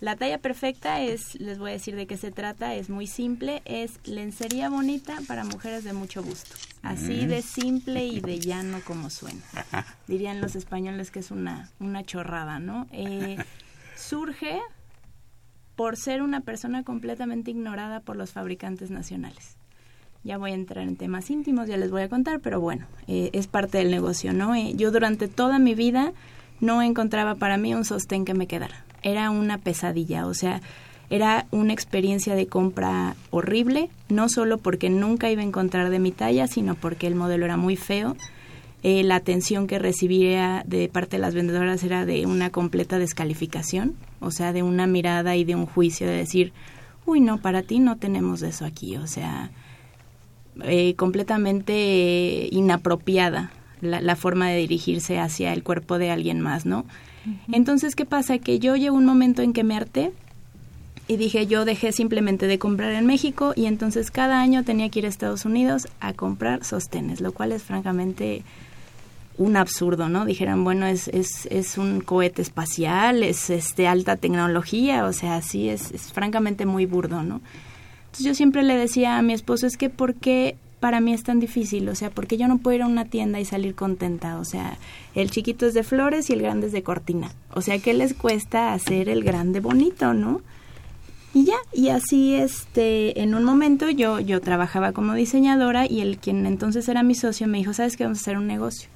la 0.00 0.16
talla 0.16 0.38
perfecta 0.38 1.00
es, 1.00 1.34
les 1.40 1.58
voy 1.58 1.70
a 1.70 1.74
decir 1.74 1.96
de 1.96 2.06
qué 2.06 2.16
se 2.16 2.30
trata, 2.30 2.74
es 2.74 2.90
muy 2.90 3.06
simple, 3.06 3.62
es 3.64 4.00
lencería 4.04 4.68
bonita 4.68 5.18
para 5.26 5.44
mujeres 5.44 5.84
de 5.84 5.92
mucho 5.92 6.22
gusto. 6.22 6.54
Así 6.82 7.22
Mm. 7.24 7.28
de 7.28 7.42
simple 7.42 8.04
y 8.06 8.20
de 8.20 8.38
llano 8.40 8.80
como 8.84 9.08
suena. 9.08 9.40
Dirían 10.08 10.40
los 10.40 10.56
españoles 10.56 11.10
que 11.10 11.20
es 11.20 11.30
una, 11.30 11.70
una 11.80 12.02
chorrada, 12.04 12.58
¿no? 12.58 12.86
Eh, 12.92 13.38
surge 13.96 14.60
por 15.76 15.96
ser 15.96 16.22
una 16.22 16.40
persona 16.40 16.82
completamente 16.84 17.50
ignorada 17.50 18.00
por 18.00 18.16
los 18.16 18.32
fabricantes 18.32 18.90
nacionales. 18.90 19.56
Ya 20.22 20.38
voy 20.38 20.52
a 20.52 20.54
entrar 20.54 20.84
en 20.86 20.96
temas 20.96 21.30
íntimos, 21.30 21.68
ya 21.68 21.76
les 21.76 21.90
voy 21.90 22.02
a 22.02 22.08
contar, 22.08 22.40
pero 22.40 22.60
bueno, 22.60 22.86
eh, 23.08 23.30
es 23.32 23.46
parte 23.46 23.78
del 23.78 23.90
negocio, 23.90 24.32
¿no? 24.32 24.54
Eh, 24.54 24.72
yo 24.74 24.90
durante 24.90 25.28
toda 25.28 25.58
mi 25.58 25.74
vida 25.74 26.12
no 26.60 26.80
encontraba 26.82 27.34
para 27.34 27.56
mí 27.56 27.74
un 27.74 27.84
sostén 27.84 28.24
que 28.24 28.34
me 28.34 28.46
quedara. 28.46 28.83
Era 29.04 29.30
una 29.30 29.58
pesadilla, 29.58 30.26
o 30.26 30.34
sea, 30.34 30.60
Era 31.10 31.46
una 31.50 31.74
experiencia 31.74 32.34
de 32.34 32.46
compra 32.46 33.14
horrible, 33.30 33.90
no 34.08 34.30
solo 34.30 34.56
porque 34.58 34.88
nunca 34.88 35.30
iba 35.30 35.42
a 35.42 35.44
encontrar 35.44 35.90
de 35.90 35.98
mi 35.98 36.10
talla, 36.10 36.48
sino 36.48 36.74
porque 36.74 37.06
el 37.06 37.14
modelo 37.14 37.44
era 37.44 37.58
muy 37.58 37.76
feo. 37.76 38.16
Eh, 38.82 39.02
la 39.02 39.16
atención 39.16 39.66
que 39.66 39.78
recibía 39.78 40.64
de 40.66 40.88
parte 40.88 41.16
de 41.16 41.20
las 41.20 41.34
vendedoras 41.34 41.84
era 41.84 42.06
de 42.06 42.26
una 42.26 42.50
completa 42.50 42.98
descalificación, 42.98 43.94
o 44.20 44.30
sea, 44.30 44.52
de 44.52 44.62
una 44.62 44.86
mirada 44.86 45.36
y 45.36 45.44
de 45.44 45.54
un 45.54 45.66
juicio 45.66 46.06
de 46.06 46.16
decir, 46.16 46.52
uy, 47.06 47.20
no, 47.20 47.38
para 47.38 47.62
ti 47.62 47.78
no 47.78 47.96
tenemos 47.96 48.42
eso 48.42 48.64
aquí, 48.64 48.96
o 48.96 49.06
sea, 49.06 49.50
eh, 50.62 50.94
completamente 50.96 52.48
inapropiada 52.50 53.52
la, 53.80 54.00
la, 54.00 54.16
forma 54.16 54.48
de 54.48 54.58
dirigirse 54.58 55.18
hacia 55.18 55.52
el 55.52 55.62
cuerpo 55.62 55.98
de 55.98 56.10
alguien 56.10 56.40
más, 56.40 56.64
¿no? 56.66 56.84
Entonces, 57.52 57.94
¿qué 57.94 58.04
pasa? 58.04 58.38
Que 58.38 58.58
yo 58.58 58.76
llegó 58.76 58.96
un 58.96 59.06
momento 59.06 59.42
en 59.42 59.52
que 59.52 59.64
me 59.64 59.76
harté 59.76 60.12
y 61.06 61.16
dije, 61.16 61.46
yo 61.46 61.64
dejé 61.64 61.92
simplemente 61.92 62.46
de 62.46 62.58
comprar 62.58 62.92
en 62.92 63.06
México 63.06 63.52
y 63.56 63.66
entonces 63.66 64.10
cada 64.10 64.40
año 64.40 64.64
tenía 64.64 64.88
que 64.88 65.00
ir 65.00 65.06
a 65.06 65.08
Estados 65.08 65.44
Unidos 65.44 65.86
a 66.00 66.14
comprar 66.14 66.64
sostenes, 66.64 67.20
lo 67.20 67.32
cual 67.32 67.52
es 67.52 67.62
francamente 67.62 68.42
un 69.36 69.56
absurdo, 69.56 70.08
¿no? 70.08 70.24
Dijeran, 70.24 70.64
bueno, 70.64 70.86
es, 70.86 71.08
es, 71.08 71.46
es 71.50 71.76
un 71.76 72.00
cohete 72.00 72.40
espacial, 72.40 73.22
es 73.22 73.50
este 73.50 73.86
alta 73.86 74.16
tecnología, 74.16 75.04
o 75.06 75.12
sea, 75.12 75.42
sí, 75.42 75.68
es, 75.68 75.90
es 75.90 76.12
francamente 76.12 76.66
muy 76.66 76.86
burdo, 76.86 77.22
¿no? 77.22 77.40
Entonces 78.06 78.26
yo 78.26 78.34
siempre 78.34 78.62
le 78.62 78.76
decía 78.76 79.18
a 79.18 79.22
mi 79.22 79.32
esposo, 79.32 79.66
es 79.66 79.76
que 79.76 79.90
¿por 79.90 80.14
qué 80.14 80.56
para 80.84 81.00
mí 81.00 81.14
es 81.14 81.22
tan 81.22 81.40
difícil? 81.40 81.88
O 81.88 81.94
sea, 81.94 82.10
porque 82.10 82.36
yo 82.36 82.46
no 82.46 82.58
puedo 82.58 82.76
ir 82.76 82.82
a 82.82 82.86
una 82.86 83.06
tienda 83.06 83.40
y 83.40 83.46
salir 83.46 83.74
contenta? 83.74 84.38
O 84.38 84.44
sea, 84.44 84.76
el 85.14 85.30
chiquito 85.30 85.64
es 85.64 85.72
de 85.72 85.82
flores 85.82 86.28
y 86.28 86.34
el 86.34 86.42
grande 86.42 86.66
es 86.66 86.74
de 86.74 86.82
cortina. 86.82 87.32
O 87.54 87.62
sea, 87.62 87.78
¿qué 87.78 87.94
les 87.94 88.12
cuesta 88.12 88.74
hacer 88.74 89.08
el 89.08 89.24
grande 89.24 89.60
bonito, 89.60 90.12
no? 90.12 90.42
Y 91.32 91.46
ya, 91.46 91.56
y 91.72 91.88
así 91.88 92.34
este, 92.34 93.22
en 93.22 93.34
un 93.34 93.44
momento 93.44 93.88
yo, 93.88 94.20
yo 94.20 94.42
trabajaba 94.42 94.92
como 94.92 95.14
diseñadora 95.14 95.90
y 95.90 96.02
el 96.02 96.18
quien 96.18 96.44
entonces 96.44 96.86
era 96.86 97.02
mi 97.02 97.14
socio 97.14 97.46
me 97.46 97.56
dijo, 97.56 97.72
¿sabes 97.72 97.96
qué? 97.96 98.04
Vamos 98.04 98.18
a 98.18 98.20
hacer 98.20 98.36
un 98.36 98.46
negocio. 98.46 98.90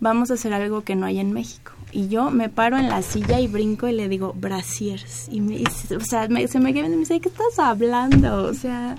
Vamos 0.00 0.30
a 0.30 0.34
hacer 0.34 0.54
algo 0.54 0.80
que 0.80 0.96
no 0.96 1.04
hay 1.04 1.18
en 1.18 1.34
México. 1.34 1.72
Y 1.92 2.08
yo 2.08 2.30
me 2.30 2.48
paro 2.48 2.78
en 2.78 2.88
la 2.88 3.02
silla 3.02 3.38
y 3.38 3.48
brinco 3.48 3.86
y 3.86 3.92
le 3.92 4.08
digo, 4.08 4.32
brasiers. 4.34 5.28
Y, 5.30 5.42
me, 5.42 5.56
y, 5.56 5.64
o 5.94 6.00
sea, 6.00 6.26
me, 6.28 6.48
se 6.48 6.58
me 6.58 6.72
queda 6.72 6.86
y 6.86 6.88
me 6.88 6.96
dice, 6.96 7.20
¿qué 7.20 7.28
estás 7.28 7.58
hablando? 7.58 8.44
O 8.44 8.54
sea, 8.54 8.96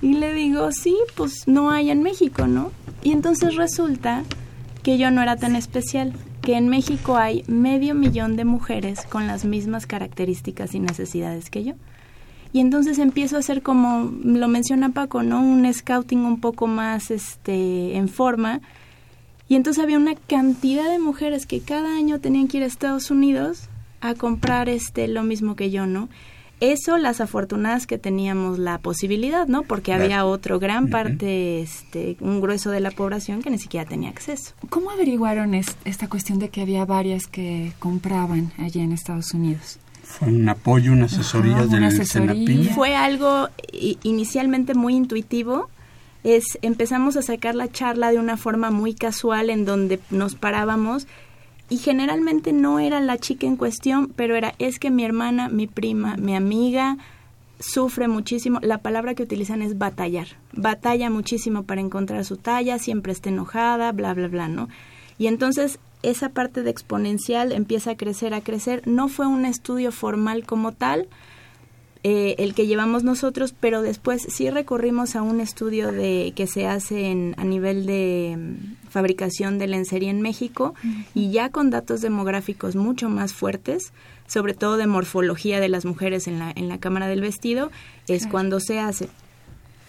y 0.00 0.14
le 0.14 0.32
digo, 0.34 0.72
sí, 0.72 0.96
pues 1.16 1.46
no 1.46 1.70
hay 1.70 1.90
en 1.90 2.02
México, 2.02 2.46
¿no? 2.46 2.72
Y 3.02 3.12
entonces 3.12 3.56
resulta 3.56 4.24
que 4.82 4.98
yo 4.98 5.10
no 5.10 5.22
era 5.22 5.36
tan 5.36 5.56
especial, 5.56 6.12
que 6.40 6.56
en 6.56 6.68
México 6.68 7.16
hay 7.16 7.44
medio 7.46 7.94
millón 7.94 8.36
de 8.36 8.44
mujeres 8.44 9.02
con 9.06 9.26
las 9.26 9.44
mismas 9.44 9.86
características 9.86 10.74
y 10.74 10.80
necesidades 10.80 11.50
que 11.50 11.64
yo. 11.64 11.74
Y 12.52 12.60
entonces 12.60 12.98
empiezo 12.98 13.36
a 13.36 13.38
hacer 13.38 13.62
como 13.62 14.12
lo 14.24 14.48
menciona 14.48 14.90
Paco, 14.90 15.22
¿no? 15.22 15.40
Un 15.40 15.72
scouting 15.72 16.24
un 16.24 16.40
poco 16.40 16.66
más 16.66 17.10
este 17.10 17.96
en 17.96 18.08
forma. 18.08 18.60
Y 19.48 19.54
entonces 19.54 19.82
había 19.82 19.96
una 19.96 20.14
cantidad 20.14 20.90
de 20.90 20.98
mujeres 20.98 21.46
que 21.46 21.60
cada 21.60 21.96
año 21.96 22.20
tenían 22.20 22.48
que 22.48 22.58
ir 22.58 22.62
a 22.64 22.66
Estados 22.66 23.10
Unidos 23.10 23.68
a 24.00 24.14
comprar 24.14 24.68
este 24.68 25.08
lo 25.08 25.22
mismo 25.22 25.56
que 25.56 25.70
yo, 25.70 25.86
¿no? 25.86 26.08
Eso 26.62 26.96
las 26.96 27.20
afortunadas 27.20 27.88
que 27.88 27.98
teníamos 27.98 28.56
la 28.56 28.78
posibilidad, 28.78 29.48
¿no? 29.48 29.64
Porque 29.64 29.92
había 29.92 30.24
otro 30.24 30.60
gran 30.60 30.90
parte, 30.90 31.60
este, 31.60 32.16
un 32.20 32.40
grueso 32.40 32.70
de 32.70 32.78
la 32.78 32.92
población 32.92 33.42
que 33.42 33.50
ni 33.50 33.58
siquiera 33.58 33.84
tenía 33.84 34.10
acceso. 34.10 34.54
¿Cómo 34.68 34.92
averiguaron 34.92 35.54
es, 35.54 35.66
esta 35.84 36.08
cuestión 36.08 36.38
de 36.38 36.50
que 36.50 36.60
había 36.60 36.84
varias 36.84 37.26
que 37.26 37.72
compraban 37.80 38.52
allí 38.58 38.78
en 38.78 38.92
Estados 38.92 39.34
Unidos? 39.34 39.80
Fue 40.04 40.28
un 40.28 40.48
apoyo, 40.48 40.92
una 40.92 41.06
asesoría 41.06 41.56
Ajá, 41.56 41.66
del 41.66 41.78
una 41.78 41.88
asesoría. 41.88 42.32
Senapim. 42.32 42.68
Fue 42.76 42.94
algo 42.94 43.48
inicialmente 44.04 44.74
muy 44.74 44.94
intuitivo. 44.94 45.68
Es, 46.22 46.44
empezamos 46.62 47.16
a 47.16 47.22
sacar 47.22 47.56
la 47.56 47.72
charla 47.72 48.12
de 48.12 48.20
una 48.20 48.36
forma 48.36 48.70
muy 48.70 48.94
casual 48.94 49.50
en 49.50 49.64
donde 49.64 49.98
nos 50.10 50.36
parábamos 50.36 51.08
y 51.72 51.78
generalmente 51.78 52.52
no 52.52 52.80
era 52.80 53.00
la 53.00 53.16
chica 53.16 53.46
en 53.46 53.56
cuestión, 53.56 54.12
pero 54.14 54.36
era 54.36 54.54
es 54.58 54.78
que 54.78 54.90
mi 54.90 55.06
hermana, 55.06 55.48
mi 55.48 55.66
prima, 55.66 56.18
mi 56.18 56.36
amiga 56.36 56.98
sufre 57.60 58.08
muchísimo. 58.08 58.58
La 58.60 58.82
palabra 58.82 59.14
que 59.14 59.22
utilizan 59.22 59.62
es 59.62 59.78
batallar. 59.78 60.26
Batalla 60.52 61.08
muchísimo 61.08 61.62
para 61.62 61.80
encontrar 61.80 62.26
su 62.26 62.36
talla, 62.36 62.78
siempre 62.78 63.12
está 63.12 63.30
enojada, 63.30 63.90
bla, 63.92 64.12
bla, 64.12 64.28
bla, 64.28 64.48
¿no? 64.48 64.68
Y 65.16 65.28
entonces 65.28 65.78
esa 66.02 66.28
parte 66.28 66.62
de 66.62 66.68
exponencial 66.68 67.52
empieza 67.52 67.92
a 67.92 67.96
crecer, 67.96 68.34
a 68.34 68.42
crecer. 68.42 68.86
No 68.86 69.08
fue 69.08 69.26
un 69.26 69.46
estudio 69.46 69.92
formal 69.92 70.44
como 70.44 70.72
tal, 70.72 71.08
eh, 72.04 72.34
el 72.38 72.54
que 72.54 72.66
llevamos 72.66 73.04
nosotros, 73.04 73.54
pero 73.58 73.80
después 73.80 74.22
sí 74.28 74.50
recurrimos 74.50 75.14
a 75.14 75.22
un 75.22 75.40
estudio 75.40 75.92
de 75.92 76.32
que 76.34 76.48
se 76.48 76.66
hace 76.66 77.10
en, 77.12 77.34
a 77.38 77.44
nivel 77.44 77.86
de 77.86 78.36
mm, 78.36 78.88
fabricación 78.90 79.58
de 79.58 79.68
lencería 79.68 80.10
en 80.10 80.20
México 80.20 80.74
y 81.14 81.30
ya 81.30 81.50
con 81.50 81.70
datos 81.70 82.00
demográficos 82.00 82.74
mucho 82.74 83.08
más 83.08 83.32
fuertes, 83.32 83.92
sobre 84.26 84.54
todo 84.54 84.78
de 84.78 84.88
morfología 84.88 85.60
de 85.60 85.68
las 85.68 85.84
mujeres 85.84 86.26
en 86.26 86.40
la, 86.40 86.50
en 86.54 86.68
la 86.68 86.78
cámara 86.78 87.06
del 87.06 87.20
vestido, 87.20 87.70
es 88.08 88.22
Claro. 88.22 88.30
cuando 88.32 88.60
se 88.60 88.80
hace. 88.80 89.08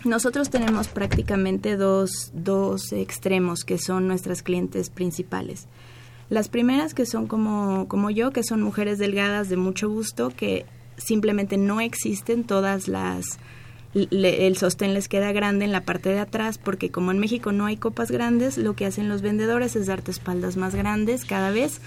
Nosotros 0.05 0.49
tenemos 0.49 0.89
prácticamente 0.89 1.77
dos, 1.77 2.31
dos 2.33 2.91
extremos 2.91 3.63
que 3.63 3.77
son 3.77 4.07
nuestras 4.07 4.43
clientes 4.43 4.89
principales. 4.89 5.67
Las 6.29 6.47
primeras 6.49 6.93
que 6.93 7.05
son 7.05 7.25
como, 7.25 7.87
como 7.87 8.09
yo, 8.09 8.31
que 8.31 8.43
son 8.43 8.61
mujeres 8.61 8.99
delgadas 8.99 9.49
de 9.49 9.57
mucho 9.57 9.89
gusto, 9.89 10.29
que 10.29 10.65
simplemente 10.97 11.57
no 11.57 11.81
existen 11.81 12.43
todas 12.43 12.87
las... 12.87 13.39
el 13.93 14.57
sostén 14.57 14.93
les 14.93 15.07
queda 15.07 15.31
grande 15.31 15.65
en 15.65 15.71
la 15.71 15.81
parte 15.81 16.09
de 16.09 16.19
atrás 16.19 16.57
porque 16.57 16.89
como 16.89 17.11
en 17.11 17.19
México 17.19 17.51
no 17.51 17.65
hay 17.65 17.77
copas 17.77 18.09
grandes, 18.11 18.57
lo 18.57 18.75
que 18.75 18.85
hacen 18.85 19.09
los 19.09 19.21
vendedores 19.21 19.75
es 19.75 19.85
darte 19.87 20.11
espaldas 20.11 20.57
más 20.57 20.73
grandes 20.75 21.25
cada 21.25 21.51
vez 21.51 21.79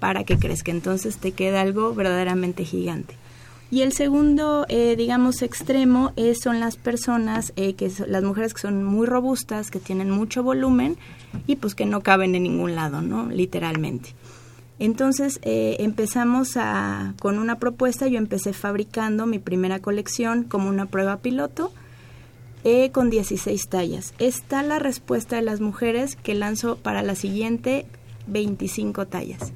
para 0.00 0.24
que 0.24 0.36
crezca. 0.38 0.70
Entonces 0.70 1.16
te 1.16 1.32
queda 1.32 1.62
algo 1.62 1.94
verdaderamente 1.94 2.64
gigante. 2.64 3.14
Y 3.68 3.80
el 3.80 3.92
segundo, 3.92 4.64
eh, 4.68 4.94
digamos, 4.96 5.42
extremo 5.42 6.12
es, 6.14 6.38
son 6.40 6.60
las 6.60 6.76
personas, 6.76 7.52
eh, 7.56 7.74
que 7.74 7.90
son- 7.90 8.12
las 8.12 8.22
mujeres 8.22 8.54
que 8.54 8.60
son 8.60 8.84
muy 8.84 9.06
robustas, 9.08 9.72
que 9.72 9.80
tienen 9.80 10.08
mucho 10.10 10.44
volumen 10.44 10.96
y 11.48 11.56
pues 11.56 11.74
que 11.74 11.84
no 11.84 12.00
caben 12.00 12.36
en 12.36 12.44
ningún 12.44 12.76
lado, 12.76 13.02
¿no? 13.02 13.26
Literalmente. 13.28 14.10
Entonces 14.78 15.40
eh, 15.42 15.76
empezamos 15.80 16.56
a, 16.56 17.14
con 17.18 17.38
una 17.38 17.58
propuesta, 17.58 18.06
yo 18.08 18.18
empecé 18.18 18.52
fabricando 18.52 19.26
mi 19.26 19.38
primera 19.38 19.78
colección 19.78 20.44
como 20.44 20.68
una 20.68 20.86
prueba 20.86 21.18
piloto 21.18 21.72
eh, 22.64 22.90
con 22.90 23.08
16 23.08 23.68
tallas. 23.68 24.12
Está 24.18 24.62
la 24.62 24.78
respuesta 24.78 25.36
de 25.36 25.42
las 25.42 25.60
mujeres 25.60 26.16
que 26.16 26.34
lanzo 26.34 26.76
para 26.76 27.02
la 27.02 27.14
siguiente 27.14 27.86
25 28.26 29.06
tallas. 29.06 29.52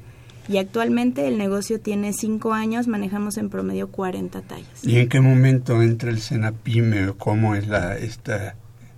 Y 0.48 0.56
actualmente 0.56 1.28
el 1.28 1.38
negocio 1.38 1.80
tiene 1.80 2.12
5 2.12 2.54
años, 2.54 2.88
manejamos 2.88 3.36
en 3.36 3.50
promedio 3.50 3.88
40 3.88 4.40
tallas. 4.42 4.84
¿Y 4.84 4.98
en 4.98 5.08
qué 5.08 5.20
momento 5.20 5.82
entra 5.82 6.10
el 6.10 6.20
Senapime 6.20 7.08
o 7.08 7.16
cómo 7.16 7.54
es 7.54 7.68
la, 7.68 7.96
esta, 7.96 8.56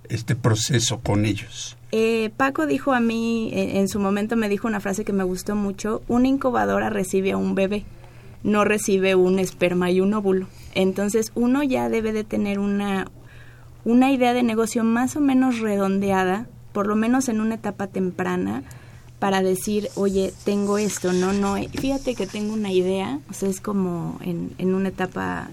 este 0.09 0.35
proceso 0.35 1.01
con 1.01 1.25
ellos? 1.25 1.77
Eh, 1.95 2.31
Paco 2.37 2.65
dijo 2.65 2.93
a 2.93 2.99
mí, 2.99 3.51
eh, 3.53 3.77
en 3.77 3.87
su 3.87 3.99
momento 3.99 4.35
me 4.35 4.49
dijo 4.49 4.67
una 4.67 4.79
frase 4.79 5.05
que 5.05 5.13
me 5.13 5.23
gustó 5.23 5.55
mucho, 5.55 6.01
una 6.07 6.27
incubadora 6.27 6.89
recibe 6.89 7.33
a 7.33 7.37
un 7.37 7.53
bebé, 7.53 7.83
no 8.41 8.65
recibe 8.65 9.13
un 9.13 9.37
esperma 9.37 9.91
y 9.91 10.01
un 10.01 10.15
óvulo. 10.15 10.47
Entonces 10.73 11.31
uno 11.35 11.61
ya 11.61 11.89
debe 11.89 12.11
de 12.11 12.23
tener 12.23 12.57
una, 12.57 13.11
una 13.85 14.11
idea 14.11 14.33
de 14.33 14.41
negocio 14.41 14.83
más 14.83 15.15
o 15.15 15.19
menos 15.19 15.59
redondeada, 15.59 16.47
por 16.71 16.87
lo 16.87 16.95
menos 16.95 17.29
en 17.29 17.39
una 17.39 17.53
etapa 17.53 17.85
temprana, 17.85 18.63
para 19.19 19.43
decir, 19.43 19.89
oye, 19.93 20.33
tengo 20.45 20.79
esto, 20.79 21.13
no, 21.13 21.31
no, 21.31 21.57
eh, 21.57 21.69
fíjate 21.71 22.15
que 22.15 22.25
tengo 22.25 22.55
una 22.55 22.71
idea, 22.71 23.19
o 23.29 23.33
sea, 23.33 23.49
es 23.49 23.61
como 23.61 24.17
en, 24.23 24.55
en 24.57 24.73
una 24.73 24.89
etapa 24.89 25.51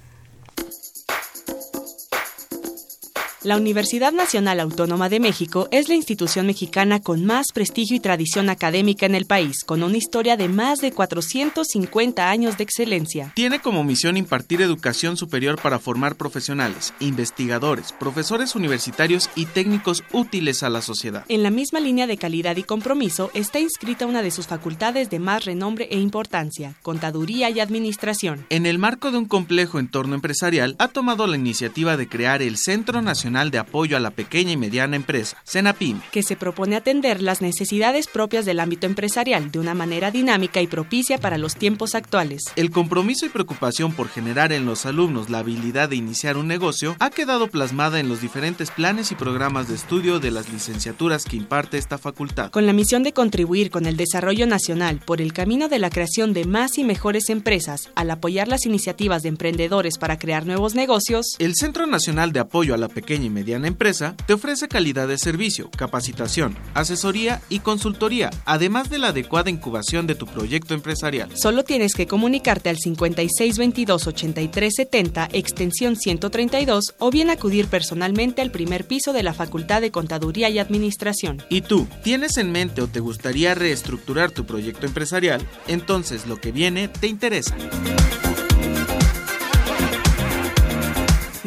La 3.46 3.56
Universidad 3.56 4.12
Nacional 4.12 4.58
Autónoma 4.58 5.08
de 5.08 5.20
México 5.20 5.68
es 5.70 5.88
la 5.88 5.94
institución 5.94 6.46
mexicana 6.46 6.98
con 6.98 7.24
más 7.24 7.52
prestigio 7.54 7.96
y 7.96 8.00
tradición 8.00 8.50
académica 8.50 9.06
en 9.06 9.14
el 9.14 9.24
país, 9.24 9.62
con 9.64 9.84
una 9.84 9.96
historia 9.96 10.36
de 10.36 10.48
más 10.48 10.80
de 10.80 10.90
450 10.90 12.28
años 12.28 12.58
de 12.58 12.64
excelencia. 12.64 13.32
Tiene 13.36 13.60
como 13.60 13.84
misión 13.84 14.16
impartir 14.16 14.62
educación 14.62 15.16
superior 15.16 15.62
para 15.62 15.78
formar 15.78 16.16
profesionales, 16.16 16.92
investigadores, 16.98 17.92
profesores 17.92 18.56
universitarios 18.56 19.30
y 19.36 19.46
técnicos 19.46 20.02
útiles 20.10 20.64
a 20.64 20.68
la 20.68 20.82
sociedad. 20.82 21.24
En 21.28 21.44
la 21.44 21.50
misma 21.50 21.78
línea 21.78 22.08
de 22.08 22.16
calidad 22.16 22.56
y 22.56 22.64
compromiso 22.64 23.30
está 23.32 23.60
inscrita 23.60 24.06
una 24.06 24.22
de 24.22 24.32
sus 24.32 24.48
facultades 24.48 25.08
de 25.08 25.20
más 25.20 25.44
renombre 25.44 25.86
e 25.92 26.00
importancia, 26.00 26.74
Contaduría 26.82 27.48
y 27.50 27.60
Administración. 27.60 28.44
En 28.50 28.66
el 28.66 28.80
marco 28.80 29.12
de 29.12 29.18
un 29.18 29.26
complejo 29.26 29.78
entorno 29.78 30.16
empresarial, 30.16 30.74
ha 30.80 30.88
tomado 30.88 31.28
la 31.28 31.36
iniciativa 31.36 31.96
de 31.96 32.08
crear 32.08 32.42
el 32.42 32.56
Centro 32.56 33.02
Nacional 33.02 33.35
de 33.36 33.58
Apoyo 33.58 33.98
a 33.98 34.00
la 34.00 34.10
Pequeña 34.10 34.52
y 34.52 34.56
Mediana 34.56 34.96
Empresa, 34.96 35.36
CENAPIM, 35.44 36.00
que 36.10 36.22
se 36.22 36.36
propone 36.36 36.74
atender 36.74 37.20
las 37.20 37.42
necesidades 37.42 38.06
propias 38.06 38.46
del 38.46 38.60
ámbito 38.60 38.86
empresarial 38.86 39.50
de 39.50 39.58
una 39.58 39.74
manera 39.74 40.10
dinámica 40.10 40.62
y 40.62 40.66
propicia 40.66 41.18
para 41.18 41.36
los 41.36 41.54
tiempos 41.54 41.94
actuales. 41.94 42.44
El 42.56 42.70
compromiso 42.70 43.26
y 43.26 43.28
preocupación 43.28 43.92
por 43.92 44.08
generar 44.08 44.52
en 44.52 44.64
los 44.64 44.86
alumnos 44.86 45.28
la 45.28 45.40
habilidad 45.40 45.90
de 45.90 45.96
iniciar 45.96 46.38
un 46.38 46.48
negocio 46.48 46.96
ha 46.98 47.10
quedado 47.10 47.48
plasmada 47.48 48.00
en 48.00 48.08
los 48.08 48.22
diferentes 48.22 48.70
planes 48.70 49.12
y 49.12 49.16
programas 49.16 49.68
de 49.68 49.74
estudio 49.74 50.18
de 50.18 50.30
las 50.30 50.50
licenciaturas 50.50 51.26
que 51.26 51.36
imparte 51.36 51.76
esta 51.76 51.98
facultad. 51.98 52.50
Con 52.50 52.64
la 52.64 52.72
misión 52.72 53.02
de 53.02 53.12
contribuir 53.12 53.70
con 53.70 53.84
el 53.84 53.98
desarrollo 53.98 54.46
nacional 54.46 55.00
por 55.04 55.20
el 55.20 55.34
camino 55.34 55.68
de 55.68 55.78
la 55.78 55.90
creación 55.90 56.32
de 56.32 56.46
más 56.46 56.78
y 56.78 56.84
mejores 56.84 57.28
empresas, 57.28 57.90
al 57.94 58.10
apoyar 58.10 58.48
las 58.48 58.64
iniciativas 58.64 59.22
de 59.22 59.28
emprendedores 59.28 59.98
para 59.98 60.18
crear 60.18 60.46
nuevos 60.46 60.74
negocios, 60.74 61.36
el 61.38 61.54
Centro 61.54 61.86
Nacional 61.86 62.32
de 62.32 62.40
Apoyo 62.40 62.74
a 62.74 62.78
la 62.78 62.88
Pequeña 62.88 63.25
y 63.26 63.30
Mediana 63.30 63.68
Empresa 63.68 64.16
te 64.26 64.32
ofrece 64.32 64.66
calidad 64.68 65.06
de 65.08 65.18
servicio, 65.18 65.70
capacitación, 65.70 66.56
asesoría 66.74 67.42
y 67.48 67.60
consultoría, 67.60 68.30
además 68.44 68.90
de 68.90 68.98
la 68.98 69.08
adecuada 69.08 69.48
incubación 69.50 70.06
de 70.06 70.14
tu 70.14 70.26
proyecto 70.26 70.74
empresarial. 70.74 71.30
Solo 71.36 71.64
tienes 71.64 71.94
que 71.94 72.06
comunicarte 72.06 72.70
al 72.70 72.78
5622-8370, 72.78 75.28
extensión 75.32 75.96
132, 75.96 76.94
o 76.98 77.10
bien 77.10 77.30
acudir 77.30 77.66
personalmente 77.66 78.42
al 78.42 78.50
primer 78.50 78.86
piso 78.86 79.12
de 79.12 79.22
la 79.22 79.34
Facultad 79.34 79.80
de 79.80 79.90
Contaduría 79.90 80.48
y 80.48 80.58
Administración. 80.58 81.42
¿Y 81.48 81.60
tú, 81.60 81.86
tienes 82.02 82.38
en 82.38 82.50
mente 82.52 82.82
o 82.82 82.86
te 82.86 83.00
gustaría 83.00 83.54
reestructurar 83.54 84.30
tu 84.30 84.46
proyecto 84.46 84.86
empresarial? 84.86 85.46
Entonces 85.66 86.26
lo 86.26 86.40
que 86.40 86.52
viene 86.52 86.88
te 86.88 87.06
interesa. 87.06 87.56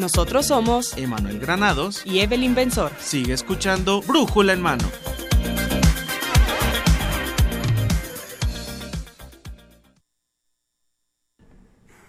Nosotros 0.00 0.46
somos 0.46 0.96
Emanuel 0.96 1.38
Granados 1.38 2.06
y 2.06 2.20
Evelyn 2.20 2.54
Benzor. 2.54 2.90
Sigue 2.98 3.34
escuchando 3.34 4.00
Brújula 4.00 4.54
en 4.54 4.62
Mano. 4.62 4.90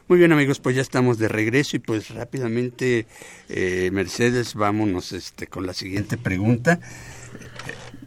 Muy 0.07 0.19
bien 0.19 0.31
amigos, 0.31 0.61
pues 0.61 0.77
ya 0.77 0.81
estamos 0.81 1.17
de 1.17 1.27
regreso 1.27 1.75
y 1.75 1.79
pues 1.79 2.09
rápidamente, 2.11 3.07
eh, 3.49 3.89
Mercedes, 3.91 4.55
vámonos 4.55 5.11
este, 5.11 5.47
con 5.47 5.67
la 5.67 5.73
siguiente 5.73 6.17
pregunta. 6.17 6.79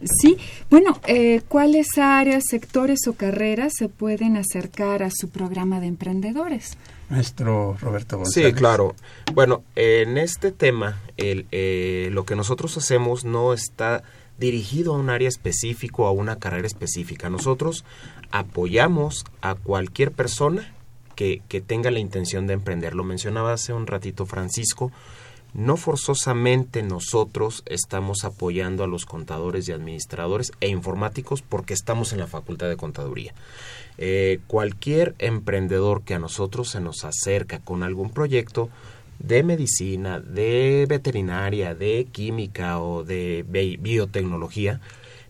Sí, 0.03 0.39
bueno, 0.71 0.99
eh, 1.07 1.43
¿cuáles 1.47 1.99
áreas, 1.99 2.45
sectores 2.49 3.07
o 3.07 3.13
carreras 3.13 3.75
se 3.77 3.91
pueden 3.91 4.39
acercar 4.39 5.03
a 5.03 5.11
su 5.11 5.29
programa 5.29 5.81
de 5.81 5.89
emprendedores? 5.89 6.79
Maestro 7.09 7.77
Roberto 7.81 8.19
González. 8.19 8.49
Sí, 8.49 8.55
claro. 8.55 8.95
Bueno, 9.33 9.63
en 9.77 10.19
este 10.19 10.53
tema, 10.53 11.01
el, 11.17 11.47
eh, 11.53 12.09
lo 12.13 12.25
que 12.25 12.37
nosotros 12.37 12.77
hacemos 12.77 13.25
no 13.25 13.53
está 13.53 14.03
dirigido 14.39 14.95
a 14.95 14.99
un 14.99 15.11
área 15.11 15.29
específico, 15.29 16.07
a 16.07 16.13
una 16.13 16.37
carrera 16.37 16.67
específica. 16.67 17.31
Nosotros 17.31 17.85
apoyamos 18.31 19.25
a 19.43 19.55
cualquier 19.55 20.13
persona 20.13 20.75
que, 21.15 21.43
que 21.49 21.61
tenga 21.61 21.91
la 21.91 22.01
intención 22.01 22.47
de 22.47 22.55
emprender. 22.55 22.95
Lo 22.95 23.05
mencionaba 23.05 23.53
hace 23.53 23.73
un 23.73 23.87
ratito 23.87 24.27
Francisco. 24.27 24.91
No 25.53 25.77
forzosamente 25.77 26.83
nosotros 26.83 27.63
estamos 27.67 28.25
apoyando 28.25 28.83
a 28.83 28.89
los 28.89 29.07
contadores 29.07 29.69
y 29.69 29.73
administradores 29.73 30.51
e 30.61 30.67
informáticos 30.67 31.43
porque 31.43 31.75
estamos 31.75 32.13
en 32.13 32.19
la 32.19 32.27
Facultad 32.27 32.69
de 32.69 32.77
Contaduría. 32.77 33.35
Eh, 33.97 34.41
cualquier 34.49 35.15
emprendedor 35.19 36.03
que 36.03 36.15
a 36.15 36.19
nosotros 36.19 36.71
se 36.71 36.81
nos 36.81 37.05
acerca 37.05 37.61
con 37.61 37.83
algún 37.83 38.11
proyecto 38.11 38.69
de 39.21 39.45
medicina, 39.45 40.19
de 40.19 40.87
veterinaria, 40.89 41.77
de 41.77 42.09
química 42.11 42.81
o 42.81 43.05
de 43.05 43.45
bi- 43.49 43.77
biotecnología, 43.77 44.81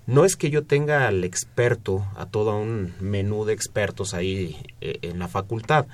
no 0.06 0.24
es 0.24 0.36
que 0.36 0.48
yo 0.50 0.64
tenga 0.64 1.06
al 1.06 1.24
experto, 1.24 2.06
a 2.16 2.26
todo 2.26 2.58
un 2.58 2.94
menú 3.00 3.44
de 3.44 3.52
expertos 3.52 4.14
ahí 4.14 4.56
eh, 4.80 4.98
en 5.02 5.18
la 5.18 5.28
facultad. 5.28 5.86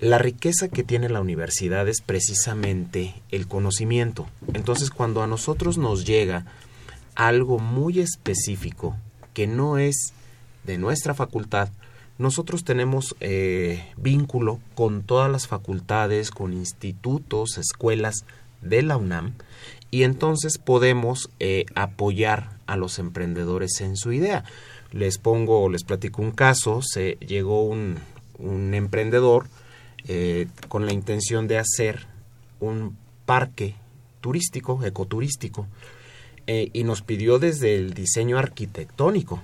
La 0.00 0.18
riqueza 0.18 0.68
que 0.68 0.82
tiene 0.82 1.08
la 1.08 1.20
universidad 1.20 1.88
es 1.88 2.00
precisamente 2.00 3.14
el 3.30 3.46
conocimiento. 3.46 4.26
Entonces, 4.54 4.90
cuando 4.90 5.22
a 5.22 5.28
nosotros 5.28 5.78
nos 5.78 6.04
llega 6.04 6.44
algo 7.14 7.58
muy 7.58 8.00
específico 8.00 8.96
que 9.34 9.46
no 9.46 9.78
es 9.78 10.12
de 10.64 10.78
nuestra 10.78 11.14
facultad, 11.14 11.68
nosotros 12.18 12.64
tenemos 12.64 13.16
eh, 13.20 13.84
vínculo 13.96 14.60
con 14.74 15.02
todas 15.02 15.30
las 15.30 15.46
facultades, 15.46 16.30
con 16.30 16.52
institutos, 16.52 17.58
escuelas 17.58 18.24
de 18.60 18.82
la 18.82 18.96
UNAM, 18.96 19.34
y 19.90 20.04
entonces 20.04 20.58
podemos 20.58 21.30
eh, 21.40 21.66
apoyar 21.74 22.58
a 22.66 22.76
los 22.76 22.98
emprendedores 22.98 23.80
en 23.80 23.96
su 23.96 24.12
idea. 24.12 24.44
Les 24.90 25.18
pongo, 25.18 25.68
les 25.68 25.84
platico 25.84 26.22
un 26.22 26.32
caso, 26.32 26.80
se 26.82 27.16
llegó 27.26 27.64
un, 27.64 27.98
un 28.38 28.74
emprendedor 28.74 29.46
eh, 30.08 30.48
con 30.68 30.86
la 30.86 30.92
intención 30.92 31.46
de 31.46 31.58
hacer 31.58 32.06
un 32.60 32.96
parque 33.24 33.76
turístico, 34.20 34.84
ecoturístico, 34.84 35.66
eh, 36.46 36.70
y 36.72 36.84
nos 36.84 37.02
pidió 37.02 37.38
desde 37.38 37.76
el 37.76 37.94
diseño 37.94 38.38
arquitectónico. 38.38 39.42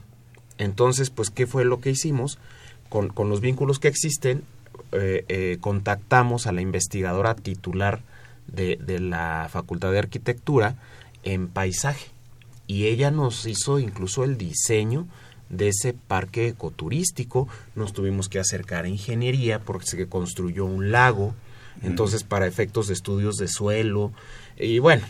Entonces, 0.58 1.10
pues, 1.10 1.30
¿qué 1.30 1.46
fue 1.46 1.64
lo 1.64 1.80
que 1.80 1.90
hicimos? 1.90 2.38
Con, 2.88 3.08
con 3.08 3.28
los 3.28 3.40
vínculos 3.40 3.78
que 3.78 3.88
existen, 3.88 4.42
eh, 4.92 5.24
eh, 5.28 5.58
contactamos 5.60 6.46
a 6.46 6.52
la 6.52 6.60
investigadora 6.60 7.34
titular 7.34 8.00
de, 8.46 8.76
de 8.76 8.98
la 8.98 9.48
Facultad 9.50 9.92
de 9.92 9.98
Arquitectura 9.98 10.76
en 11.24 11.48
paisaje. 11.48 12.06
Y 12.66 12.86
ella 12.86 13.10
nos 13.10 13.46
hizo 13.46 13.78
incluso 13.78 14.24
el 14.24 14.36
diseño 14.36 15.06
de 15.48 15.68
ese 15.68 15.94
parque 15.94 16.48
ecoturístico. 16.48 17.48
Nos 17.74 17.92
tuvimos 17.92 18.28
que 18.28 18.38
acercar 18.38 18.84
a 18.84 18.88
ingeniería 18.88 19.60
porque 19.60 19.86
se 19.86 20.06
construyó 20.06 20.64
un 20.64 20.90
lago. 20.90 21.34
Entonces, 21.82 22.24
para 22.24 22.46
efectos 22.46 22.88
de 22.88 22.94
estudios 22.94 23.36
de 23.36 23.48
suelo. 23.48 24.12
Y 24.58 24.80
bueno, 24.80 25.06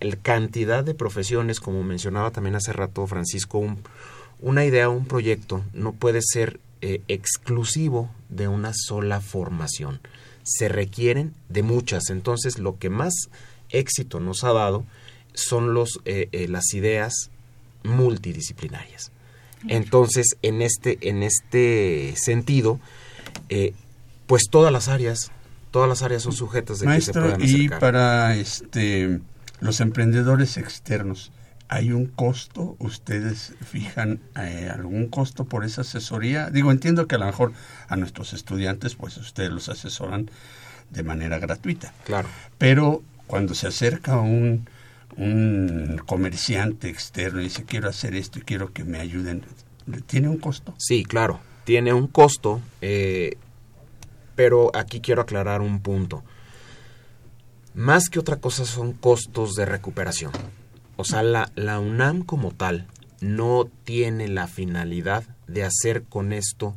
el 0.00 0.18
cantidad 0.18 0.84
de 0.84 0.94
profesiones, 0.94 1.60
como 1.60 1.82
mencionaba 1.82 2.30
también 2.30 2.54
hace 2.54 2.72
rato 2.72 3.06
Francisco, 3.06 3.58
un, 3.58 3.78
una 4.40 4.64
idea, 4.64 4.88
un 4.88 5.06
proyecto, 5.06 5.64
no 5.72 5.92
puede 5.92 6.20
ser 6.22 6.60
eh, 6.80 7.02
exclusivo 7.08 8.10
de 8.28 8.48
una 8.48 8.72
sola 8.74 9.20
formación. 9.20 10.00
Se 10.42 10.68
requieren 10.68 11.34
de 11.48 11.62
muchas. 11.62 12.10
Entonces, 12.10 12.58
lo 12.58 12.78
que 12.78 12.90
más 12.90 13.12
éxito 13.70 14.20
nos 14.20 14.44
ha 14.44 14.52
dado 14.52 14.84
son 15.34 15.74
los, 15.74 16.00
eh, 16.04 16.28
eh, 16.32 16.48
las 16.48 16.72
ideas 16.74 17.30
multidisciplinarias. 17.84 19.12
Entonces, 19.68 20.36
en 20.42 20.62
este, 20.62 20.98
en 21.08 21.22
este 21.22 22.14
sentido, 22.16 22.80
eh, 23.48 23.74
pues 24.26 24.44
todas 24.50 24.72
las 24.72 24.88
áreas, 24.88 25.30
todas 25.70 25.88
las 25.88 26.02
áreas 26.02 26.22
son 26.22 26.32
sujetas 26.32 26.78
de 26.80 26.86
que 26.86 27.00
se 27.00 27.12
puedan 27.12 27.40
y 27.40 27.44
acercar. 27.44 27.80
para 27.80 28.36
este 28.36 29.20
los 29.60 29.80
emprendedores 29.80 30.56
externos, 30.56 31.32
¿hay 31.68 31.92
un 31.92 32.06
costo? 32.06 32.76
¿Ustedes 32.78 33.54
fijan 33.64 34.20
eh, 34.36 34.70
algún 34.72 35.08
costo 35.08 35.44
por 35.44 35.64
esa 35.64 35.82
asesoría? 35.82 36.50
Digo, 36.50 36.70
entiendo 36.70 37.06
que 37.06 37.16
a 37.16 37.18
lo 37.18 37.26
mejor 37.26 37.52
a 37.88 37.96
nuestros 37.96 38.32
estudiantes, 38.32 38.94
pues 38.94 39.16
ustedes 39.16 39.50
los 39.50 39.68
asesoran 39.68 40.30
de 40.90 41.02
manera 41.02 41.38
gratuita. 41.38 41.92
Claro. 42.04 42.28
Pero 42.58 43.02
cuando 43.26 43.54
se 43.54 43.66
acerca 43.66 44.18
un, 44.18 44.68
un 45.16 46.00
comerciante 46.06 46.88
externo 46.88 47.40
y 47.40 47.44
dice, 47.44 47.64
quiero 47.64 47.88
hacer 47.88 48.14
esto 48.14 48.38
y 48.38 48.42
quiero 48.42 48.72
que 48.72 48.84
me 48.84 48.98
ayuden, 49.00 49.42
¿tiene 50.06 50.28
un 50.28 50.38
costo? 50.38 50.74
Sí, 50.78 51.04
claro, 51.04 51.40
tiene 51.64 51.92
un 51.92 52.06
costo, 52.06 52.60
eh, 52.80 53.36
pero 54.34 54.70
aquí 54.74 55.00
quiero 55.00 55.22
aclarar 55.22 55.60
un 55.60 55.80
punto. 55.80 56.22
Más 57.74 58.08
que 58.08 58.18
otra 58.18 58.36
cosa 58.36 58.64
son 58.64 58.92
costos 58.92 59.54
de 59.54 59.66
recuperación. 59.66 60.32
O 60.96 61.04
sea, 61.04 61.22
la, 61.22 61.50
la 61.54 61.78
UNAM 61.78 62.22
como 62.22 62.52
tal 62.52 62.86
no 63.20 63.68
tiene 63.84 64.28
la 64.28 64.46
finalidad 64.46 65.24
de 65.46 65.64
hacer 65.64 66.04
con 66.04 66.32
esto 66.32 66.74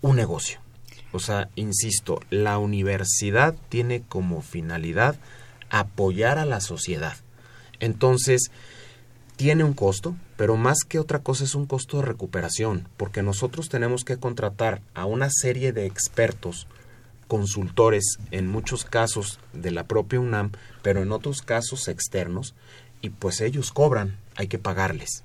un 0.00 0.16
negocio. 0.16 0.60
O 1.12 1.18
sea, 1.18 1.48
insisto, 1.54 2.20
la 2.30 2.58
universidad 2.58 3.54
tiene 3.68 4.02
como 4.02 4.42
finalidad 4.42 5.16
apoyar 5.70 6.38
a 6.38 6.44
la 6.44 6.60
sociedad. 6.60 7.16
Entonces, 7.80 8.50
tiene 9.36 9.64
un 9.64 9.74
costo, 9.74 10.16
pero 10.36 10.56
más 10.56 10.78
que 10.86 10.98
otra 10.98 11.20
cosa 11.20 11.44
es 11.44 11.54
un 11.54 11.66
costo 11.66 11.98
de 11.98 12.04
recuperación, 12.04 12.88
porque 12.96 13.22
nosotros 13.22 13.68
tenemos 13.68 14.04
que 14.04 14.16
contratar 14.16 14.80
a 14.94 15.04
una 15.04 15.28
serie 15.30 15.72
de 15.72 15.86
expertos, 15.86 16.66
consultores, 17.28 18.18
en 18.30 18.46
muchos 18.46 18.84
casos 18.84 19.40
de 19.52 19.70
la 19.70 19.84
propia 19.84 20.20
UNAM, 20.20 20.52
pero 20.82 21.02
en 21.02 21.12
otros 21.12 21.42
casos 21.42 21.88
externos, 21.88 22.54
pues 23.10 23.40
ellos 23.40 23.72
cobran, 23.72 24.16
hay 24.36 24.48
que 24.48 24.58
pagarles. 24.58 25.24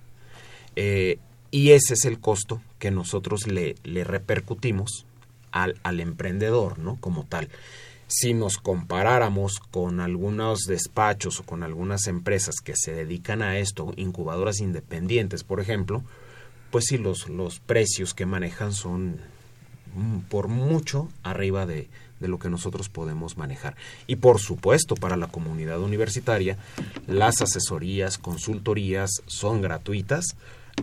Eh, 0.76 1.20
y 1.52 1.72
ese 1.72 1.96
es 1.96 2.06
el 2.06 2.20
costo 2.20 2.62
que 2.80 2.92
nosotros 2.92 3.48
le, 3.48 3.76
le 3.84 4.04
repercutimos 4.04 5.06
al, 5.52 5.80
al 5.84 6.00
emprendedor, 6.00 6.80
¿no? 6.80 6.98
Como 7.00 7.26
tal 7.26 7.50
si 8.12 8.34
nos 8.34 8.58
comparáramos 8.58 9.60
con 9.60 10.02
algunos 10.02 10.64
despachos 10.64 11.40
o 11.40 11.44
con 11.44 11.64
algunas 11.64 12.08
empresas 12.08 12.56
que 12.62 12.74
se 12.76 12.94
dedican 12.94 13.42
a 13.42 13.58
esto, 13.58 13.94
incubadoras 13.96 14.60
independientes, 14.60 15.46
por 15.46 15.62
ejemplo, 15.62 16.04
pues 16.72 16.86
sí, 16.90 16.98
los, 16.98 17.30
los 17.30 17.60
precios 17.60 18.14
que 18.14 18.26
manejan 18.26 18.74
son 18.74 19.22
mm, 19.96 20.20
por 20.30 20.50
mucho 20.50 21.10
arriba 21.24 21.66
de, 21.66 21.88
de 22.22 22.28
lo 22.28 22.40
que 22.40 22.50
nosotros 22.50 22.90
podemos 22.90 23.38
manejar. 23.38 23.76
Y 24.08 24.18
por 24.18 24.40
supuesto, 24.40 24.96
para 24.96 25.18
la 25.18 25.28
comunidad 25.28 25.80
universitaria, 25.82 26.58
las 27.08 27.42
asesorías, 27.42 28.18
consultorías 28.18 29.10
son 29.26 29.62
gratuitas. 29.62 30.26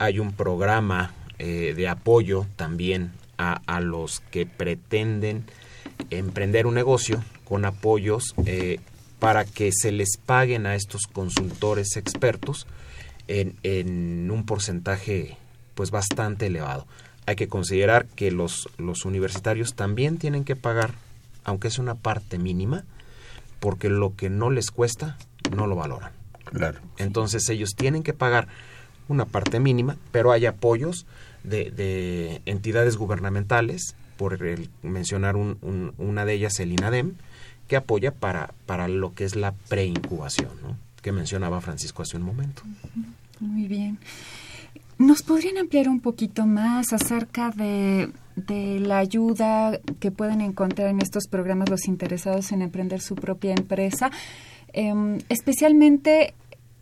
Hay 0.00 0.18
un 0.18 0.32
programa 0.32 1.12
eh, 1.38 1.74
de 1.76 1.88
apoyo 1.88 2.46
también 2.56 3.12
a, 3.38 3.62
a 3.66 3.80
los 3.80 4.20
que 4.30 4.44
pretenden 4.44 5.44
emprender 6.10 6.66
un 6.66 6.74
negocio 6.74 7.22
con 7.44 7.64
apoyos 7.64 8.34
eh, 8.46 8.80
para 9.18 9.44
que 9.44 9.70
se 9.72 9.90
les 9.90 10.16
paguen 10.16 10.66
a 10.66 10.74
estos 10.74 11.02
consultores 11.06 11.96
expertos 11.96 12.66
en, 13.26 13.56
en, 13.62 14.30
un 14.30 14.44
porcentaje 14.44 15.36
pues 15.74 15.90
bastante 15.90 16.46
elevado. 16.46 16.86
Hay 17.26 17.36
que 17.36 17.48
considerar 17.48 18.06
que 18.06 18.30
los, 18.30 18.68
los 18.78 19.04
universitarios 19.04 19.74
también 19.74 20.18
tienen 20.18 20.44
que 20.44 20.56
pagar, 20.56 20.94
aunque 21.48 21.68
es 21.68 21.78
una 21.78 21.94
parte 21.94 22.38
mínima, 22.38 22.84
porque 23.60 23.88
lo 23.88 24.14
que 24.14 24.30
no 24.30 24.50
les 24.50 24.70
cuesta 24.70 25.18
no 25.54 25.66
lo 25.66 25.76
valoran. 25.76 26.12
Claro. 26.44 26.80
Entonces 26.96 27.48
ellos 27.48 27.70
tienen 27.76 28.02
que 28.02 28.12
pagar 28.12 28.48
una 29.08 29.24
parte 29.24 29.60
mínima, 29.60 29.96
pero 30.12 30.32
hay 30.32 30.46
apoyos 30.46 31.06
de, 31.44 31.70
de 31.70 32.42
entidades 32.46 32.96
gubernamentales 32.96 33.96
por 34.16 34.42
el, 34.46 34.68
mencionar 34.82 35.36
un, 35.36 35.58
un, 35.62 35.94
una 35.98 36.24
de 36.24 36.34
ellas, 36.34 36.58
el 36.60 36.72
INADEM, 36.72 37.14
que 37.66 37.76
apoya 37.76 38.12
para, 38.12 38.52
para 38.66 38.88
lo 38.88 39.14
que 39.14 39.24
es 39.24 39.36
la 39.36 39.52
preincubación, 39.68 40.50
¿no? 40.62 40.76
que 41.02 41.12
mencionaba 41.12 41.60
Francisco 41.60 42.02
hace 42.02 42.16
un 42.16 42.24
momento. 42.24 42.62
Muy 43.40 43.68
bien. 43.68 43.98
¿Nos 44.98 45.22
podrían 45.22 45.58
ampliar 45.58 45.88
un 45.88 46.00
poquito 46.00 46.44
más 46.44 46.92
acerca 46.92 47.50
de, 47.50 48.10
de 48.46 48.80
la 48.80 48.98
ayuda 48.98 49.78
que 50.00 50.10
pueden 50.10 50.40
encontrar 50.40 50.88
en 50.88 51.00
estos 51.00 51.28
programas 51.28 51.68
los 51.68 51.86
interesados 51.86 52.52
en 52.52 52.62
emprender 52.62 53.00
su 53.00 53.14
propia 53.14 53.54
empresa? 53.54 54.10
Eh, 54.72 55.18
especialmente 55.28 56.34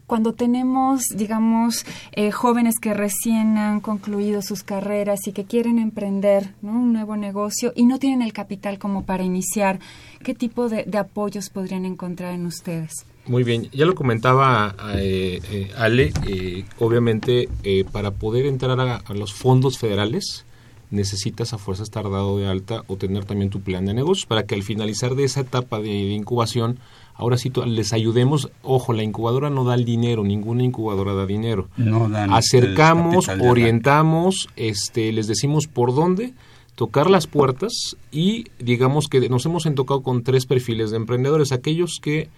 cuando 0.06 0.32
tenemos, 0.34 1.04
digamos, 1.14 1.84
eh, 2.12 2.30
jóvenes 2.30 2.76
que 2.80 2.94
recién 2.94 3.58
han 3.58 3.80
concluido 3.80 4.40
sus 4.40 4.62
carreras 4.62 5.26
y 5.26 5.32
que 5.32 5.44
quieren 5.44 5.78
emprender 5.78 6.54
un 6.62 6.92
nuevo 6.92 7.16
negocio 7.16 7.72
y 7.74 7.86
no 7.86 7.98
tienen 7.98 8.22
el 8.22 8.32
capital 8.32 8.78
como 8.78 9.04
para 9.04 9.24
iniciar, 9.24 9.80
¿qué 10.22 10.34
tipo 10.34 10.68
de, 10.68 10.86
apoyos 10.96 11.50
podrían 11.50 11.84
encontrar 11.84 12.34
en 12.34 12.46
ustedes? 12.46 12.92
Muy 13.26 13.42
bien, 13.42 13.68
ya 13.72 13.86
lo 13.86 13.96
comentaba 13.96 14.76
eh, 14.94 15.40
eh, 15.50 15.70
Ale, 15.76 16.12
eh, 16.28 16.64
obviamente 16.78 17.48
para 17.90 18.12
poder 18.12 18.46
entrar 18.46 18.78
a, 18.78 19.14
los 19.14 19.34
fondos 19.34 19.78
federales 19.78 20.44
necesitas 20.90 21.52
a 21.52 21.58
fuerza 21.58 21.82
estar 21.82 22.04
dado 22.04 22.38
de 22.38 22.46
alta 22.46 22.82
o 22.86 22.96
tener 22.96 23.24
también 23.24 23.50
tu 23.50 23.60
plan 23.60 23.86
de 23.86 23.94
negocios 23.94 24.26
para 24.26 24.44
que 24.44 24.54
al 24.54 24.62
finalizar 24.62 25.14
de 25.14 25.24
esa 25.24 25.40
etapa 25.40 25.78
de, 25.78 25.88
de 25.88 26.12
incubación 26.12 26.78
ahora 27.16 27.38
sí 27.38 27.50
les 27.66 27.92
ayudemos. 27.92 28.50
Ojo, 28.62 28.92
la 28.92 29.02
incubadora 29.02 29.50
no 29.50 29.64
da 29.64 29.74
el 29.74 29.84
dinero, 29.84 30.22
ninguna 30.22 30.62
incubadora 30.62 31.14
da 31.14 31.26
dinero. 31.26 31.68
No 31.76 32.08
dan 32.08 32.32
Acercamos, 32.32 33.28
orientamos, 33.28 34.48
este, 34.56 35.12
les 35.12 35.26
decimos 35.26 35.66
por 35.66 35.94
dónde 35.94 36.34
tocar 36.74 37.10
las 37.10 37.26
puertas 37.26 37.96
y 38.12 38.46
digamos 38.58 39.08
que 39.08 39.28
nos 39.28 39.46
hemos 39.46 39.64
tocado 39.74 40.02
con 40.02 40.22
tres 40.22 40.46
perfiles 40.46 40.90
de 40.90 40.98
emprendedores, 40.98 41.52
aquellos 41.52 41.98
que 42.02 42.28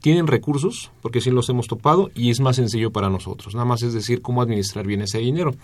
tienen 0.00 0.26
recursos, 0.26 0.90
porque 1.00 1.22
sí 1.22 1.30
los 1.30 1.48
hemos 1.48 1.66
topado 1.66 2.10
y 2.14 2.28
es 2.30 2.40
más 2.40 2.56
sencillo 2.56 2.90
para 2.90 3.08
nosotros, 3.08 3.54
nada 3.54 3.64
más 3.64 3.82
es 3.82 3.94
decir 3.94 4.20
cómo 4.20 4.42
administrar 4.42 4.86
bien 4.86 5.00
ese 5.00 5.18
dinero. 5.18 5.54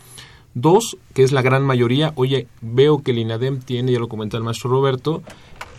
Dos, 0.54 0.98
que 1.14 1.22
es 1.22 1.32
la 1.32 1.42
gran 1.42 1.64
mayoría, 1.64 2.12
oye, 2.16 2.46
veo 2.60 3.02
que 3.02 3.12
el 3.12 3.18
INADEM 3.18 3.60
tiene, 3.60 3.92
ya 3.92 3.98
lo 3.98 4.08
comenta 4.08 4.36
el 4.36 4.42
maestro 4.42 4.70
Roberto, 4.70 5.22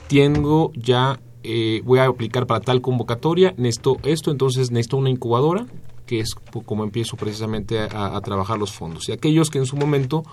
tengo 0.07 0.71
ya 0.75 1.19
eh, 1.43 1.81
voy 1.83 1.99
a 1.99 2.05
aplicar 2.05 2.47
para 2.47 2.61
tal 2.61 2.81
convocatoria, 2.81 3.53
necesito 3.57 3.97
esto, 4.03 4.31
entonces 4.31 4.71
necesito 4.71 4.97
una 4.97 5.09
incubadora, 5.09 5.67
que 6.05 6.19
es 6.19 6.35
como 6.65 6.83
empiezo 6.83 7.17
precisamente 7.17 7.79
a, 7.79 8.19
trabajar 8.21 8.57
los 8.57 8.71
fondos. 8.71 9.09
Y 9.09 9.11
aquellos 9.11 9.49
que 9.49 9.59
en 9.59 9.65
su 9.65 9.75
momento 9.75 10.23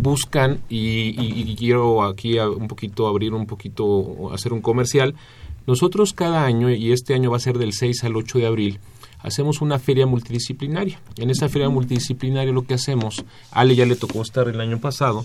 buscan, 0.00 0.60
y, 0.68 1.14
y, 1.18 1.54
quiero 1.56 2.02
aquí 2.02 2.38
un 2.38 2.68
poquito 2.68 3.06
abrir 3.06 3.34
un 3.34 3.46
poquito, 3.46 4.32
hacer 4.32 4.52
un 4.52 4.60
comercial, 4.60 5.14
nosotros 5.66 6.12
cada 6.12 6.44
año, 6.44 6.70
y 6.70 6.92
este 6.92 7.14
año 7.14 7.30
va 7.30 7.36
a 7.36 7.40
ser 7.40 7.58
del 7.58 7.72
6 7.72 8.04
al 8.04 8.16
8 8.16 8.38
de 8.38 8.46
abril, 8.46 8.80
hacemos 9.26 9.60
una 9.60 9.80
feria 9.80 10.06
multidisciplinaria. 10.06 11.00
En 11.18 11.30
esa 11.30 11.48
feria 11.48 11.68
multidisciplinaria 11.68 12.52
lo 12.52 12.64
que 12.64 12.74
hacemos, 12.74 13.24
Ale 13.50 13.74
ya 13.74 13.84
le 13.84 13.96
tocó 13.96 14.22
estar 14.22 14.48
el 14.48 14.60
año 14.60 14.78
pasado, 14.78 15.24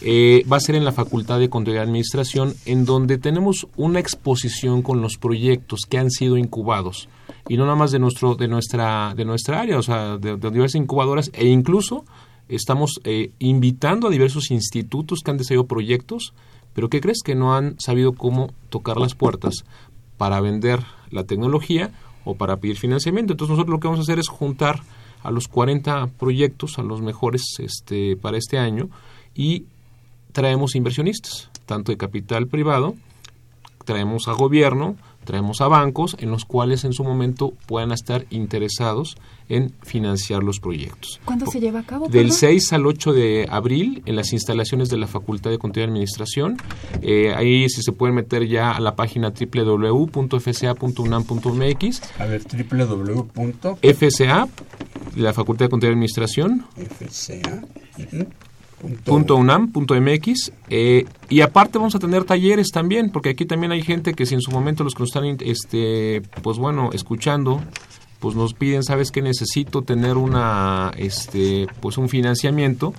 eh, 0.00 0.44
va 0.50 0.56
a 0.56 0.60
ser 0.60 0.74
en 0.74 0.86
la 0.86 0.92
Facultad 0.92 1.38
de 1.38 1.50
Control 1.50 1.76
y 1.76 1.78
Administración, 1.78 2.54
en 2.64 2.86
donde 2.86 3.18
tenemos 3.18 3.66
una 3.76 4.00
exposición 4.00 4.80
con 4.80 5.02
los 5.02 5.18
proyectos 5.18 5.80
que 5.88 5.98
han 5.98 6.10
sido 6.10 6.38
incubados 6.38 7.08
y 7.48 7.56
no 7.56 7.64
nada 7.64 7.76
más 7.76 7.92
de 7.92 7.98
nuestro 7.98 8.34
de 8.34 8.48
nuestra 8.48 9.14
de 9.14 9.24
nuestra 9.24 9.60
área, 9.60 9.78
o 9.78 9.82
sea, 9.82 10.16
de, 10.16 10.36
diversas 10.36 10.80
incubadoras 10.80 11.30
e 11.34 11.46
incluso 11.46 12.04
estamos 12.48 13.00
eh, 13.04 13.32
invitando 13.38 14.08
a 14.08 14.10
diversos 14.10 14.50
institutos 14.50 15.20
que 15.20 15.30
han 15.30 15.36
desarrollado 15.36 15.68
proyectos, 15.68 16.32
pero 16.72 16.88
¿qué 16.88 17.00
crees 17.00 17.22
que 17.22 17.34
no 17.34 17.54
han 17.54 17.78
sabido 17.78 18.14
cómo 18.14 18.50
tocar 18.70 18.96
las 18.96 19.14
puertas 19.14 19.64
para 20.16 20.40
vender 20.40 20.80
la 21.10 21.24
tecnología 21.24 21.92
o 22.24 22.34
para 22.34 22.56
pedir 22.56 22.76
financiamiento? 22.76 23.32
Entonces 23.32 23.56
nosotros 23.56 23.72
lo 23.72 23.80
que 23.80 23.88
vamos 23.88 24.00
a 24.00 24.02
hacer 24.02 24.18
es 24.18 24.28
juntar 24.28 24.80
a 25.22 25.30
los 25.30 25.48
40 25.48 26.08
proyectos, 26.18 26.78
a 26.78 26.82
los 26.82 27.00
mejores 27.00 27.42
este 27.58 28.16
para 28.16 28.36
este 28.36 28.58
año 28.58 28.88
y 29.34 29.64
traemos 30.32 30.74
inversionistas, 30.74 31.50
tanto 31.66 31.92
de 31.92 31.98
capital 31.98 32.46
privado, 32.46 32.94
traemos 33.84 34.28
a 34.28 34.32
gobierno, 34.32 34.96
traemos 35.24 35.60
a 35.60 35.68
bancos, 35.68 36.16
en 36.18 36.30
los 36.30 36.44
cuales 36.44 36.84
en 36.84 36.92
su 36.92 37.02
momento 37.04 37.54
puedan 37.66 37.92
estar 37.92 38.26
interesados 38.30 39.16
en 39.48 39.72
financiar 39.82 40.42
los 40.42 40.58
proyectos. 40.60 41.20
¿Cuándo 41.24 41.46
se 41.46 41.60
lleva 41.60 41.78
a 41.80 41.84
cabo? 41.84 42.08
Del 42.08 42.24
perdón? 42.24 42.38
6 42.38 42.72
al 42.72 42.86
8 42.86 43.12
de 43.12 43.46
abril 43.50 44.02
en 44.06 44.16
las 44.16 44.32
instalaciones 44.32 44.88
de 44.88 44.96
la 44.96 45.06
Facultad 45.06 45.50
de 45.50 45.58
Control 45.58 45.84
y 45.84 45.88
Administración. 45.88 46.56
Eh, 47.02 47.34
ahí 47.34 47.68
si 47.68 47.82
se 47.82 47.92
pueden 47.92 48.16
meter 48.16 48.48
ya 48.48 48.72
a 48.72 48.80
la 48.80 48.96
página 48.96 49.30
www.fca.unam.mx. 49.30 52.02
A 52.18 52.26
ver, 52.26 52.42
www. 52.42 53.28
FCA, 53.82 54.48
la 55.16 55.32
Facultad 55.32 55.66
de 55.66 55.70
Control 55.70 55.90
y 55.90 55.94
Administración. 55.94 56.66
FCA. 56.76 57.62
Uh 57.98 58.02
-huh. 58.02 58.26
Punto 59.04 59.36
.unam, 59.36 59.70
punto 59.70 59.94
.mx 59.94 60.52
eh, 60.68 61.04
y 61.28 61.40
aparte 61.40 61.78
vamos 61.78 61.94
a 61.94 62.00
tener 62.00 62.24
talleres 62.24 62.70
también 62.72 63.10
porque 63.10 63.30
aquí 63.30 63.44
también 63.44 63.70
hay 63.70 63.82
gente 63.82 64.12
que 64.12 64.26
si 64.26 64.34
en 64.34 64.40
su 64.40 64.50
momento 64.50 64.82
los 64.82 64.94
que 64.94 65.02
nos 65.02 65.10
están 65.10 65.36
este 65.40 66.22
pues 66.42 66.58
bueno 66.58 66.90
escuchando 66.92 67.62
pues 68.18 68.34
nos 68.34 68.54
piden 68.54 68.82
sabes 68.82 69.12
que 69.12 69.22
necesito 69.22 69.82
tener 69.82 70.16
una 70.16 70.90
este 70.96 71.68
pues 71.80 71.96
un 71.96 72.08
financiamiento 72.08 72.92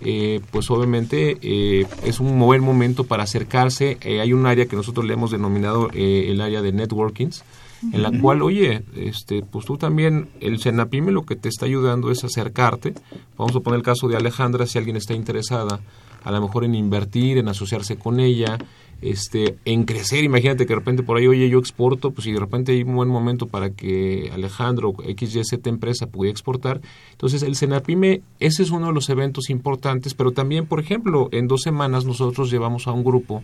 eh, 0.00 0.40
pues 0.50 0.68
obviamente 0.70 1.38
eh, 1.42 1.86
es 2.04 2.18
un 2.18 2.36
buen 2.40 2.62
momento 2.62 3.04
para 3.04 3.22
acercarse 3.22 3.98
hay 4.02 4.32
un 4.32 4.46
área 4.46 4.66
que 4.66 4.74
nosotros 4.74 5.06
le 5.06 5.12
hemos 5.12 5.30
denominado 5.30 5.90
el 5.94 6.40
área 6.40 6.60
de 6.60 6.72
networkings 6.72 7.44
en 7.82 8.02
la 8.02 8.12
cual, 8.20 8.42
oye, 8.42 8.82
este, 8.96 9.42
pues 9.42 9.64
tú 9.64 9.76
también, 9.76 10.28
el 10.40 10.58
Senapime 10.58 11.12
lo 11.12 11.24
que 11.24 11.36
te 11.36 11.48
está 11.48 11.66
ayudando 11.66 12.10
es 12.10 12.24
acercarte. 12.24 12.94
Vamos 13.38 13.56
a 13.56 13.60
poner 13.60 13.78
el 13.78 13.84
caso 13.84 14.08
de 14.08 14.16
Alejandra, 14.16 14.66
si 14.66 14.78
alguien 14.78 14.96
está 14.96 15.14
interesada, 15.14 15.80
a 16.22 16.30
lo 16.30 16.40
mejor 16.40 16.64
en 16.64 16.74
invertir, 16.74 17.38
en 17.38 17.48
asociarse 17.48 17.96
con 17.96 18.20
ella, 18.20 18.58
este, 19.00 19.56
en 19.64 19.84
crecer. 19.84 20.24
Imagínate 20.24 20.66
que 20.66 20.74
de 20.74 20.78
repente 20.78 21.02
por 21.02 21.16
ahí, 21.16 21.26
oye, 21.26 21.48
yo 21.48 21.58
exporto, 21.58 22.10
pues 22.10 22.24
si 22.24 22.32
de 22.32 22.40
repente 22.40 22.72
hay 22.72 22.82
un 22.82 22.94
buen 22.94 23.08
momento 23.08 23.46
para 23.46 23.70
que 23.70 24.30
Alejandro, 24.32 24.94
XYZ 24.98 25.66
empresa, 25.66 26.06
pudiera 26.06 26.32
exportar. 26.32 26.80
Entonces, 27.12 27.42
el 27.42 27.56
Senapime, 27.56 28.22
ese 28.40 28.62
es 28.62 28.70
uno 28.70 28.88
de 28.88 28.92
los 28.92 29.08
eventos 29.08 29.48
importantes, 29.50 30.14
pero 30.14 30.32
también, 30.32 30.66
por 30.66 30.80
ejemplo, 30.80 31.28
en 31.32 31.48
dos 31.48 31.62
semanas 31.62 32.04
nosotros 32.04 32.50
llevamos 32.50 32.86
a 32.86 32.92
un 32.92 33.04
grupo 33.04 33.42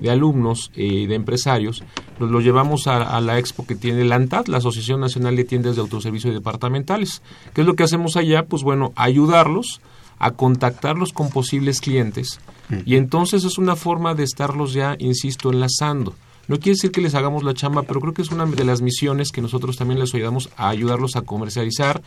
de 0.00 0.10
alumnos 0.10 0.70
y 0.74 1.06
de 1.06 1.14
empresarios, 1.14 1.84
nos 2.18 2.30
lo 2.30 2.40
llevamos 2.40 2.86
a, 2.86 3.20
la 3.20 3.38
expo 3.38 3.66
que 3.66 3.74
tiene 3.74 4.04
la 4.04 4.16
ANTAD, 4.16 4.46
la 4.46 4.58
Asociación 4.58 5.00
Nacional 5.00 5.36
de 5.36 5.44
Tiendas 5.44 5.76
de 5.76 5.82
Autoservicio 5.82 6.30
y 6.30 6.34
Departamentales. 6.34 7.22
¿Qué 7.54 7.60
es 7.60 7.66
lo 7.66 7.74
que 7.74 7.84
hacemos 7.84 8.16
allá? 8.16 8.46
Pues 8.46 8.62
bueno, 8.62 8.92
ayudarlos 8.96 9.80
a 10.18 10.32
contactarlos 10.32 11.12
con 11.12 11.30
posibles 11.30 11.80
clientes 11.80 12.40
y 12.86 12.96
entonces 12.96 13.44
es 13.44 13.58
una 13.58 13.76
forma 13.76 14.14
de 14.14 14.24
estarlos 14.24 14.72
ya, 14.72 14.96
insisto, 14.98 15.52
enlazando. 15.52 16.14
No 16.48 16.56
quiere 16.56 16.72
decir 16.72 16.90
que 16.90 17.00
les 17.00 17.14
hagamos 17.14 17.44
la 17.44 17.54
chamba, 17.54 17.82
pero 17.82 18.00
creo 18.00 18.14
que 18.14 18.22
es 18.22 18.30
una 18.30 18.46
de 18.46 18.64
las 18.64 18.82
misiones 18.82 19.30
que 19.30 19.42
nosotros 19.42 19.76
también 19.76 20.00
les 20.00 20.14
ayudamos 20.14 20.50
a 20.56 20.68
ayudarlos 20.68 21.16
a 21.16 21.22
comercializar. 21.22 22.02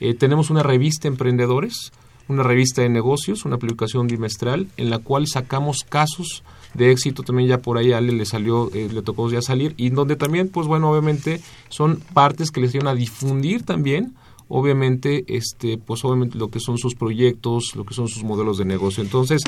Eh, 0.00 0.14
tenemos 0.14 0.50
una 0.50 0.62
revista 0.62 1.08
Emprendedores, 1.08 1.92
una 2.28 2.42
revista 2.42 2.82
de 2.82 2.88
negocios, 2.88 3.44
una 3.44 3.58
publicación 3.58 4.06
bimestral, 4.06 4.68
en 4.76 4.90
la 4.90 4.98
cual 4.98 5.26
sacamos 5.26 5.84
casos 5.88 6.42
de 6.74 6.92
éxito. 6.92 7.22
También 7.22 7.48
ya 7.48 7.58
por 7.58 7.78
ahí 7.78 7.92
a 7.92 7.98
Ale 7.98 8.12
le 8.12 8.26
salió, 8.26 8.70
eh, 8.74 8.88
le 8.92 9.02
tocó 9.02 9.30
ya 9.30 9.42
salir 9.42 9.74
y 9.76 9.90
donde 9.90 10.16
también, 10.16 10.48
pues 10.48 10.66
bueno, 10.66 10.90
obviamente 10.90 11.40
son 11.68 12.02
partes 12.12 12.50
que 12.50 12.60
les 12.60 12.70
ayudan 12.70 12.88
a 12.88 12.94
difundir 12.94 13.64
también 13.64 14.14
obviamente 14.50 15.24
este 15.28 15.76
pues 15.76 16.04
obviamente 16.06 16.38
lo 16.38 16.48
que 16.48 16.58
son 16.58 16.78
sus 16.78 16.94
proyectos 16.94 17.76
lo 17.76 17.84
que 17.84 17.92
son 17.92 18.08
sus 18.08 18.24
modelos 18.24 18.56
de 18.56 18.64
negocio. 18.64 19.02
Entonces 19.02 19.42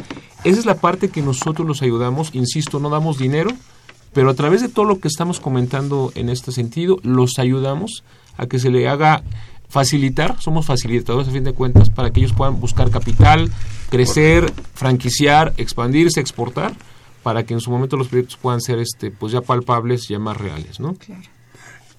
esa 0.45 0.59
es 0.59 0.67
la 0.67 0.79
parte 0.79 1.09
que 1.09 1.23
nosotros 1.23 1.67
los 1.67 1.81
ayudamos. 1.83 2.35
Insisto 2.35 2.79
no 2.79 2.91
damos 2.91 3.19
dinero 3.19 3.51
pero 4.13 4.31
a 4.31 4.35
través 4.35 4.61
de 4.61 4.69
todo 4.69 4.85
lo 4.85 4.99
que 4.99 5.09
estamos 5.09 5.41
comentando 5.41 6.13
en 6.15 6.29
este 6.29 6.53
sentido 6.53 6.99
los 7.03 7.39
ayudamos 7.39 8.05
a 8.37 8.47
que 8.47 8.59
se 8.59 8.71
le 8.71 8.89
haga 8.89 9.23
facilitar 9.71 10.37
somos 10.41 10.67
facilitadores 10.67 11.29
a 11.29 11.33
fin 11.33 11.45
de 11.45 11.55
cuentas 11.55 11.89
para 11.89 12.11
que 12.11 12.21
ellos 12.21 12.35
puedan 12.35 12.61
buscar 12.61 12.91
capital 12.91 13.51
crecer 13.89 14.53
franquiciar 14.75 15.55
expandirse 15.57 16.21
exportar 16.21 16.75
para 17.23 17.45
que 17.45 17.55
en 17.55 17.61
su 17.61 17.71
momento 17.71 17.97
los 17.97 18.09
proyectos 18.09 18.37
puedan 18.37 18.61
ser 18.61 18.79
este 18.79 19.11
pues 19.11 19.33
ya 19.33 19.41
palpables, 19.41 20.09
ya 20.09 20.19
más 20.19 20.37
reales, 20.37 20.81
¿no? 20.81 20.95
Claro. 20.95 21.23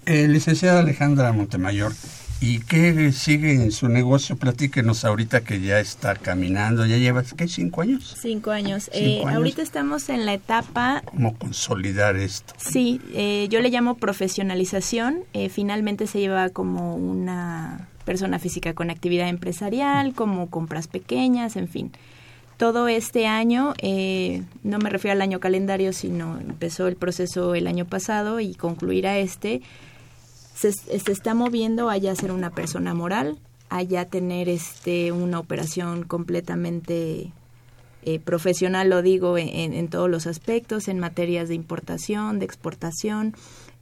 Eh, 0.05 0.27
licenciada 0.27 0.79
Alejandra 0.79 1.31
Montemayor, 1.31 1.93
¿y 2.41 2.59
qué 2.59 3.11
sigue 3.11 3.53
en 3.53 3.71
su 3.71 3.87
negocio? 3.87 4.35
Platíquenos 4.35 5.05
ahorita 5.05 5.41
que 5.41 5.61
ya 5.61 5.79
está 5.79 6.15
caminando, 6.15 6.85
ya 6.85 6.97
lleva, 6.97 7.23
¿qué? 7.23 7.47
¿Cinco 7.47 7.81
años? 7.81 8.17
Cinco 8.19 8.51
años. 8.51 8.89
eh, 8.93 9.23
Ahorita 9.25 9.61
estamos 9.61 10.09
en 10.09 10.25
la 10.25 10.33
etapa... 10.33 11.03
¿Cómo 11.05 11.37
consolidar 11.37 12.17
esto? 12.17 12.53
Sí, 12.57 12.99
eh, 13.13 13.47
yo 13.49 13.61
le 13.61 13.69
llamo 13.69 13.95
profesionalización. 13.95 15.19
Eh, 15.33 15.49
finalmente 15.49 16.07
se 16.07 16.19
lleva 16.19 16.49
como 16.49 16.95
una 16.95 17.87
persona 18.05 18.39
física 18.39 18.73
con 18.73 18.89
actividad 18.89 19.29
empresarial, 19.29 20.13
como 20.13 20.49
compras 20.49 20.87
pequeñas, 20.87 21.55
en 21.55 21.67
fin 21.67 21.91
todo 22.57 22.87
este 22.87 23.25
año, 23.25 23.73
eh, 23.81 24.43
no 24.61 24.77
me 24.77 24.91
refiero 24.91 25.13
al 25.13 25.21
año 25.23 25.39
calendario, 25.39 25.93
sino 25.93 26.39
empezó 26.39 26.87
el 26.87 26.95
proceso 26.95 27.55
el 27.55 27.65
año 27.65 27.85
pasado 27.85 28.39
y 28.39 28.53
concluirá 28.53 29.17
este, 29.17 29.63
se, 30.69 31.11
está 31.11 31.33
moviendo 31.33 31.89
a 31.89 31.99
ser 32.15 32.31
una 32.31 32.51
persona 32.51 32.93
moral, 32.93 33.37
a 33.69 34.05
tener 34.05 34.49
este 34.49 35.11
una 35.11 35.39
operación 35.39 36.03
completamente 36.03 37.31
eh, 38.03 38.19
profesional, 38.19 38.89
lo 38.89 39.01
digo, 39.01 39.37
en, 39.37 39.87
todos 39.87 40.09
los 40.09 40.27
aspectos, 40.27 40.87
en 40.87 40.99
materias 40.99 41.47
de 41.47 41.55
importación, 41.55 42.39
de 42.39 42.45
exportación, 42.45 43.33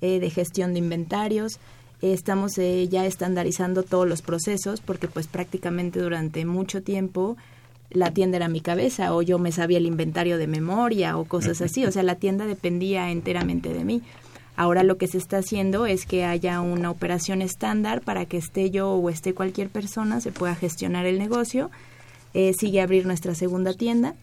eh, 0.02 0.20
de 0.20 0.30
gestión 0.30 0.74
de 0.74 0.80
inventarios. 0.80 1.60
estamos 2.02 2.56
ya 2.56 3.06
estandarizando 3.06 3.84
todos 3.84 4.08
los 4.08 4.22
procesos 4.22 4.80
porque 4.80 5.08
pues 5.08 5.28
prácticamente 5.28 6.00
durante 6.00 6.46
mucho 6.46 6.82
tiempo 6.82 7.36
la 7.90 8.12
tienda 8.12 8.38
era 8.38 8.48
mi 8.48 8.62
cabeza 8.62 9.14
o 9.14 9.22
yo 9.22 9.40
me 9.40 9.52
sabía 9.52 9.80
el 9.80 9.86
inventario 9.86 10.38
de 10.38 10.48
memoria 10.48 11.18
o 11.18 11.26
cosas 11.26 11.62
así, 11.62 11.86
o 11.86 11.92
sea, 11.92 12.04
la 12.04 12.16
tienda 12.16 12.46
dependía 12.46 13.12
enteramente 13.12 13.74
de 13.74 13.84
mí. 13.84 14.02
Ahora 14.60 14.84
lo 14.84 14.98
que 14.98 15.08
se 15.08 15.18
está 15.18 15.38
haciendo 15.38 15.86
es 15.86 16.06
que 16.06 16.26
haya 16.26 16.60
una 16.60 16.92
operación 16.92 17.42
estándar 17.42 18.02
para 18.02 18.26
que 18.26 18.36
esté 18.36 18.72
yo 18.72 18.90
o 18.90 19.10
esté 19.10 19.34
cualquier 19.34 19.70
persona, 19.70 20.20
se 20.20 20.34
pueda 20.34 20.54
gestionar 20.54 21.06
el 21.06 21.18
negocio. 21.18 21.72
Eh, 22.34 22.52
sigue 22.60 22.82
a 22.82 22.84
abrir 22.84 23.06
nuestra 23.06 23.36
segunda 23.36 23.74
tienda 23.74 24.16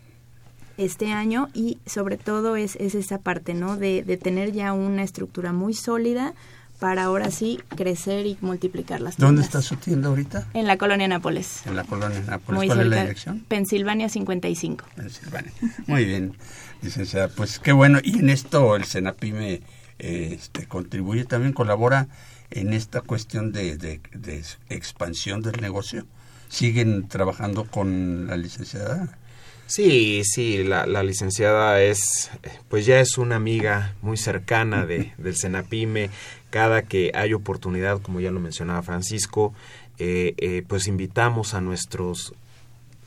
este 0.76 1.10
año 1.10 1.48
y 1.54 1.78
sobre 1.86 2.18
todo 2.18 2.56
es, 2.56 2.76
es 2.76 2.94
esa 2.94 3.16
parte, 3.16 3.54
¿no? 3.54 3.78
De, 3.78 4.02
de 4.02 4.18
tener 4.18 4.52
ya 4.52 4.74
una 4.74 5.04
estructura 5.04 5.54
muy 5.54 5.72
sólida 5.72 6.34
para 6.78 7.04
ahora 7.04 7.30
sí 7.30 7.58
crecer 7.74 8.26
y 8.26 8.36
multiplicar 8.42 9.00
las 9.00 9.16
tiendas. 9.16 9.28
¿Dónde 9.28 9.40
está 9.40 9.62
su 9.62 9.76
tienda 9.76 10.10
ahorita? 10.10 10.48
En 10.52 10.66
la 10.66 10.76
colonia 10.76 11.08
Nápoles. 11.08 11.66
En 11.66 11.76
la 11.76 11.84
colonia 11.84 12.20
Nápoles. 12.20 12.66
¿Cuál 12.66 12.80
es 12.80 12.86
la 12.88 13.00
dirección? 13.00 13.40
Pensilvania 13.48 14.10
55. 14.10 14.84
Pensilvania. 14.96 15.52
Muy 15.86 16.04
bien, 16.04 16.34
licenciada. 16.82 17.28
Pues 17.28 17.58
qué 17.58 17.72
bueno. 17.72 18.00
Y 18.04 18.18
en 18.18 18.28
esto 18.28 18.76
el 18.76 18.84
Senapime 18.84 19.62
este, 19.98 20.66
contribuye 20.66 21.24
también, 21.24 21.52
colabora 21.52 22.08
en 22.50 22.72
esta 22.72 23.00
cuestión 23.00 23.52
de, 23.52 23.76
de, 23.76 24.00
de 24.12 24.42
expansión 24.68 25.42
del 25.42 25.60
negocio. 25.60 26.06
¿Siguen 26.48 27.08
trabajando 27.08 27.64
con 27.64 28.26
la 28.28 28.36
licenciada? 28.36 29.18
Sí, 29.66 30.22
sí, 30.24 30.62
la, 30.62 30.86
la, 30.86 31.02
licenciada 31.02 31.82
es, 31.82 32.30
pues 32.68 32.86
ya 32.86 33.00
es 33.00 33.18
una 33.18 33.34
amiga 33.34 33.96
muy 34.00 34.16
cercana 34.16 34.86
de, 34.86 35.12
del 35.18 35.36
Senapime. 35.36 36.10
Cada 36.50 36.82
que 36.82 37.10
hay 37.14 37.34
oportunidad, 37.34 38.00
como 38.00 38.20
ya 38.20 38.30
lo 38.30 38.38
mencionaba 38.38 38.82
Francisco, 38.82 39.54
eh, 39.98 40.34
eh, 40.38 40.62
pues 40.66 40.86
invitamos 40.86 41.54
a 41.54 41.60
nuestros 41.60 42.32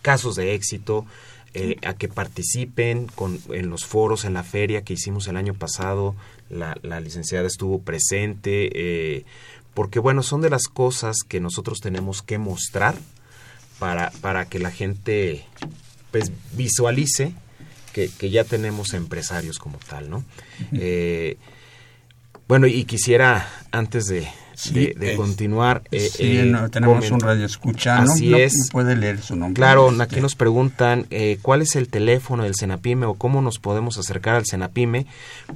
casos 0.02 0.36
de 0.36 0.54
éxito 0.54 1.06
eh, 1.54 1.78
a 1.84 1.94
que 1.94 2.10
participen 2.10 3.08
con, 3.08 3.40
en 3.50 3.70
los 3.70 3.86
foros, 3.86 4.26
en 4.26 4.34
la 4.34 4.44
feria 4.44 4.84
que 4.84 4.94
hicimos 4.94 5.28
el 5.28 5.38
año 5.38 5.54
pasado. 5.54 6.16
La, 6.50 6.78
la 6.82 7.00
licenciada 7.00 7.48
estuvo 7.48 7.82
presente, 7.82 8.70
eh, 8.74 9.26
porque 9.74 10.00
bueno, 10.00 10.24
son 10.24 10.42
de 10.42 10.50
las 10.50 10.68
cosas 10.68 11.18
que 11.28 11.40
nosotros 11.40 11.80
tenemos 11.80 12.22
que 12.22 12.38
mostrar 12.38 12.96
para, 13.80 14.12
para 14.22 14.46
que 14.46 14.60
la 14.60 14.72
gente 14.72 15.46
pues 16.12 16.32
visualice 16.54 17.34
que, 17.94 18.10
que, 18.10 18.30
ya 18.30 18.44
tenemos 18.44 18.94
empresarios 18.94 19.58
como 19.60 19.78
tal, 19.78 20.10
¿no? 20.10 20.24
Eh, 20.74 21.38
bueno, 22.48 22.68
y 22.68 22.84
quisiera, 22.86 23.48
antes 23.72 24.06
de, 24.06 24.28
Sí, 24.60 24.74
de, 24.74 24.94
de 25.00 25.12
es- 25.12 25.18
continuar... 25.18 25.84
eh, 25.92 26.10
sí, 26.12 26.38
eh, 26.40 26.44
no, 26.46 26.70
tenemos 26.70 27.06
comen- 27.06 27.14
un 27.14 27.20
radio 27.22 27.46
escucha, 27.46 28.02
¿no? 28.02 28.12
Así 28.12 28.30
No 28.30 28.38
es. 28.38 28.70
puede 28.72 28.96
leer 28.96 29.22
su 29.22 29.36
nombre. 29.36 29.56
Claro, 29.60 29.90
Este, 29.90 30.04
aquí 30.04 30.22
nos 30.22 30.36
preguntan 30.36 31.06
eh, 31.12 31.38
cuál 31.42 31.62
es 31.62 31.76
el 31.76 31.88
teléfono 31.88 32.44
del 32.44 32.56
Senapime 32.56 33.06
o 33.06 33.14
cómo 33.14 33.42
nos 33.42 33.60
podemos 33.60 33.98
acercar 33.98 34.36
al 34.36 34.46
Senapime. 34.46 35.06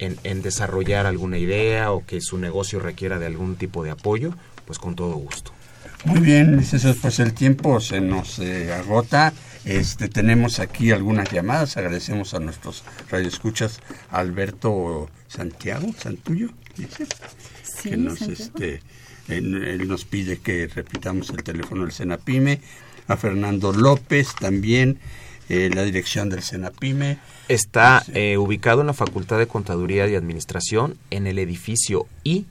en, 0.00 0.16
en 0.24 0.42
desarrollar 0.42 1.06
alguna 1.06 1.38
idea 1.38 1.92
o 1.92 2.04
que 2.04 2.20
su 2.20 2.38
negocio 2.38 2.80
requiera 2.80 3.18
de 3.18 3.26
algún 3.26 3.54
tipo 3.56 3.84
de 3.84 3.90
apoyo, 3.92 4.34
pues 4.66 4.78
con 4.78 4.96
todo 4.96 5.12
gusto. 5.14 5.52
Muy 6.04 6.20
bien, 6.20 6.56
licenciados, 6.56 6.98
pues 7.00 7.18
el 7.20 7.34
tiempo 7.34 7.78
se 7.80 8.00
nos 8.00 8.38
eh, 8.38 8.72
agota. 8.72 9.32
Este, 9.66 10.08
tenemos 10.08 10.58
aquí 10.58 10.90
algunas 10.90 11.30
llamadas. 11.30 11.76
Agradecemos 11.76 12.32
a 12.32 12.40
nuestros 12.40 12.82
radioescuchas, 13.10 13.80
Alberto 14.10 15.10
Santiago, 15.28 15.88
Santuyo, 15.98 16.48
dice, 16.76 17.06
Sí, 17.62 17.90
que 17.90 17.96
nos, 17.98 18.18
Santiago. 18.20 18.42
este, 18.42 18.80
él, 19.28 19.62
él 19.62 19.86
nos 19.86 20.06
pide 20.06 20.38
que 20.38 20.66
repitamos 20.68 21.28
el 21.30 21.42
teléfono 21.42 21.82
del 21.82 21.92
Senapime. 21.92 22.60
A 23.08 23.16
Fernando 23.16 23.72
López 23.72 24.28
también, 24.38 24.98
eh, 25.48 25.68
la 25.74 25.82
dirección 25.82 26.30
del 26.30 26.42
Senapime. 26.42 27.18
Está 27.50 28.04
eh, 28.14 28.38
ubicado 28.38 28.80
en 28.80 28.86
la 28.86 28.92
Facultad 28.92 29.36
de 29.36 29.48
Contaduría 29.48 30.06
y 30.06 30.14
Administración 30.14 30.96
en 31.10 31.26
el 31.26 31.36
edificio 31.36 32.06
I, 32.22 32.46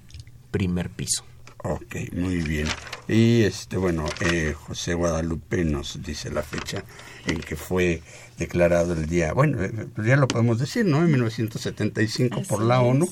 primer 0.52 0.89
piso. 0.89 1.24
Ok, 1.64 1.95
muy 2.12 2.41
bien. 2.41 2.68
Y 3.08 3.43
este, 3.43 3.78
bueno, 3.78 4.04
eh, 4.20 4.54
José 4.54 4.95
Guadalupe 4.95 5.64
nos 5.64 6.04
dice 6.04 6.30
la 6.32 6.43
fecha 6.43 6.84
en 7.28 7.39
que 7.39 7.56
fue 7.56 8.02
declarado 8.38 8.91
el 8.91 9.08
día, 9.08 9.32
bueno, 9.32 9.64
eh, 9.64 9.72
pues 9.95 10.06
ya 10.06 10.18
lo 10.18 10.28
podemos 10.28 10.60
decir, 10.60 10.86
¿no? 10.86 10.97
En 10.97 11.10
1975 11.12 12.43
por 12.50 12.62
la 12.62 12.82
ONU, 12.82 13.08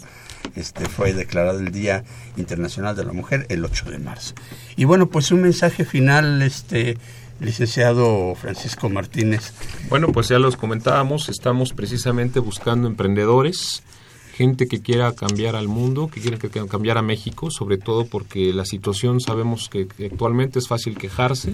este 0.58 0.90
fue 0.90 1.14
declarado 1.14 1.60
el 1.60 1.72
Día 1.72 2.04
Internacional 2.36 2.98
de 2.98 3.06
la 3.06 3.14
Mujer 3.14 3.46
el 3.48 3.64
8 3.64 3.92
de 3.92 4.00
marzo. 4.00 4.34
Y 4.76 4.84
bueno, 4.84 5.08
pues 5.08 5.32
un 5.32 5.42
mensaje 5.42 5.86
final, 5.86 6.42
este 6.42 6.98
licenciado 7.40 8.34
Francisco 8.36 8.90
Martínez. 8.90 9.54
Bueno, 9.90 10.08
pues 10.12 10.28
ya 10.30 10.40
los 10.40 10.58
comentábamos, 10.58 11.30
estamos 11.30 11.74
precisamente 11.74 12.40
buscando 12.40 12.88
emprendedores, 12.88 13.84
gente 14.34 14.68
que 14.68 14.82
quiera 14.82 15.14
cambiar 15.14 15.56
al 15.56 15.68
mundo, 15.68 16.10
que 16.14 16.22
quiera 16.22 16.38
que- 16.38 16.50
que 16.50 16.66
cambiar 16.68 16.98
a 16.98 17.02
México, 17.02 17.50
sobre 17.52 17.78
todo 17.78 18.06
porque 18.06 18.54
la 18.54 18.66
situación 18.66 19.20
sabemos 19.20 19.70
que, 19.70 19.88
que 19.88 20.08
actualmente 20.08 20.60
es 20.60 20.68
fácil 20.68 20.98
quejarse, 20.98 21.54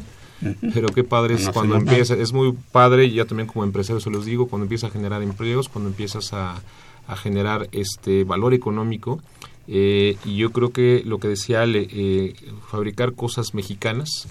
pero 0.74 0.90
qué 0.90 1.04
padre 1.06 1.36
es 1.36 1.46
No 1.46 1.54
cuando 1.54 1.76
empieza, 1.78 2.16
es 2.16 2.34
muy 2.34 2.54
padre, 2.72 3.06
y 3.06 3.14
yo 3.14 3.26
también 3.26 3.48
como 3.48 3.64
empresario 3.64 4.02
se 4.02 4.10
los 4.10 4.26
digo, 4.26 4.48
cuando 4.48 4.64
empieza 4.66 4.88
a 4.88 4.90
generar 4.92 5.22
empleos, 5.24 5.70
cuando 5.70 5.90
empiezas 5.90 6.34
a, 6.34 6.62
a 7.08 7.16
generar 7.16 7.70
este 7.72 8.24
valor 8.26 8.54
económico. 8.54 9.22
eh, 9.70 10.18
y 10.26 10.36
yo 10.36 10.52
creo 10.52 10.72
que 10.74 11.04
lo 11.06 11.20
que 11.20 11.30
decía 11.30 11.62
Ale, 11.62 11.88
eh, 11.90 12.34
fabricar 12.70 13.14
cosas 13.14 13.54
mexicanas, 13.54 14.28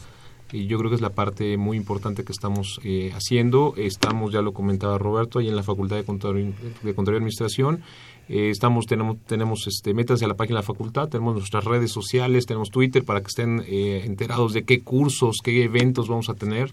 y 0.53 0.67
yo 0.67 0.79
creo 0.79 0.91
que 0.91 0.97
es 0.97 1.03
la 1.03 1.11
parte 1.11 1.57
muy 1.57 1.77
importante 1.77 2.25
que 2.25 2.33
estamos 2.33 2.79
eh, 2.85 3.11
haciendo. 3.15 3.75
Estamos, 3.77 4.33
ya 4.33 4.43
lo 4.43 4.53
comentaba 4.53 4.99
Roberto, 4.99 5.39
ahí 5.39 5.49
en 5.49 5.57
la 5.57 5.63
Facultad 5.63 5.97
de 5.97 6.05
Contaduría, 6.05 6.53
de 6.83 6.95
Contaduría 6.95 7.17
y 7.17 7.21
Administración. 7.21 7.83
Eh, 8.29 8.51
estamos, 8.51 8.87
tenemos, 8.87 9.19
tenemos 9.27 9.67
este, 9.67 9.95
métanse 9.95 10.25
a 10.25 10.29
la 10.29 10.35
página 10.35 10.59
de 10.59 10.63
la 10.63 10.67
facultad, 10.67 11.09
tenemos 11.09 11.35
nuestras 11.35 11.65
redes 11.65 11.91
sociales, 11.91 12.47
tenemos 12.47 12.71
Twitter 12.71 13.05
para 13.05 13.21
que 13.21 13.27
estén 13.27 13.65
eh, 13.67 14.03
enterados 14.05 14.53
de 14.53 14.65
qué 14.65 14.83
cursos, 14.83 15.39
qué 15.43 15.65
eventos 15.65 16.09
vamos 16.09 16.29
a 16.29 16.35
tener. 16.35 16.73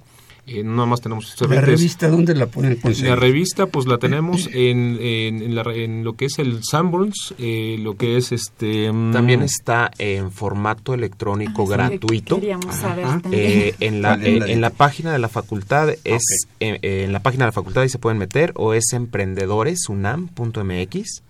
Eh, 0.51 0.63
no 0.63 0.71
nada 0.77 0.87
más 0.87 1.01
tenemos 1.01 1.35
La 1.41 1.45
eventos- 1.47 1.65
revista, 1.65 2.09
¿dónde 2.09 2.33
la 2.33 2.47
conseguir? 2.47 3.09
la 3.09 3.15
revista, 3.15 3.67
pues 3.67 3.85
la 3.85 3.97
tenemos 3.99 4.47
en, 4.53 4.97
en, 5.01 5.41
en 5.43 5.53
la 5.55 5.61
re- 5.63 5.83
en 5.83 6.03
lo 6.03 6.13
que 6.13 6.25
es 6.25 6.39
el 6.39 6.63
Sanborns, 6.63 7.35
eh, 7.37 7.77
lo 7.79 7.95
que 7.97 8.17
es 8.17 8.31
este. 8.31 8.91
mm, 8.91 9.11
También 9.13 9.41
está 9.43 9.91
en 9.97 10.31
formato 10.31 10.93
electrónico 10.93 11.65
sí, 11.65 11.71
gratuito. 11.73 12.35
queríamos 12.39 12.75
saber 12.75 13.05
Ajá. 13.05 13.19
también. 13.19 13.43
Eh, 13.45 13.75
en, 13.79 14.01
la, 14.01 14.15
¿Cuál 14.17 14.27
es 14.27 14.39
la 14.39 14.47
eh, 14.47 14.51
en 14.53 14.61
la 14.61 14.69
página 14.71 15.11
de 15.13 15.19
la 15.19 15.29
facultad 15.29 15.89
es 16.03 16.23
eh, 16.59 16.79
eh, 16.81 17.03
en 17.05 17.13
la 17.13 17.19
página 17.21 17.45
de 17.45 17.49
la 17.49 17.53
facultad 17.53 17.83
ahí 17.83 17.89
se 17.89 17.99
pueden 17.99 18.17
meter 18.17 18.51
o 18.55 18.73
es 18.73 18.91
emprendedoresunam.mx 18.93 21.21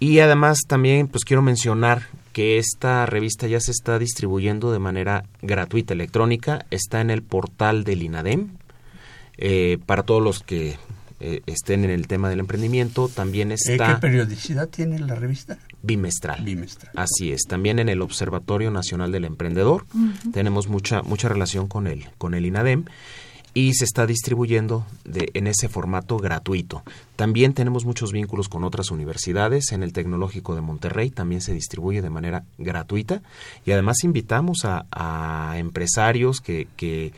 y 0.00 0.18
además 0.20 0.58
también 0.66 1.08
pues 1.08 1.24
quiero 1.24 1.42
mencionar 1.42 2.02
que 2.38 2.58
esta 2.58 3.04
revista 3.04 3.48
ya 3.48 3.58
se 3.58 3.72
está 3.72 3.98
distribuyendo 3.98 4.70
de 4.70 4.78
manera 4.78 5.24
gratuita 5.42 5.92
electrónica 5.92 6.66
está 6.70 7.00
en 7.00 7.10
el 7.10 7.20
portal 7.20 7.82
del 7.82 8.00
INADEM 8.00 8.50
eh, 9.38 9.78
para 9.86 10.04
todos 10.04 10.22
los 10.22 10.44
que 10.44 10.76
eh, 11.18 11.42
estén 11.46 11.84
en 11.84 11.90
el 11.90 12.06
tema 12.06 12.30
del 12.30 12.38
emprendimiento 12.38 13.08
también 13.08 13.50
Eh, 13.50 13.56
está 13.56 13.96
¿Qué 13.96 14.00
periodicidad 14.02 14.68
tiene 14.68 15.00
la 15.00 15.16
revista? 15.16 15.58
bimestral. 15.82 16.44
Bimestral. 16.44 16.92
Así 16.94 17.32
es. 17.32 17.42
También 17.48 17.80
en 17.80 17.88
el 17.88 18.02
Observatorio 18.02 18.70
Nacional 18.70 19.10
del 19.10 19.24
Emprendedor 19.24 19.84
tenemos 20.32 20.68
mucha 20.68 21.02
mucha 21.02 21.28
relación 21.28 21.66
con 21.66 21.88
el 21.88 22.06
con 22.18 22.34
el 22.34 22.46
INADEM 22.46 22.84
y 23.58 23.74
se 23.74 23.84
está 23.84 24.06
distribuyendo 24.06 24.86
de, 25.04 25.32
en 25.34 25.48
ese 25.48 25.68
formato 25.68 26.16
gratuito. 26.16 26.84
También 27.16 27.54
tenemos 27.54 27.84
muchos 27.84 28.12
vínculos 28.12 28.48
con 28.48 28.62
otras 28.62 28.92
universidades. 28.92 29.72
En 29.72 29.82
el 29.82 29.92
Tecnológico 29.92 30.54
de 30.54 30.60
Monterrey 30.60 31.10
también 31.10 31.40
se 31.40 31.54
distribuye 31.54 32.00
de 32.00 32.08
manera 32.08 32.44
gratuita 32.56 33.20
y 33.66 33.72
además 33.72 34.04
invitamos 34.04 34.58
a, 34.62 35.54
empresarios 35.56 36.40
que, 36.40 36.68
que, 36.76 37.12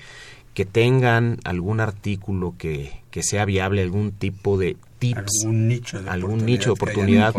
que 0.54 0.64
tengan 0.64 1.40
algún 1.44 1.78
artículo 1.78 2.54
que, 2.56 3.02
que 3.10 3.22
sea 3.22 3.44
viable, 3.44 3.82
algún 3.82 4.10
tipo 4.10 4.56
de 4.56 4.78
tips, 5.00 5.40
Algún 5.42 5.66
nicho 5.66 6.00
de 6.02 6.08
algún 6.10 6.46
nicho 6.46 6.66
de 6.66 6.70
oportunidad 6.74 7.34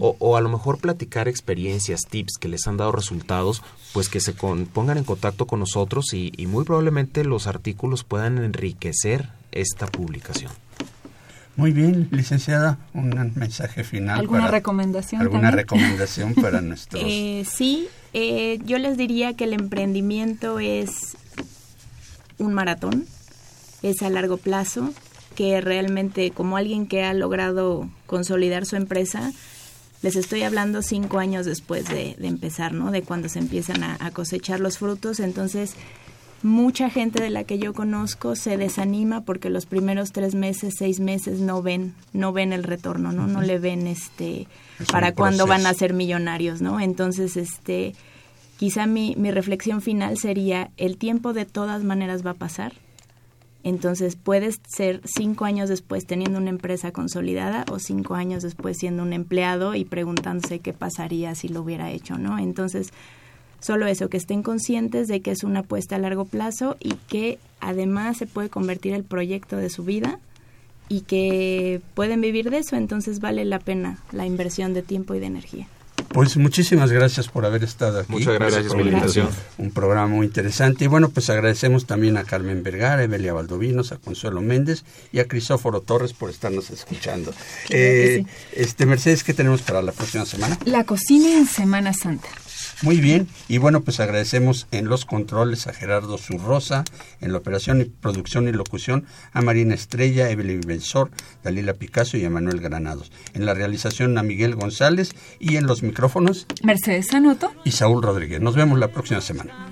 o, 0.00 0.16
o 0.18 0.36
a 0.36 0.40
lo 0.40 0.48
mejor 0.48 0.78
platicar 0.78 1.28
experiencias, 1.28 2.00
tips 2.10 2.38
que 2.40 2.48
les 2.48 2.66
han 2.66 2.76
dado 2.78 2.90
resultados, 2.90 3.62
pues 3.92 4.08
que 4.08 4.18
se 4.20 4.32
con- 4.34 4.66
pongan 4.66 4.98
en 4.98 5.04
contacto 5.04 5.46
con 5.46 5.60
nosotros 5.60 6.12
y, 6.14 6.32
y 6.36 6.46
muy 6.46 6.64
probablemente 6.64 7.22
los 7.24 7.46
artículos 7.46 8.02
puedan 8.02 8.38
enriquecer 8.38 9.28
esta 9.52 9.86
publicación. 9.86 10.50
Muy 11.54 11.72
bien, 11.72 12.08
licenciada, 12.10 12.78
un 12.94 13.10
mensaje 13.36 13.84
final. 13.84 14.18
¿Alguna 14.20 14.40
para- 14.40 14.50
recomendación 14.52 15.20
¿Alguna 15.20 15.42
también? 15.50 15.58
recomendación 15.58 16.34
para 16.34 16.60
nuestros... 16.62 17.02
Eh, 17.06 17.44
sí, 17.46 17.88
eh, 18.14 18.58
yo 18.64 18.78
les 18.78 18.96
diría 18.96 19.34
que 19.36 19.44
el 19.44 19.52
emprendimiento 19.52 20.58
es 20.60 21.14
un 22.38 22.54
maratón, 22.54 23.04
es 23.82 24.00
a 24.02 24.08
largo 24.08 24.38
plazo, 24.38 24.94
que 25.32 25.60
realmente 25.60 26.30
como 26.30 26.56
alguien 26.56 26.86
que 26.86 27.02
ha 27.02 27.14
logrado 27.14 27.88
consolidar 28.06 28.66
su 28.66 28.76
empresa, 28.76 29.32
les 30.02 30.16
estoy 30.16 30.42
hablando 30.42 30.82
cinco 30.82 31.18
años 31.18 31.46
después 31.46 31.88
de, 31.88 32.16
de 32.18 32.26
empezar, 32.26 32.72
¿no? 32.72 32.90
De 32.90 33.02
cuando 33.02 33.28
se 33.28 33.38
empiezan 33.38 33.82
a, 33.84 33.96
a 34.00 34.10
cosechar 34.10 34.60
los 34.60 34.78
frutos, 34.78 35.20
entonces 35.20 35.76
mucha 36.42 36.90
gente 36.90 37.22
de 37.22 37.30
la 37.30 37.44
que 37.44 37.58
yo 37.58 37.72
conozco 37.72 38.34
se 38.34 38.56
desanima 38.56 39.22
porque 39.22 39.48
los 39.48 39.66
primeros 39.66 40.12
tres 40.12 40.34
meses, 40.34 40.74
seis 40.76 41.00
meses 41.00 41.40
no 41.40 41.62
ven, 41.62 41.94
no 42.12 42.32
ven 42.32 42.52
el 42.52 42.64
retorno, 42.64 43.12
¿no? 43.12 43.26
No 43.26 43.42
le 43.42 43.58
ven 43.58 43.86
este 43.86 44.48
Es 44.80 44.88
para 44.90 45.12
cuándo 45.14 45.46
van 45.46 45.66
a 45.66 45.74
ser 45.74 45.92
millonarios, 45.92 46.60
¿no? 46.60 46.80
Entonces, 46.80 47.36
este, 47.36 47.94
quizá 48.58 48.86
mi, 48.86 49.14
mi 49.16 49.30
reflexión 49.30 49.82
final 49.82 50.18
sería, 50.18 50.70
el 50.76 50.96
tiempo 50.96 51.32
de 51.32 51.44
todas 51.44 51.84
maneras 51.84 52.26
va 52.26 52.32
a 52.32 52.34
pasar. 52.34 52.72
Entonces 53.64 54.16
puedes 54.16 54.60
ser 54.66 55.00
cinco 55.04 55.44
años 55.44 55.68
después 55.68 56.06
teniendo 56.06 56.38
una 56.38 56.50
empresa 56.50 56.90
consolidada 56.90 57.64
o 57.70 57.78
cinco 57.78 58.14
años 58.14 58.42
después 58.42 58.76
siendo 58.78 59.02
un 59.02 59.12
empleado 59.12 59.74
y 59.74 59.84
preguntándose 59.84 60.58
qué 60.58 60.72
pasaría 60.72 61.34
si 61.34 61.48
lo 61.48 61.62
hubiera 61.62 61.90
hecho, 61.90 62.18
¿no? 62.18 62.38
Entonces, 62.38 62.92
solo 63.60 63.86
eso, 63.86 64.08
que 64.08 64.16
estén 64.16 64.42
conscientes 64.42 65.06
de 65.06 65.20
que 65.20 65.30
es 65.30 65.44
una 65.44 65.60
apuesta 65.60 65.96
a 65.96 66.00
largo 66.00 66.24
plazo 66.24 66.76
y 66.80 66.94
que 67.08 67.38
además 67.60 68.16
se 68.16 68.26
puede 68.26 68.50
convertir 68.50 68.94
el 68.94 69.04
proyecto 69.04 69.56
de 69.56 69.70
su 69.70 69.84
vida 69.84 70.18
y 70.88 71.02
que 71.02 71.80
pueden 71.94 72.20
vivir 72.20 72.50
de 72.50 72.58
eso, 72.58 72.76
entonces 72.76 73.20
vale 73.20 73.44
la 73.44 73.60
pena 73.60 73.98
la 74.10 74.26
inversión 74.26 74.74
de 74.74 74.82
tiempo 74.82 75.14
y 75.14 75.20
de 75.20 75.26
energía. 75.26 75.68
Pues 76.08 76.36
muchísimas 76.36 76.92
gracias 76.92 77.28
por 77.28 77.46
haber 77.46 77.64
estado 77.64 78.00
aquí. 78.00 78.12
Muchas 78.12 78.34
gracias 78.34 78.66
por 78.66 78.76
la 78.76 78.90
invitación. 78.90 79.28
Un 79.58 79.70
programa 79.70 80.08
muy 80.08 80.26
interesante. 80.26 80.84
Y 80.84 80.88
bueno, 80.88 81.08
pues 81.08 81.30
agradecemos 81.30 81.86
también 81.86 82.16
a 82.16 82.24
Carmen 82.24 82.62
Vergara, 82.62 83.02
a 83.02 83.04
Evelia 83.04 83.32
Valdovinos, 83.32 83.92
a 83.92 83.96
Consuelo 83.96 84.40
Méndez 84.40 84.84
y 85.12 85.20
a 85.20 85.28
Crisóforo 85.28 85.80
Torres 85.80 86.12
por 86.12 86.30
estarnos 86.30 86.70
escuchando. 86.70 87.32
Eh, 87.70 88.24
este 88.52 88.86
Mercedes, 88.86 89.24
¿qué 89.24 89.34
tenemos 89.34 89.62
para 89.62 89.82
la 89.82 89.92
próxima 89.92 90.26
semana? 90.26 90.58
La 90.64 90.84
cocina 90.84 91.36
en 91.36 91.46
Semana 91.46 91.92
Santa. 91.92 92.28
Muy 92.82 93.00
bien, 93.00 93.28
y 93.48 93.58
bueno, 93.58 93.82
pues 93.82 94.00
agradecemos 94.00 94.66
en 94.72 94.88
los 94.88 95.04
controles 95.04 95.68
a 95.68 95.72
Gerardo 95.72 96.18
Zurrosa, 96.18 96.82
en 97.20 97.30
la 97.30 97.38
operación 97.38 97.80
y 97.80 97.84
producción 97.84 98.48
y 98.48 98.52
locución 98.52 99.06
a 99.32 99.40
Marina 99.40 99.74
Estrella, 99.74 100.30
Evelyn 100.30 100.62
Benzor, 100.62 101.10
Dalila 101.44 101.74
Picasso 101.74 102.16
y 102.16 102.24
a 102.24 102.30
Manuel 102.30 102.60
Granados. 102.60 103.12
En 103.34 103.46
la 103.46 103.54
realización 103.54 104.18
a 104.18 104.24
Miguel 104.24 104.56
González 104.56 105.12
y 105.38 105.56
en 105.56 105.68
los 105.68 105.84
micrófonos 105.84 106.46
Mercedes 106.64 107.06
Sanoto. 107.08 107.52
y 107.64 107.70
Saúl 107.70 108.02
Rodríguez. 108.02 108.40
Nos 108.40 108.56
vemos 108.56 108.78
la 108.80 108.88
próxima 108.88 109.20
semana. 109.20 109.68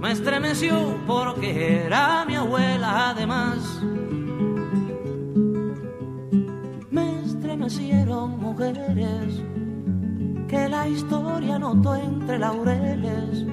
Me 0.00 0.12
estremeció 0.12 0.96
porque 1.08 1.82
era 1.84 2.24
mi 2.24 2.36
abuela 2.36 3.10
además. 3.10 3.58
Estremecieron 7.58 8.38
mujeres 8.38 9.42
que 10.46 10.68
la 10.68 10.86
historia 10.86 11.58
notó 11.58 11.96
entre 11.96 12.38
laureles 12.38 13.46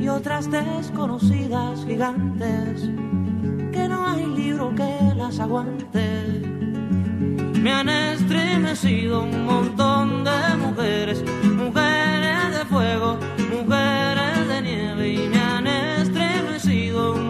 y 0.00 0.08
otras 0.08 0.50
desconocidas 0.50 1.84
gigantes 1.86 2.90
que 3.72 3.88
no 3.88 4.04
hay 4.04 4.26
libro 4.26 4.74
que 4.74 5.14
las 5.16 5.38
aguanté. 5.38 6.42
Me 7.54 7.70
han 7.70 7.88
estremecido 7.88 9.22
un 9.22 9.44
montón 9.44 10.24
de 10.24 10.56
mujeres, 10.58 11.22
mujeres 11.44 12.58
de 12.58 12.64
fuego, 12.64 13.16
mujeres 13.48 14.48
de 14.48 14.62
nieve 14.62 15.08
y 15.08 15.28
me 15.28 15.38
han 15.38 15.66
estremecido 15.68 17.14
un 17.14 17.29